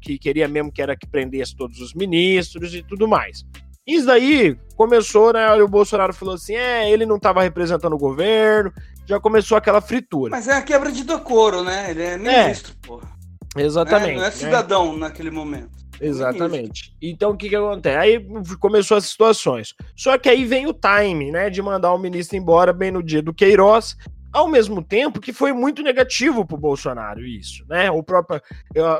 que 0.00 0.18
queria 0.18 0.46
mesmo 0.46 0.70
que 0.70 0.80
era 0.80 0.96
que 0.96 1.06
prendesse 1.06 1.56
todos 1.56 1.80
os 1.80 1.92
ministros 1.94 2.74
e 2.74 2.82
tudo 2.82 3.08
mais. 3.08 3.44
Isso 3.86 4.06
daí 4.06 4.56
começou, 4.76 5.32
né? 5.32 5.52
O 5.54 5.66
Bolsonaro 5.66 6.12
falou 6.12 6.34
assim: 6.34 6.54
é, 6.54 6.90
ele 6.90 7.04
não 7.04 7.16
estava 7.16 7.42
representando 7.42 7.94
o 7.94 7.98
governo, 7.98 8.72
já 9.06 9.18
começou 9.18 9.58
aquela 9.58 9.80
fritura. 9.80 10.30
Mas 10.30 10.46
é 10.46 10.52
a 10.52 10.62
quebra 10.62 10.92
de 10.92 11.02
decoro, 11.02 11.64
né? 11.64 11.90
Ele 11.90 12.02
é, 12.02 12.12
é. 12.12 12.18
ministro, 12.18 12.72
é, 12.72 12.86
porra. 12.86 13.10
Exatamente. 13.56 14.12
É, 14.12 14.16
não 14.16 14.24
é 14.24 14.30
cidadão 14.30 14.92
né? 14.92 15.00
naquele 15.00 15.30
momento. 15.30 15.70
Exatamente. 16.00 16.96
Então 17.00 17.32
o 17.32 17.36
que 17.36 17.48
que 17.48 17.56
acontece? 17.56 17.96
Aí 17.96 18.26
começou 18.58 18.96
as 18.96 19.04
situações. 19.04 19.74
Só 19.94 20.16
que 20.16 20.28
aí 20.28 20.44
vem 20.44 20.66
o 20.66 20.72
time, 20.72 21.30
né, 21.30 21.50
de 21.50 21.60
mandar 21.60 21.92
o 21.92 21.98
ministro 21.98 22.36
embora 22.36 22.72
bem 22.72 22.90
no 22.90 23.02
dia 23.02 23.20
do 23.20 23.34
Queiroz, 23.34 23.96
ao 24.32 24.48
mesmo 24.48 24.82
tempo 24.82 25.20
que 25.20 25.32
foi 25.32 25.52
muito 25.52 25.82
negativo 25.82 26.46
para 26.46 26.54
o 26.54 26.60
Bolsonaro 26.60 27.24
isso, 27.24 27.64
né? 27.68 27.90
O 27.90 28.02
próprio, 28.02 28.40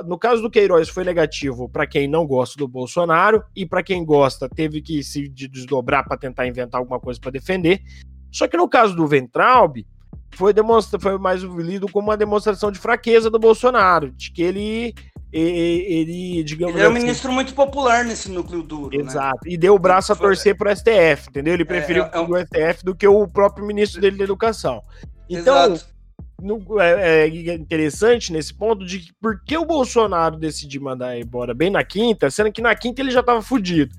no 0.05 0.19
caso 0.19 0.43
do 0.43 0.51
Queiroz 0.51 0.89
foi 0.89 1.05
negativo 1.05 1.69
para 1.69 1.87
quem 1.87 2.09
não 2.09 2.27
gosta 2.27 2.59
do 2.59 2.67
Bolsonaro 2.67 3.43
e 3.55 3.65
para 3.65 3.83
quem 3.83 4.05
gosta 4.05 4.49
teve 4.49 4.83
que 4.83 5.03
se 5.05 5.29
desdobrar 5.29 6.07
para 6.07 6.19
tentar 6.19 6.47
inventar 6.47 6.81
alguma 6.81 6.99
coisa 6.99 7.21
para 7.21 7.31
defender. 7.31 7.81
Só 8.31 8.49
que 8.49 8.57
no 8.57 8.69
caso 8.69 8.95
do 8.95 9.07
Ventralbe 9.07 9.87
foi 10.33 10.53
foi 11.01 11.19
mais 11.19 11.43
lido 11.43 11.89
como 11.91 12.09
uma 12.09 12.17
demonstração 12.17 12.71
de 12.71 12.79
fraqueza 12.79 13.31
do 13.31 13.39
Bolsonaro, 13.39 14.11
de 14.13 14.33
que 14.33 14.43
ele 14.43 14.95
ele, 15.33 16.43
digamos 16.43 16.75
ele 16.75 16.85
é 16.85 16.89
um 16.89 16.93
assim, 16.93 17.01
ministro 17.01 17.33
muito 17.33 17.55
popular 17.55 18.05
nesse 18.05 18.31
núcleo 18.31 18.63
duro. 18.63 18.97
Né? 18.97 19.05
Exato. 19.05 19.39
Né? 19.45 19.53
E 19.53 19.57
deu 19.57 19.75
o 19.75 19.79
braço 19.79 20.13
a 20.13 20.17
torcer 20.17 20.57
pro 20.57 20.75
STF, 20.75 21.29
entendeu? 21.29 21.55
Ele 21.55 21.63
é, 21.63 21.67
preferiu 21.67 22.05
é, 22.05 22.11
é, 22.13 22.21
o 22.21 22.37
STF 22.37 22.85
do 22.85 22.95
que 22.95 23.07
o 23.07 23.29
próprio 23.29 23.65
ministro 23.65 24.01
dele 24.01 24.19
da 24.19 24.25
educação. 24.25 24.83
Então, 25.29 25.79
no, 26.43 26.81
é, 26.81 27.27
é, 27.27 27.55
interessante 27.55 28.33
nesse 28.33 28.53
ponto 28.53 28.85
de 28.85 28.99
que 28.99 29.13
por 29.21 29.41
que 29.45 29.57
o 29.57 29.65
Bolsonaro 29.65 30.37
decidiu 30.37 30.83
mandar 30.83 31.17
embora 31.17 31.55
bem 31.55 31.71
na 31.71 31.85
quinta, 31.85 32.31
sendo 32.31 32.51
que 32.51 32.63
na 32.63 32.75
quinta 32.75 33.01
ele 33.01 33.11
já 33.11 33.23
tava 33.23 33.41
fudido. 33.41 33.95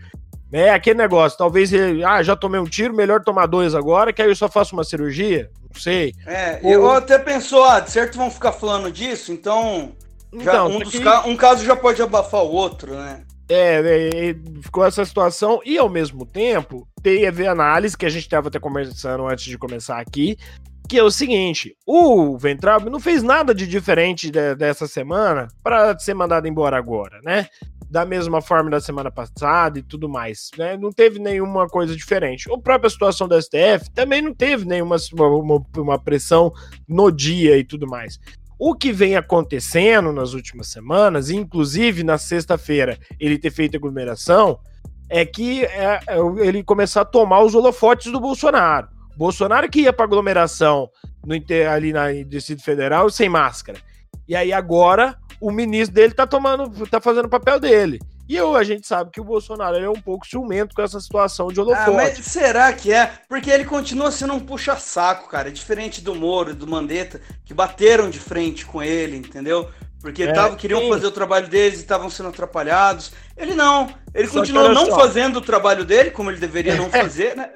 É 0.51 0.69
aquele 0.69 0.97
negócio, 0.97 1.37
talvez 1.37 1.71
ele, 1.71 2.03
ah, 2.03 2.21
já 2.21 2.35
tomei 2.35 2.59
um 2.59 2.65
tiro, 2.65 2.93
melhor 2.93 3.23
tomar 3.23 3.45
dois 3.45 3.73
agora, 3.73 4.11
que 4.11 4.21
aí 4.21 4.27
eu 4.27 4.35
só 4.35 4.49
faço 4.49 4.75
uma 4.75 4.83
cirurgia, 4.83 5.49
não 5.73 5.79
sei. 5.79 6.13
É, 6.25 6.59
Ou... 6.61 6.71
eu 6.71 6.91
até 6.91 7.17
pensou, 7.17 7.63
ah, 7.63 7.79
de 7.79 7.89
certo 7.89 8.17
vão 8.17 8.29
ficar 8.29 8.51
falando 8.51 8.91
disso, 8.91 9.31
então 9.31 9.93
então, 10.33 10.67
um, 10.67 10.79
ca... 11.01 11.27
um 11.27 11.35
caso 11.35 11.65
já 11.65 11.75
pode 11.75 12.01
abafar 12.01 12.43
o 12.43 12.51
outro, 12.51 12.95
né? 12.95 13.23
É, 13.49 13.81
é, 13.81 14.29
é, 14.29 14.35
ficou 14.61 14.85
essa 14.85 15.03
situação 15.03 15.59
e 15.65 15.77
ao 15.77 15.89
mesmo 15.89 16.25
tempo 16.25 16.87
teve 17.03 17.45
análise 17.45 17.97
que 17.97 18.05
a 18.05 18.09
gente 18.09 18.23
estava 18.23 18.47
até 18.47 18.57
conversando 18.59 19.27
antes 19.27 19.43
de 19.43 19.57
começar 19.57 19.99
aqui, 19.99 20.37
que 20.87 20.97
é 20.97 21.03
o 21.03 21.11
seguinte: 21.11 21.75
o 21.85 22.37
Ventralbe 22.37 22.89
não 22.89 22.99
fez 22.99 23.21
nada 23.21 23.53
de 23.53 23.67
diferente 23.67 24.31
de, 24.31 24.55
dessa 24.55 24.87
semana 24.87 25.49
para 25.61 25.99
ser 25.99 26.13
mandado 26.13 26.47
embora 26.47 26.77
agora, 26.77 27.19
né? 27.23 27.47
Da 27.89 28.05
mesma 28.05 28.41
forma 28.41 28.69
da 28.69 28.79
semana 28.79 29.11
passada 29.11 29.79
e 29.79 29.83
tudo 29.83 30.07
mais, 30.07 30.49
né? 30.57 30.77
Não 30.77 30.89
teve 30.89 31.19
nenhuma 31.19 31.67
coisa 31.67 31.93
diferente. 31.93 32.49
A 32.49 32.57
própria 32.57 32.89
situação 32.89 33.27
do 33.27 33.41
STF 33.41 33.91
também 33.93 34.21
não 34.21 34.33
teve 34.33 34.65
nenhuma 34.65 34.95
uma, 35.11 35.61
uma 35.75 35.99
pressão 36.01 36.53
no 36.87 37.11
dia 37.11 37.57
e 37.57 37.65
tudo 37.65 37.85
mais. 37.85 38.17
O 38.63 38.75
que 38.75 38.91
vem 38.91 39.15
acontecendo 39.15 40.13
nas 40.13 40.35
últimas 40.35 40.67
semanas, 40.67 41.31
inclusive 41.31 42.03
na 42.03 42.19
sexta-feira 42.19 42.95
ele 43.19 43.39
ter 43.39 43.49
feito 43.49 43.75
aglomeração, 43.75 44.59
é 45.09 45.25
que 45.25 45.65
é, 45.65 45.99
é, 46.07 46.19
ele 46.45 46.63
começar 46.63 47.01
a 47.01 47.05
tomar 47.05 47.41
os 47.41 47.55
holofotes 47.55 48.11
do 48.11 48.19
Bolsonaro. 48.19 48.87
Bolsonaro 49.17 49.67
que 49.67 49.81
ia 49.81 49.91
para 49.91 50.05
aglomeração 50.05 50.91
no, 51.25 51.33
ali 51.73 51.91
na 51.91 52.11
Distrito 52.11 52.63
Federal 52.63 53.09
sem 53.09 53.27
máscara. 53.27 53.79
E 54.27 54.35
aí 54.35 54.53
agora 54.53 55.17
o 55.41 55.49
ministro 55.49 55.95
dele 55.95 56.13
tá 56.13 56.27
tomando, 56.27 56.85
tá 56.85 57.01
fazendo 57.01 57.25
o 57.25 57.29
papel 57.29 57.59
dele. 57.59 57.97
E 58.31 58.37
eu, 58.37 58.55
a 58.55 58.63
gente 58.63 58.87
sabe 58.87 59.11
que 59.11 59.19
o 59.19 59.25
Bolsonaro 59.25 59.75
é 59.75 59.89
um 59.89 60.01
pouco 60.01 60.25
ciumento 60.25 60.73
com 60.73 60.81
essa 60.81 61.01
situação 61.01 61.49
de 61.49 61.59
holofote. 61.59 61.89
Ah, 61.89 61.91
mas 61.91 62.17
será 62.19 62.71
que 62.71 62.93
é? 62.93 63.11
Porque 63.27 63.51
ele 63.51 63.65
continua 63.65 64.09
sendo 64.09 64.31
um 64.31 64.39
puxa-saco, 64.39 65.27
cara. 65.27 65.49
É 65.49 65.51
diferente 65.51 65.99
do 65.99 66.15
Moro 66.15 66.51
e 66.51 66.53
do 66.53 66.65
Mandetta, 66.65 67.19
que 67.43 67.53
bateram 67.53 68.09
de 68.09 68.19
frente 68.19 68.65
com 68.65 68.81
ele, 68.81 69.17
entendeu? 69.17 69.69
Porque 70.01 70.23
é, 70.23 70.33
tavam, 70.33 70.57
queriam 70.57 70.79
sim. 70.81 70.89
fazer 70.89 71.05
o 71.05 71.11
trabalho 71.11 71.47
deles 71.47 71.79
e 71.79 71.81
estavam 71.81 72.09
sendo 72.09 72.29
atrapalhados. 72.29 73.13
Ele 73.37 73.53
não. 73.53 73.93
Ele 74.13 74.27
só 74.27 74.39
continuou 74.39 74.73
não 74.73 74.87
só. 74.87 74.99
fazendo 74.99 75.37
o 75.37 75.41
trabalho 75.41 75.85
dele, 75.85 76.09
como 76.09 76.31
ele 76.31 76.39
deveria 76.39 76.75
não 76.75 76.89
fazer, 76.91 77.35
né? 77.35 77.51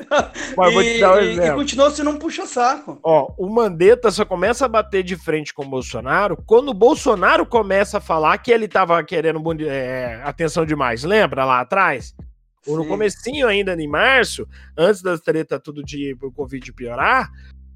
Mas 0.56 0.72
e, 0.72 0.74
vou 0.74 0.84
te 0.84 1.00
dar 1.00 1.18
um 1.18 1.22
e, 1.22 1.40
e 1.40 1.52
continuou 1.54 1.90
sendo 1.90 2.12
um 2.12 2.18
puxa-saco. 2.18 3.00
Ó, 3.04 3.34
o 3.38 3.50
Mandetta 3.50 4.12
só 4.12 4.24
começa 4.24 4.66
a 4.66 4.70
bater 4.70 5.04
de 5.04 5.16
frente 5.16 5.54
com 5.54 5.64
o 5.64 5.70
Bolsonaro 5.70 6.38
quando 6.46 6.70
o 6.70 6.74
Bolsonaro 6.74 7.46
começa 7.46 7.98
a 7.98 8.02
falar 8.02 8.38
que 8.38 8.52
ele 8.52 8.68
tava 8.68 9.04
querendo 9.04 9.42
é, 9.64 10.22
atenção 10.24 10.66
demais. 10.66 11.04
Lembra 11.04 11.46
lá 11.46 11.62
atrás? 11.62 12.16
Sim. 12.62 12.76
No 12.76 12.88
comecinho 12.88 13.48
ainda, 13.48 13.74
em 13.80 13.88
março, 13.88 14.48
antes 14.78 15.02
das 15.02 15.20
treta 15.20 15.60
tudo 15.60 15.84
de 15.84 16.18
o 16.22 16.32
Covid 16.32 16.74
piorar, 16.74 17.30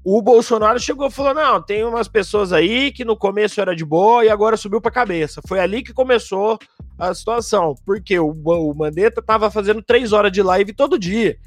o 0.04 0.22
Bolsonaro 0.22 0.78
chegou 0.78 1.08
e 1.08 1.10
falou: 1.10 1.34
não, 1.34 1.62
tem 1.62 1.84
umas 1.84 2.08
pessoas 2.08 2.52
aí 2.52 2.90
que 2.90 3.04
no 3.04 3.16
começo 3.16 3.60
era 3.60 3.74
de 3.74 3.84
boa 3.84 4.24
e 4.24 4.30
agora 4.30 4.56
subiu 4.56 4.80
pra 4.80 4.90
cabeça. 4.90 5.40
Foi 5.46 5.60
ali 5.60 5.82
que 5.82 5.92
começou 5.92 6.58
a 6.98 7.14
situação, 7.14 7.74
porque 7.84 8.18
o, 8.18 8.30
o 8.30 8.74
Mandetta 8.74 9.22
tava 9.22 9.50
fazendo 9.50 9.82
três 9.82 10.12
horas 10.12 10.32
de 10.32 10.42
live 10.42 10.72
todo 10.72 10.98
dia. 10.98 11.38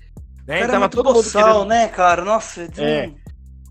Né? 0.48 0.60
Cara, 0.60 0.72
tava 0.74 0.90
todo 0.90 1.14
mundo 1.14 1.32
querendo... 1.32 1.66
né, 1.66 1.88
cara? 1.88 2.24
Nossa, 2.24 2.68
é. 2.78 3.12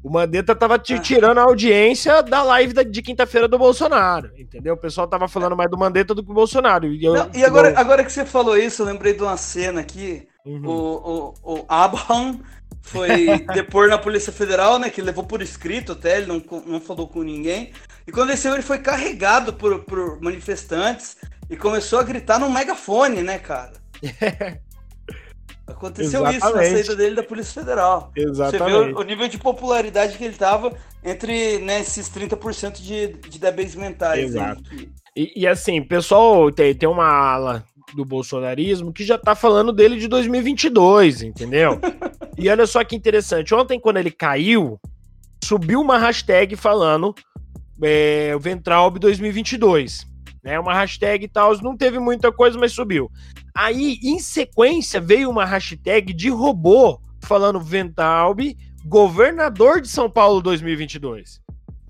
O 0.03 0.11
Mandetta 0.11 0.55
tava 0.55 0.79
te 0.81 0.95
ah. 0.95 0.99
tirando 0.99 1.38
a 1.38 1.42
audiência 1.42 2.23
da 2.23 2.42
live 2.42 2.85
de 2.85 3.03
quinta-feira 3.03 3.47
do 3.47 3.57
Bolsonaro, 3.57 4.33
entendeu? 4.37 4.75
O 4.75 4.77
pessoal 4.77 5.07
tava 5.07 5.29
falando 5.29 5.57
mais 5.57 5.71
do 5.71 5.79
Mandetta 5.79 6.12
do 6.12 6.23
que 6.23 6.29
do 6.29 6.35
Bolsonaro. 6.35 6.92
E, 6.92 7.04
eu, 7.04 7.15
Não, 7.15 7.31
e 7.33 7.44
agora, 7.44 7.73
agora 7.79 8.04
que 8.04 8.11
você 8.11 8.25
falou 8.25 8.56
isso, 8.56 8.83
eu 8.83 8.87
lembrei 8.87 9.15
de 9.15 9.23
uma 9.23 9.37
cena 9.37 9.81
aqui. 9.81 10.27
Uhum. 10.44 10.67
O, 10.67 11.35
o, 11.44 11.54
o 11.54 11.65
Abraham 11.69 12.40
foi 12.83 13.38
depor 13.54 13.88
na 13.88 13.96
Polícia 13.96 14.33
Federal, 14.33 14.78
né? 14.78 14.90
Que 14.90 15.00
levou 15.00 15.24
por 15.24 15.40
escrito 15.40 15.92
até, 15.92 16.18
ele 16.18 16.26
não, 16.26 16.42
não 16.66 16.80
falou 16.80 17.08
com 17.08 17.22
ninguém. 17.22 17.72
E 18.06 18.12
quando 18.12 18.30
ele 18.30 18.37
saiu, 18.37 18.54
ele 18.54 18.62
foi 18.62 18.78
carregado 18.78 19.52
por, 19.52 19.80
por 19.85 20.20
manifestantes 20.20 21.16
e 21.48 21.56
começou 21.56 21.98
a 21.98 22.02
gritar 22.02 22.38
no 22.38 22.50
megafone, 22.50 23.22
né, 23.22 23.38
cara? 23.38 23.72
Aconteceu 25.64 26.26
Exatamente. 26.26 26.38
isso 26.38 26.56
na 26.56 26.64
saída 26.64 26.96
dele 26.96 27.14
da 27.14 27.22
Polícia 27.22 27.60
Federal. 27.60 28.10
Exatamente. 28.16 28.58
Você 28.58 28.85
vê 28.85 28.92
o, 28.92 28.98
o 28.98 29.02
nível 29.02 29.28
de 29.28 29.38
popularidade 29.38 30.18
que 30.18 30.24
ele 30.24 30.35
tava 30.35 30.72
entre 31.04 31.58
né, 31.58 31.80
esses 31.80 32.10
30% 32.10 32.80
de, 32.80 33.08
de 33.08 33.38
débeis 33.38 33.74
mentais. 33.74 34.24
Exato. 34.24 34.62
E, 35.14 35.42
e, 35.42 35.46
assim, 35.46 35.83
pessoal, 35.83 36.50
tem, 36.50 36.74
tem 36.74 36.88
uma 36.88 37.06
ala 37.06 37.64
do 37.95 38.05
bolsonarismo 38.05 38.93
que 38.93 39.05
já 39.05 39.19
tá 39.19 39.35
falando 39.35 39.73
dele 39.73 39.99
de 39.99 40.09
2022, 40.09 41.23
entendeu? 41.23 41.79
e 42.38 42.49
olha 42.49 42.67
só 42.67 42.83
que 42.85 42.97
interessante. 42.97 43.55
Ontem, 43.55 43.79
quando 43.79 43.99
ele 43.99 44.11
caiu, 44.11 44.81
subiu 45.45 45.81
uma 45.81 45.99
hashtag 45.99 46.57
falando 46.57 47.15
é, 47.83 48.33
o 48.35 48.40
Ventralb 48.40 48.99
2022. 48.99 50.11
Né, 50.43 50.59
uma 50.59 50.75
hashtag 50.75 51.25
e 51.25 51.29
tal, 51.29 51.57
não 51.63 51.77
teve 51.77 52.01
muita 52.01 52.33
coisa, 52.33 52.59
mas 52.59 52.73
subiu. 52.73 53.09
Aí, 53.55 54.01
em 54.03 54.19
sequência, 54.19 55.01
veio 55.01 55.31
uma 55.31 55.45
hashtag 55.45 56.13
de 56.13 56.31
robô 56.31 57.01
falando 57.23 57.61
Ventalb, 57.61 58.57
governador 58.85 59.81
de 59.81 59.87
São 59.88 60.11
Paulo 60.11 60.43
2022. 60.43 61.40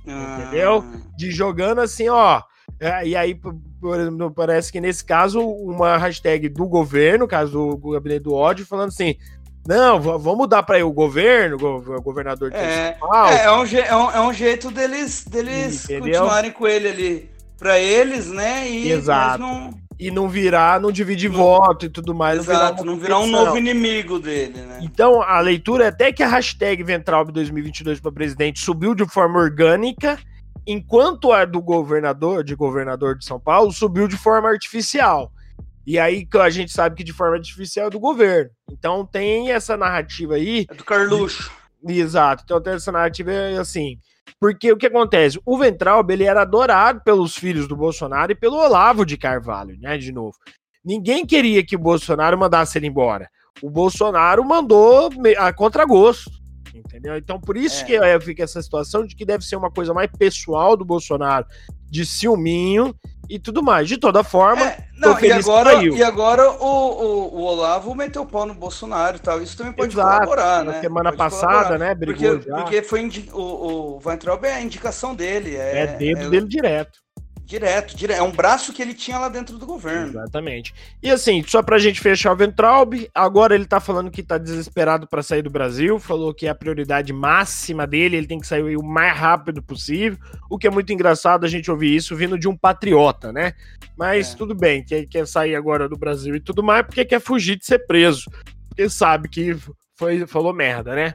Ah. 0.07 0.39
Entendeu? 0.39 0.85
De 1.17 1.31
jogando 1.31 1.81
assim, 1.81 2.09
ó. 2.09 2.43
É, 2.83 3.07
e 3.07 3.15
aí, 3.15 3.35
por 3.35 4.01
exemplo, 4.01 4.31
parece 4.33 4.73
que 4.73 4.81
nesse 4.81 5.05
caso, 5.05 5.41
uma 5.41 5.97
hashtag 5.97 6.49
do 6.49 6.67
governo, 6.67 7.29
caso 7.29 7.77
do 7.77 7.91
gabinete 7.93 8.25
do 8.25 8.35
ódio, 8.35 8.67
falando 8.67 8.89
assim: 8.89 9.15
não, 9.67 10.01
vamos 10.01 10.37
mudar 10.37 10.65
para 10.65 10.85
o 10.85 10.93
governo, 10.93 11.57
o 11.57 12.03
governador 12.03 12.51
de 12.51 12.57
é, 12.57 12.97
São. 12.99 13.27
É, 13.27 13.45
é, 13.45 13.51
um, 13.53 13.65
é, 13.65 13.97
um, 13.97 14.11
é 14.11 14.21
um 14.21 14.33
jeito 14.33 14.71
deles, 14.73 15.25
deles 15.25 15.87
continuarem 15.87 16.51
com 16.51 16.67
ele 16.67 16.89
ali. 16.89 17.31
Para 17.57 17.79
eles, 17.79 18.29
né? 18.29 18.69
E 18.69 18.91
Exato. 18.91 19.39
Não 19.39 19.83
e 20.03 20.11
não 20.11 20.29
virar, 20.29 20.81
não 20.81 20.91
dividir 20.91 21.31
não, 21.31 21.37
voto 21.37 21.87
e 21.87 21.89
tudo 21.89 22.13
mais. 22.13 22.41
Exato, 22.41 22.85
não 22.85 22.97
virar, 22.97 23.11
não 23.15 23.23
virar 23.25 23.41
um 23.41 23.45
novo 23.45 23.57
inimigo 23.57 24.19
dele, 24.19 24.59
né? 24.59 24.81
Então, 24.83 25.23
a 25.23 25.39
leitura 25.39 25.85
é 25.85 25.89
até 25.89 26.13
que 26.13 26.25
a 26.25 26.29
hashtag 26.29 26.83
Ventralb 26.83 27.31
2022 27.31 28.01
para 28.01 28.11
presidente 28.11 28.59
subiu 28.59 28.97
de 28.97 29.07
forma 29.07 29.39
orgânica, 29.39 30.19
enquanto 30.67 31.33
a 31.33 31.45
do 31.45 31.61
governador, 31.61 32.45
de 32.45 32.55
governador 32.55 33.17
de 33.17 33.25
São 33.25 33.41
Paulo, 33.41 33.73
subiu 33.73 34.09
de 34.09 34.17
forma 34.17 34.49
artificial. 34.49 35.33
E 35.87 35.99
aí 35.99 36.27
a 36.41 36.51
gente 36.51 36.73
sabe 36.73 36.97
que 36.97 37.05
de 37.05 37.13
forma 37.13 37.37
artificial 37.37 37.89
é 37.89 37.91
do 37.91 37.99
governo. 37.99 38.51
Então 38.71 39.05
tem 39.05 39.51
essa 39.51 39.77
narrativa 39.77 40.35
aí. 40.35 40.67
É 40.71 40.75
do 40.75 40.85
Carluxo. 40.85 41.51
Exato. 41.87 42.43
Então 42.45 42.63
tem 42.63 42.75
essa 42.75 42.93
narrativa 42.93 43.33
assim. 43.61 43.99
Porque 44.39 44.73
o 44.73 44.77
que 44.77 44.87
acontece? 44.87 45.41
O 45.45 45.59
Ventralb 45.59 46.11
ele 46.11 46.25
era 46.25 46.43
adorado 46.43 47.01
pelos 47.05 47.37
filhos 47.37 47.67
do 47.67 47.77
Bolsonaro 47.77 48.33
e 48.33 48.37
pelo 48.37 48.57
Olavo 48.57 49.05
de 49.05 49.17
Carvalho, 49.17 49.77
né? 49.81 49.99
De 49.99 50.13
novo. 50.13 50.37
Ninguém 50.85 51.27
queria 51.27 51.65
que 51.65 51.77
o 51.77 51.79
Bolsonaro 51.79 52.39
mandasse 52.39 52.79
ele 52.79 52.87
embora. 52.87 53.29
O 53.61 53.71
Bolsonaro 53.71 54.45
mandou 54.45 55.11
a 55.39 55.53
contragosto. 55.53 56.31
Entendeu? 56.75 57.17
Então, 57.17 57.41
por 57.41 57.57
isso 57.57 57.83
é. 57.83 57.87
que 57.87 57.97
é, 57.97 58.21
fica 58.21 58.43
essa 58.43 58.63
situação 58.63 59.07
de 59.07 59.15
que 59.15 59.25
deve 59.25 59.45
ser 59.45 59.57
uma 59.57 59.71
coisa 59.71 59.93
mais 59.93 60.11
pessoal 60.11 60.77
do 60.77 60.85
Bolsonaro, 60.85 61.47
de 61.91 62.07
ciúminho, 62.07 62.95
e 63.29 63.39
tudo 63.39 63.63
mais. 63.63 63.89
De 63.89 63.97
toda 63.97 64.23
forma, 64.23 64.63
é, 64.63 64.85
não, 64.95 65.19
e 65.19 65.33
agora, 65.33 65.83
e 65.83 66.03
agora 66.03 66.51
o, 66.51 66.65
o, 66.65 67.35
o, 67.35 67.43
Olavo 67.45 67.95
meteu 67.95 68.23
o 68.23 68.27
pau 68.27 68.45
no 68.45 68.55
Bolsonaro 68.55 69.17
e 69.17 69.21
tal. 69.21 69.43
Isso 69.43 69.57
também 69.57 69.73
pode 69.73 69.95
Exato, 69.95 70.25
colaborar, 70.25 70.65
né? 70.65 70.81
Semana 70.81 71.11
pode 71.11 71.17
passada, 71.17 71.47
colaborar. 71.47 71.79
né? 71.79 71.95
Brigou 71.95 72.31
porque, 72.31 72.49
já. 72.49 72.57
porque 72.57 72.83
foi 72.83 73.11
o, 73.33 73.41
o 73.41 74.01
Weintraub 74.05 74.45
é 74.45 74.55
a 74.55 74.61
indicação 74.61 75.15
dele. 75.15 75.57
É, 75.57 75.81
é 75.81 75.87
dedo 75.87 76.21
é, 76.21 76.29
dele 76.29 76.47
direto. 76.47 77.02
Direto, 77.45 77.97
direto. 77.97 78.19
É 78.19 78.23
um 78.23 78.31
braço 78.31 78.73
que 78.73 78.81
ele 78.81 78.95
tinha 78.95 79.19
lá 79.19 79.29
dentro 79.29 79.59
do 79.59 79.67
governo. 79.67 80.09
Exatamente. 80.09 80.73
E 81.03 81.11
assim, 81.11 81.43
só 81.47 81.63
pra 81.63 81.79
gente 81.79 82.01
fechar 82.01 82.33
o 82.33 82.37
Ventralb, 82.37 83.09
agora 83.15 83.55
ele 83.55 83.67
tá 83.67 83.81
falando 83.81 84.11
que 84.11 84.23
tá 84.23 84.39
desesperado 84.39 85.07
para 85.07 85.23
sair 85.23 85.43
do 85.43 85.51
Brasil, 85.51 85.99
falou 85.99 86.33
que 86.33 86.47
é 86.47 86.51
a 86.51 86.55
prioridade 86.55 87.13
máxima 87.13 87.87
dele, 87.87 88.17
ele 88.17 88.27
tem 88.27 88.41
que 88.41 88.47
sair 88.47 88.77
o 88.77 88.83
mais 88.83 89.17
rápido 89.17 89.63
possível, 89.63 90.19
o 90.49 90.57
que 90.57 90.67
é 90.67 90.71
muito 90.71 90.93
engraçado 90.93 91.45
a 91.45 91.49
gente 91.49 91.71
ouvir 91.71 91.95
isso 91.95 92.17
vindo 92.17 92.39
de 92.39 92.49
um 92.49 92.57
patriota, 92.57 93.33
né? 93.33 93.53
Mas 93.97 94.33
é. 94.33 94.37
tudo 94.37 94.55
bem, 94.55 94.85
que 94.85 95.07
quer 95.07 95.27
sair 95.27 95.55
agora 95.55 95.89
do 95.89 95.97
Brasil 95.99 96.35
e 96.35 96.41
tudo 96.41 96.63
mais, 96.63 96.87
porque 96.87 97.05
quer 97.05 97.21
fugir 97.21 97.57
de 97.57 97.67
ser 97.67 97.81
preso. 97.87 98.31
Porque 98.69 98.89
sabe 98.89 99.29
que 99.29 99.57
foi, 99.97 100.27
falou 100.27 100.55
merda, 100.55 100.95
né? 100.95 101.15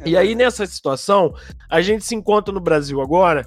É. 0.00 0.08
E 0.08 0.16
aí, 0.16 0.34
nessa 0.34 0.64
situação, 0.66 1.34
a 1.68 1.80
gente 1.80 2.04
se 2.04 2.14
encontra 2.14 2.52
no 2.52 2.60
Brasil 2.60 3.00
agora 3.00 3.46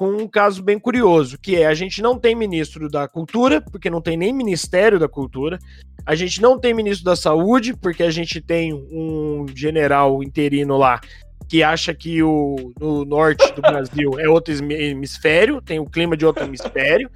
com 0.00 0.12
um 0.12 0.26
caso 0.26 0.62
bem 0.62 0.78
curioso, 0.78 1.38
que 1.38 1.56
é 1.56 1.66
a 1.66 1.74
gente 1.74 2.00
não 2.00 2.18
tem 2.18 2.34
ministro 2.34 2.88
da 2.88 3.06
Cultura, 3.06 3.60
porque 3.60 3.90
não 3.90 4.00
tem 4.00 4.16
nem 4.16 4.32
Ministério 4.32 4.98
da 4.98 5.06
Cultura. 5.06 5.58
A 6.06 6.14
gente 6.14 6.40
não 6.40 6.58
tem 6.58 6.72
ministro 6.72 7.04
da 7.04 7.14
Saúde, 7.14 7.76
porque 7.76 8.02
a 8.02 8.10
gente 8.10 8.40
tem 8.40 8.72
um 8.72 9.44
general 9.54 10.22
interino 10.22 10.78
lá 10.78 11.02
que 11.46 11.62
acha 11.62 11.92
que 11.92 12.22
o 12.22 12.72
no 12.80 13.04
norte 13.04 13.52
do 13.52 13.60
Brasil 13.60 14.18
é 14.18 14.26
outro 14.26 14.54
hemisfério, 14.72 15.60
tem 15.60 15.78
o 15.78 15.84
clima 15.84 16.16
de 16.16 16.24
outro 16.24 16.44
hemisfério. 16.44 17.10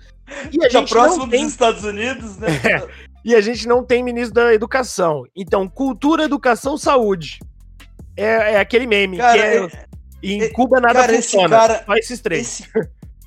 E 0.53 0.59
a 0.59 0.69
tá 0.69 0.81
gente 0.81 0.91
próximo 0.91 1.23
não 1.23 1.31
tem... 1.31 1.45
dos 1.45 1.53
Estados 1.53 1.85
Unidos, 1.85 2.37
né? 2.37 2.49
É, 2.69 2.87
e 3.25 3.35
a 3.35 3.41
gente 3.41 3.67
não 3.67 3.83
tem 3.83 4.03
ministro 4.03 4.35
da 4.35 4.53
Educação. 4.53 5.25
Então, 5.35 5.67
cultura, 5.67 6.25
educação, 6.25 6.77
saúde. 6.77 7.39
É, 8.15 8.53
é 8.53 8.61
aquele 8.61 8.87
meme 8.87 9.17
Cara, 9.17 9.39
que 9.39 9.43
é 9.43 9.84
e 10.25 10.45
em 10.45 10.53
Cuba 10.53 10.81
nada 10.81 11.01
cara, 11.01 11.13
funciona. 11.13 11.49
Cara, 11.49 11.85
só 11.85 11.95
esses 11.95 12.21
três. 12.21 12.41
Esse, 12.61 12.71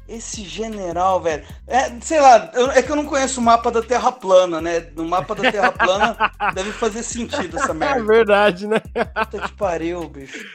esse 0.07 0.43
general, 0.43 1.21
velho. 1.21 1.43
É, 1.67 1.91
sei 2.01 2.19
lá, 2.19 2.51
eu, 2.53 2.71
é 2.71 2.81
que 2.81 2.91
eu 2.91 2.95
não 2.95 3.05
conheço 3.05 3.39
o 3.39 3.43
mapa 3.43 3.69
da 3.69 3.81
Terra 3.81 4.11
plana, 4.11 4.59
né? 4.59 4.87
No 4.95 5.05
mapa 5.05 5.35
da 5.35 5.51
Terra 5.51 5.71
plana 5.71 6.17
deve 6.55 6.71
fazer 6.71 7.03
sentido 7.03 7.57
essa 7.57 7.73
merda. 7.73 7.99
É 7.99 8.03
verdade, 8.03 8.67
né? 8.67 8.79
Puta 8.79 9.47
que 9.47 9.53
pariu, 9.53 10.09
bicho. 10.09 10.45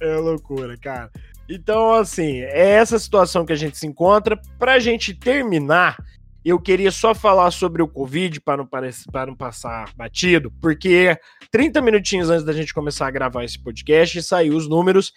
É 0.00 0.14
loucura, 0.16 0.76
cara. 0.76 1.10
Então, 1.48 1.92
assim, 1.94 2.40
é 2.42 2.74
essa 2.74 2.98
situação 2.98 3.44
que 3.44 3.52
a 3.52 3.56
gente 3.56 3.78
se 3.78 3.86
encontra. 3.86 4.38
Pra 4.58 4.78
gente 4.78 5.14
terminar, 5.14 5.96
eu 6.44 6.60
queria 6.60 6.90
só 6.90 7.14
falar 7.14 7.50
sobre 7.50 7.82
o 7.82 7.88
Covid 7.88 8.40
para 8.42 8.58
não, 8.58 8.66
para 8.66 9.26
não 9.26 9.34
passar 9.34 9.90
batido, 9.96 10.52
porque 10.60 11.18
30 11.50 11.80
minutinhos 11.80 12.30
antes 12.30 12.44
da 12.44 12.52
gente 12.52 12.74
começar 12.74 13.06
a 13.06 13.10
gravar 13.10 13.44
esse 13.44 13.58
podcast, 13.58 14.22
saiu 14.22 14.54
os 14.54 14.68
números 14.68 15.12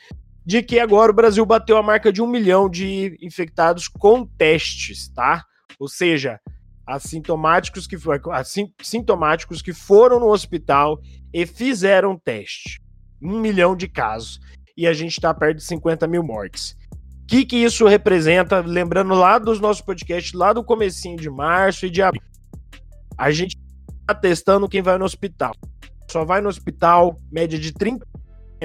de 0.46 0.62
que 0.64 0.80
agora 0.80 1.12
o 1.12 1.16
Brasil 1.16 1.46
bateu 1.46 1.78
a 1.78 1.84
marca 1.84 2.12
de 2.12 2.22
um 2.22 2.28
milhão 2.28 2.70
de 2.70 3.18
infectados 3.22 3.88
com 3.88 4.26
testes, 4.26 5.10
tá? 5.10 5.44
Ou 5.80 5.88
seja, 5.88 6.39
assintomáticos 6.86 7.88
que, 7.88 7.96
assintomáticos 8.80 9.62
que 9.62 9.74
foram 9.74 10.20
no 10.20 10.32
hospital 10.32 11.00
e 11.34 11.46
fizeram 11.46 12.18
teste. 12.18 12.82
Um 13.22 13.39
milhão 13.39 13.76
de 13.76 13.88
casos. 13.88 14.39
E 14.76 14.88
a 14.88 14.94
gente 14.94 15.12
está 15.12 15.34
perto 15.34 15.58
de 15.58 15.64
50 15.64 16.08
mil 16.08 16.24
mortes. 16.24 16.76
O 17.24 17.28
que, 17.28 17.46
que 17.46 17.58
isso 17.58 17.88
representa? 17.88 18.60
Lembrando 18.60 19.14
lá 19.14 19.38
dos 19.38 19.60
nossos 19.60 19.82
podcasts, 19.82 20.34
lá 20.34 20.52
do 20.52 20.64
comecinho 20.64 21.18
de 21.18 21.30
março 21.30 21.86
e 21.86 21.89
de 21.89 22.02
abril. 22.02 22.24
A 23.18 23.32
gente 23.32 23.58
está 24.02 24.16
testando 24.16 24.68
quem 24.68 24.82
vai 24.82 24.98
no 24.98 25.06
hospital. 25.06 25.54
Só 26.10 26.26
vai 26.26 26.42
no 26.42 26.50
hospital, 26.50 27.22
média 27.32 27.58
de 27.58 27.72
30 27.72 28.06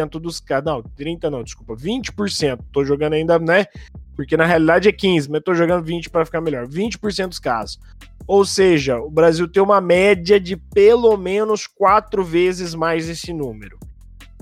dos 0.05 0.41
casos. 0.41 0.65
Não, 0.65 0.83
30 0.83 1.31
não, 1.31 1.43
desculpa, 1.43 1.75
20%. 1.75 2.59
Tô 2.73 2.85
jogando 2.85 3.15
ainda, 3.15 3.39
né? 3.39 3.67
Porque 4.15 4.37
na 4.37 4.47
realidade 4.47 4.89
é 4.89 4.93
15, 4.93 5.31
mas 5.31 5.43
tô 5.43 5.55
jogando 5.55 5.85
20 5.85 6.11
para 6.11 6.25
ficar 6.25 6.41
melhor. 6.41 6.67
20% 6.67 7.29
dos 7.29 7.39
casos. 7.39 7.79
Ou 8.27 8.45
seja, 8.45 8.99
o 8.99 9.11
Brasil 9.11 9.47
tem 9.47 9.63
uma 9.63 9.81
média 9.81 10.41
de 10.41 10.57
pelo 10.57 11.17
menos 11.17 11.67
quatro 11.67 12.25
vezes 12.25 12.75
mais 12.75 13.09
esse 13.09 13.33
número. 13.33 13.79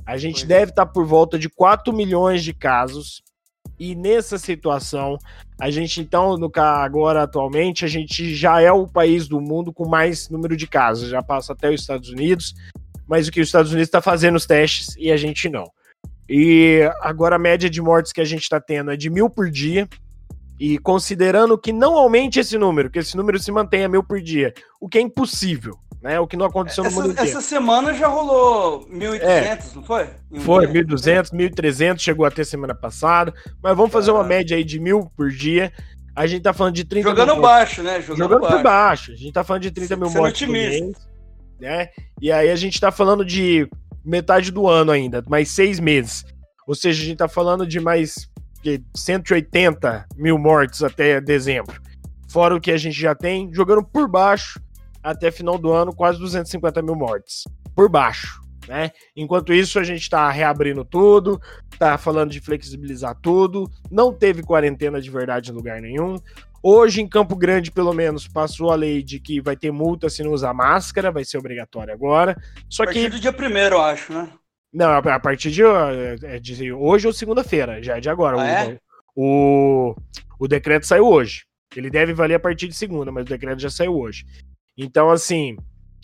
A 0.06 0.16
gente 0.16 0.40
pois 0.40 0.44
é. 0.44 0.46
deve 0.46 0.70
estar 0.70 0.86
tá 0.86 0.92
por 0.92 1.04
volta 1.04 1.38
de 1.38 1.48
4 1.48 1.92
milhões 1.92 2.42
de 2.42 2.52
casos. 2.52 3.22
E 3.78 3.94
nessa 3.96 4.38
situação, 4.38 5.18
a 5.60 5.68
gente 5.68 6.00
então, 6.00 6.36
no 6.36 6.50
agora 6.54 7.24
atualmente, 7.24 7.84
a 7.84 7.88
gente 7.88 8.32
já 8.34 8.60
é 8.60 8.70
o 8.70 8.86
país 8.86 9.26
do 9.26 9.40
mundo 9.40 9.72
com 9.72 9.88
mais 9.88 10.28
número 10.28 10.56
de 10.56 10.66
casos. 10.66 11.08
Já 11.08 11.20
passa 11.20 11.52
até 11.52 11.68
os 11.68 11.80
Estados 11.80 12.08
Unidos 12.08 12.54
mas 13.06 13.28
o 13.28 13.32
que 13.32 13.40
os 13.40 13.48
Estados 13.48 13.70
Unidos 13.70 13.88
está 13.88 14.00
fazendo 14.00 14.36
os 14.36 14.46
testes 14.46 14.94
e 14.98 15.10
a 15.10 15.16
gente 15.16 15.48
não. 15.48 15.70
E 16.28 16.80
agora 17.00 17.36
a 17.36 17.38
média 17.38 17.68
de 17.68 17.82
mortes 17.82 18.12
que 18.12 18.20
a 18.20 18.24
gente 18.24 18.42
está 18.42 18.60
tendo 18.60 18.90
é 18.90 18.96
de 18.96 19.10
mil 19.10 19.28
por 19.28 19.50
dia. 19.50 19.88
E 20.58 20.78
considerando 20.78 21.58
que 21.58 21.72
não 21.72 21.94
aumente 21.94 22.38
esse 22.38 22.56
número, 22.56 22.88
que 22.88 23.00
esse 23.00 23.16
número 23.16 23.38
se 23.40 23.50
mantenha 23.50 23.88
mil 23.88 24.04
por 24.04 24.20
dia, 24.20 24.54
o 24.80 24.88
que 24.88 24.98
é 24.98 25.00
impossível, 25.00 25.76
né? 26.00 26.20
O 26.20 26.28
que 26.28 26.36
não 26.36 26.46
aconteceu 26.46 26.84
essa, 26.84 26.94
no 26.94 27.02
mundo 27.02 27.12
inteiro. 27.12 27.28
Essa 27.28 27.40
semana 27.40 27.92
já 27.92 28.06
rolou 28.06 28.88
1.800, 28.88 29.20
é, 29.20 29.58
não 29.74 29.82
foi? 29.82 30.08
Foi, 30.40 30.66
1.200, 30.68 31.32
1.300, 31.32 31.98
chegou 31.98 32.24
até 32.24 32.44
semana 32.44 32.74
passada. 32.74 33.34
Mas 33.60 33.76
vamos 33.76 33.92
fazer 33.92 34.12
uma 34.12 34.22
média 34.22 34.56
aí 34.56 34.62
de 34.62 34.78
mil 34.78 35.10
por 35.16 35.28
dia. 35.30 35.72
A 36.14 36.24
gente 36.28 36.42
tá 36.42 36.52
falando 36.52 36.76
de 36.76 36.84
30 36.84 37.08
Jogando 37.08 37.32
mil 37.32 37.42
baixo, 37.42 37.82
né? 37.82 38.00
Jogando, 38.00 38.18
Jogando 38.18 38.40
baixo. 38.42 38.56
por 38.56 38.62
baixo. 38.62 39.12
A 39.12 39.16
gente 39.16 39.32
tá 39.32 39.42
falando 39.42 39.62
de 39.62 39.72
30 39.72 39.96
mil 39.96 40.10
mortes 40.10 40.46
por 40.46 40.52
mês 40.52 41.13
né? 41.60 41.88
E 42.20 42.30
aí 42.30 42.50
a 42.50 42.56
gente 42.56 42.80
tá 42.80 42.90
falando 42.90 43.24
de 43.24 43.68
metade 44.04 44.50
do 44.50 44.68
ano 44.68 44.90
ainda, 44.90 45.22
mais 45.28 45.50
seis 45.50 45.80
meses. 45.80 46.24
Ou 46.66 46.74
seja, 46.74 47.02
a 47.02 47.06
gente 47.06 47.18
tá 47.18 47.28
falando 47.28 47.66
de 47.66 47.80
mais 47.80 48.28
de 48.62 48.82
180 48.96 50.06
mil 50.16 50.38
mortes 50.38 50.82
até 50.82 51.20
dezembro. 51.20 51.80
Fora 52.30 52.56
o 52.56 52.60
que 52.60 52.70
a 52.70 52.76
gente 52.76 52.98
já 52.98 53.14
tem, 53.14 53.52
jogando 53.52 53.84
por 53.84 54.08
baixo 54.08 54.60
até 55.02 55.30
final 55.30 55.58
do 55.58 55.70
ano, 55.70 55.94
quase 55.94 56.18
250 56.18 56.80
mil 56.82 56.94
mortes. 56.94 57.44
por 57.74 57.88
baixo. 57.90 58.40
Né? 58.66 58.90
Enquanto 59.14 59.52
isso, 59.52 59.78
a 59.78 59.84
gente 59.84 60.00
está 60.00 60.30
reabrindo 60.30 60.84
tudo, 60.84 61.38
tá 61.78 61.98
falando 61.98 62.30
de 62.30 62.40
flexibilizar 62.40 63.14
tudo, 63.20 63.70
não 63.90 64.12
teve 64.12 64.42
quarentena 64.42 65.00
de 65.00 65.10
verdade 65.10 65.50
em 65.50 65.54
lugar 65.54 65.82
nenhum. 65.82 66.16
Hoje, 66.66 67.02
em 67.02 67.06
Campo 67.06 67.36
Grande, 67.36 67.70
pelo 67.70 67.92
menos, 67.92 68.26
passou 68.26 68.70
a 68.70 68.74
lei 68.74 69.02
de 69.02 69.20
que 69.20 69.38
vai 69.38 69.54
ter 69.54 69.70
multa 69.70 70.08
se 70.08 70.22
não 70.22 70.32
usar 70.32 70.54
máscara, 70.54 71.12
vai 71.12 71.22
ser 71.22 71.36
obrigatório 71.36 71.92
agora. 71.92 72.34
Só 72.70 72.84
a 72.84 72.86
partir 72.86 73.02
que... 73.02 73.08
do 73.10 73.20
dia 73.20 73.34
primeiro, 73.34 73.74
eu 73.74 73.82
acho, 73.82 74.10
né? 74.14 74.30
Não, 74.72 74.90
a 74.90 75.20
partir 75.20 75.50
de, 75.50 75.62
é 75.62 76.38
de 76.40 76.72
hoje 76.72 77.06
ou 77.06 77.12
segunda-feira, 77.12 77.82
já 77.82 77.98
é 77.98 78.00
de 78.00 78.08
agora. 78.08 78.40
Ah, 78.40 78.64
é? 78.64 78.78
o, 79.14 79.94
o 80.40 80.48
decreto 80.48 80.86
saiu 80.86 81.06
hoje. 81.06 81.44
Ele 81.76 81.90
deve 81.90 82.14
valer 82.14 82.36
a 82.36 82.40
partir 82.40 82.66
de 82.66 82.74
segunda, 82.74 83.12
mas 83.12 83.26
o 83.26 83.28
decreto 83.28 83.60
já 83.60 83.68
saiu 83.68 83.94
hoje. 83.94 84.24
Então, 84.74 85.10
assim, 85.10 85.58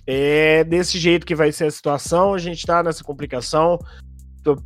é 0.06 0.62
desse 0.62 0.98
jeito 0.98 1.24
que 1.24 1.34
vai 1.34 1.52
ser 1.52 1.64
a 1.64 1.70
situação. 1.70 2.34
A 2.34 2.38
gente 2.38 2.66
tá 2.66 2.82
nessa 2.82 3.02
complicação. 3.02 3.78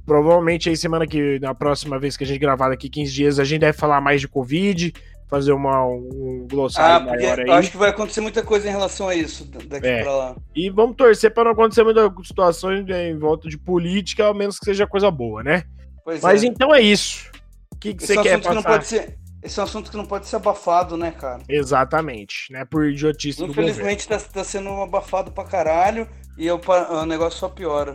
Provavelmente 0.05 0.69
aí 0.69 0.77
semana 0.77 1.07
que, 1.07 1.39
na 1.39 1.55
próxima 1.55 2.01
vez 2.01 2.17
que 2.17 2.25
a 2.25 2.27
gente 2.27 2.41
gravar 2.41 2.69
daqui 2.69 2.89
15 2.89 3.13
dias, 3.13 3.39
a 3.39 3.45
gente 3.45 3.61
deve 3.61 3.79
falar 3.79 4.01
mais 4.01 4.21
de 4.21 4.27
Covid, 4.29 4.93
fazer 5.35 5.53
uma, 5.53 5.85
um 5.85 6.47
glossário 6.49 7.09
ah, 7.09 7.11
maior 7.11 7.41
aí. 7.41 7.47
Eu 7.47 7.55
acho 7.55 7.71
que 7.71 7.77
vai 7.77 7.91
acontecer 7.91 8.21
muita 8.21 8.43
coisa 8.43 8.69
em 8.69 8.71
relação 8.71 9.09
a 9.09 9.15
isso 9.15 9.45
daqui 9.45 9.87
é. 9.87 10.03
pra 10.03 10.15
lá. 10.15 10.37
E 10.55 10.71
vamos 10.71 10.97
torcer 10.97 11.33
para 11.33 11.45
não 11.45 11.53
acontecer 11.53 11.83
muita 11.83 12.13
situação 12.25 12.73
em 12.73 13.19
volta 13.19 13.49
de 13.49 13.59
política, 13.59 14.25
ao 14.25 14.35
menos 14.35 14.59
que 14.59 14.65
seja 14.65 14.87
coisa 14.87 15.11
boa, 15.11 15.43
né? 15.43 15.65
Pois 16.05 16.23
Mas 16.23 16.43
é. 16.43 16.47
então 16.47 16.75
é 16.75 16.81
isso. 16.81 17.31
O 17.75 17.79
que, 17.79 17.95
que 17.95 18.07
você 18.07 18.15
quer 18.23 18.39
passar? 18.39 18.51
Que 18.51 18.55
não 18.55 18.63
pode 18.63 18.87
ser 18.87 19.19
esse 19.45 19.61
é 19.61 19.63
um 19.63 19.67
assunto 19.67 19.91
que 19.91 19.97
não 19.99 20.07
pode 20.07 20.27
ser 20.27 20.37
abafado, 20.37 20.97
né, 20.97 21.11
cara? 21.11 21.43
Exatamente, 21.47 22.51
né? 22.51 22.65
Por 22.65 22.87
idiotice 22.87 23.45
Infelizmente 23.45 24.09
tá, 24.09 24.19
tá, 24.19 24.43
sendo 24.43 24.71
abafado 24.71 25.31
pra 25.31 25.45
caralho 25.45 26.09
e 26.39 26.47
eu, 26.47 26.59
o 26.91 27.05
negócio 27.05 27.39
só 27.39 27.51
piora. 27.51 27.95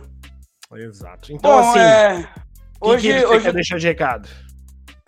Exato. 0.72 1.32
Então, 1.32 1.50
Bom, 1.50 1.58
assim, 1.58 1.80
é... 1.80 2.28
hoje, 2.80 3.08
que, 3.08 3.14
que 3.14 3.20
você 3.20 3.26
hoje... 3.26 3.44
quer 3.44 3.52
deixar 3.52 3.78
de 3.78 3.86
recado? 3.88 4.28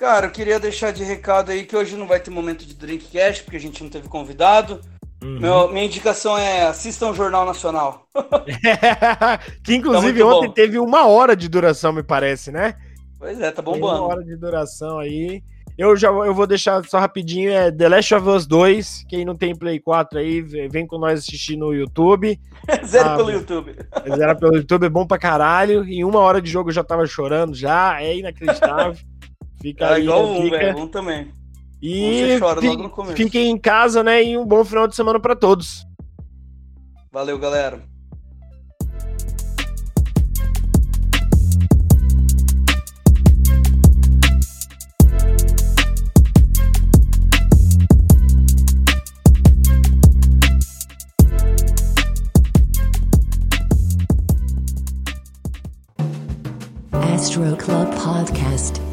Cara, 0.03 0.27
eu 0.27 0.31
queria 0.33 0.59
deixar 0.59 0.93
de 0.93 1.05
recado 1.05 1.53
aí 1.53 1.63
que 1.63 1.77
hoje 1.77 1.95
não 1.95 2.09
vai 2.09 2.19
ter 2.19 2.29
momento 2.29 2.67
de 2.67 2.75
Drinkcast, 2.75 3.45
porque 3.45 3.57
a 3.57 3.61
gente 3.61 3.85
não 3.85 3.89
teve 3.89 4.09
convidado. 4.09 4.81
Uhum. 5.23 5.39
Meu, 5.39 5.69
minha 5.69 5.85
indicação 5.85 6.37
é 6.37 6.67
assistam 6.67 7.11
o 7.11 7.15
Jornal 7.15 7.47
Nacional. 7.47 8.05
que 9.63 9.77
inclusive 9.77 10.19
tá 10.19 10.27
ontem 10.27 10.49
bom. 10.49 10.53
teve 10.55 10.81
uma 10.81 11.07
hora 11.07 11.37
de 11.37 11.49
duração, 11.49 11.93
me 11.93 12.03
parece, 12.03 12.51
né? 12.51 12.75
Pois 13.17 13.41
é, 13.41 13.53
tá 13.53 13.63
bombando. 13.63 14.03
uma 14.03 14.09
hora 14.09 14.25
de 14.25 14.35
duração 14.35 14.99
aí. 14.99 15.41
Eu 15.79 15.97
já 15.97 16.09
eu 16.09 16.35
vou 16.35 16.49
deixar 16.49 16.85
só 16.85 16.99
rapidinho, 16.99 17.53
é 17.53 17.71
The 17.71 17.89
Last 17.89 18.13
of 18.17 18.29
Us 18.29 18.45
2. 18.45 19.05
Quem 19.09 19.25
não 19.25 19.37
tem 19.37 19.55
Play 19.55 19.79
4 19.79 20.19
aí, 20.19 20.41
vem 20.43 20.85
com 20.85 20.99
nós 20.99 21.21
assistir 21.21 21.57
no 21.57 21.73
YouTube. 21.73 22.41
Zero 22.85 23.09
ah, 23.09 23.17
pelo 23.17 23.31
YouTube. 23.31 23.77
Zero 24.17 24.37
pelo 24.37 24.57
YouTube, 24.57 24.85
é 24.85 24.91
bom 24.91 25.07
pra 25.07 25.17
caralho. 25.17 25.85
Em 25.85 26.03
uma 26.03 26.19
hora 26.19 26.43
de 26.43 26.51
jogo 26.51 26.71
eu 26.71 26.75
já 26.75 26.83
tava 26.83 27.07
chorando, 27.07 27.55
já, 27.55 28.03
é 28.03 28.17
inacreditável. 28.17 28.97
Fica 29.63 29.85
é 29.85 29.95
aí, 29.95 30.03
igual 30.03 30.27
um, 30.27 30.51
velho, 30.51 30.77
um 30.77 30.89
também. 30.89 31.33
E 31.81 32.37
fiquem 33.15 33.49
em 33.49 33.57
casa, 33.57 34.03
né? 34.03 34.23
E 34.23 34.37
um 34.37 34.45
bom 34.45 34.65
final 34.65 34.89
de 34.89 34.97
semana 34.97 35.21
para 35.21 35.37
todos. 35.37 35.87
Valeu, 37.13 37.39
galera. 37.39 37.81
Astro 57.15 57.57
Club 57.57 57.89
Podcast. 57.95 58.92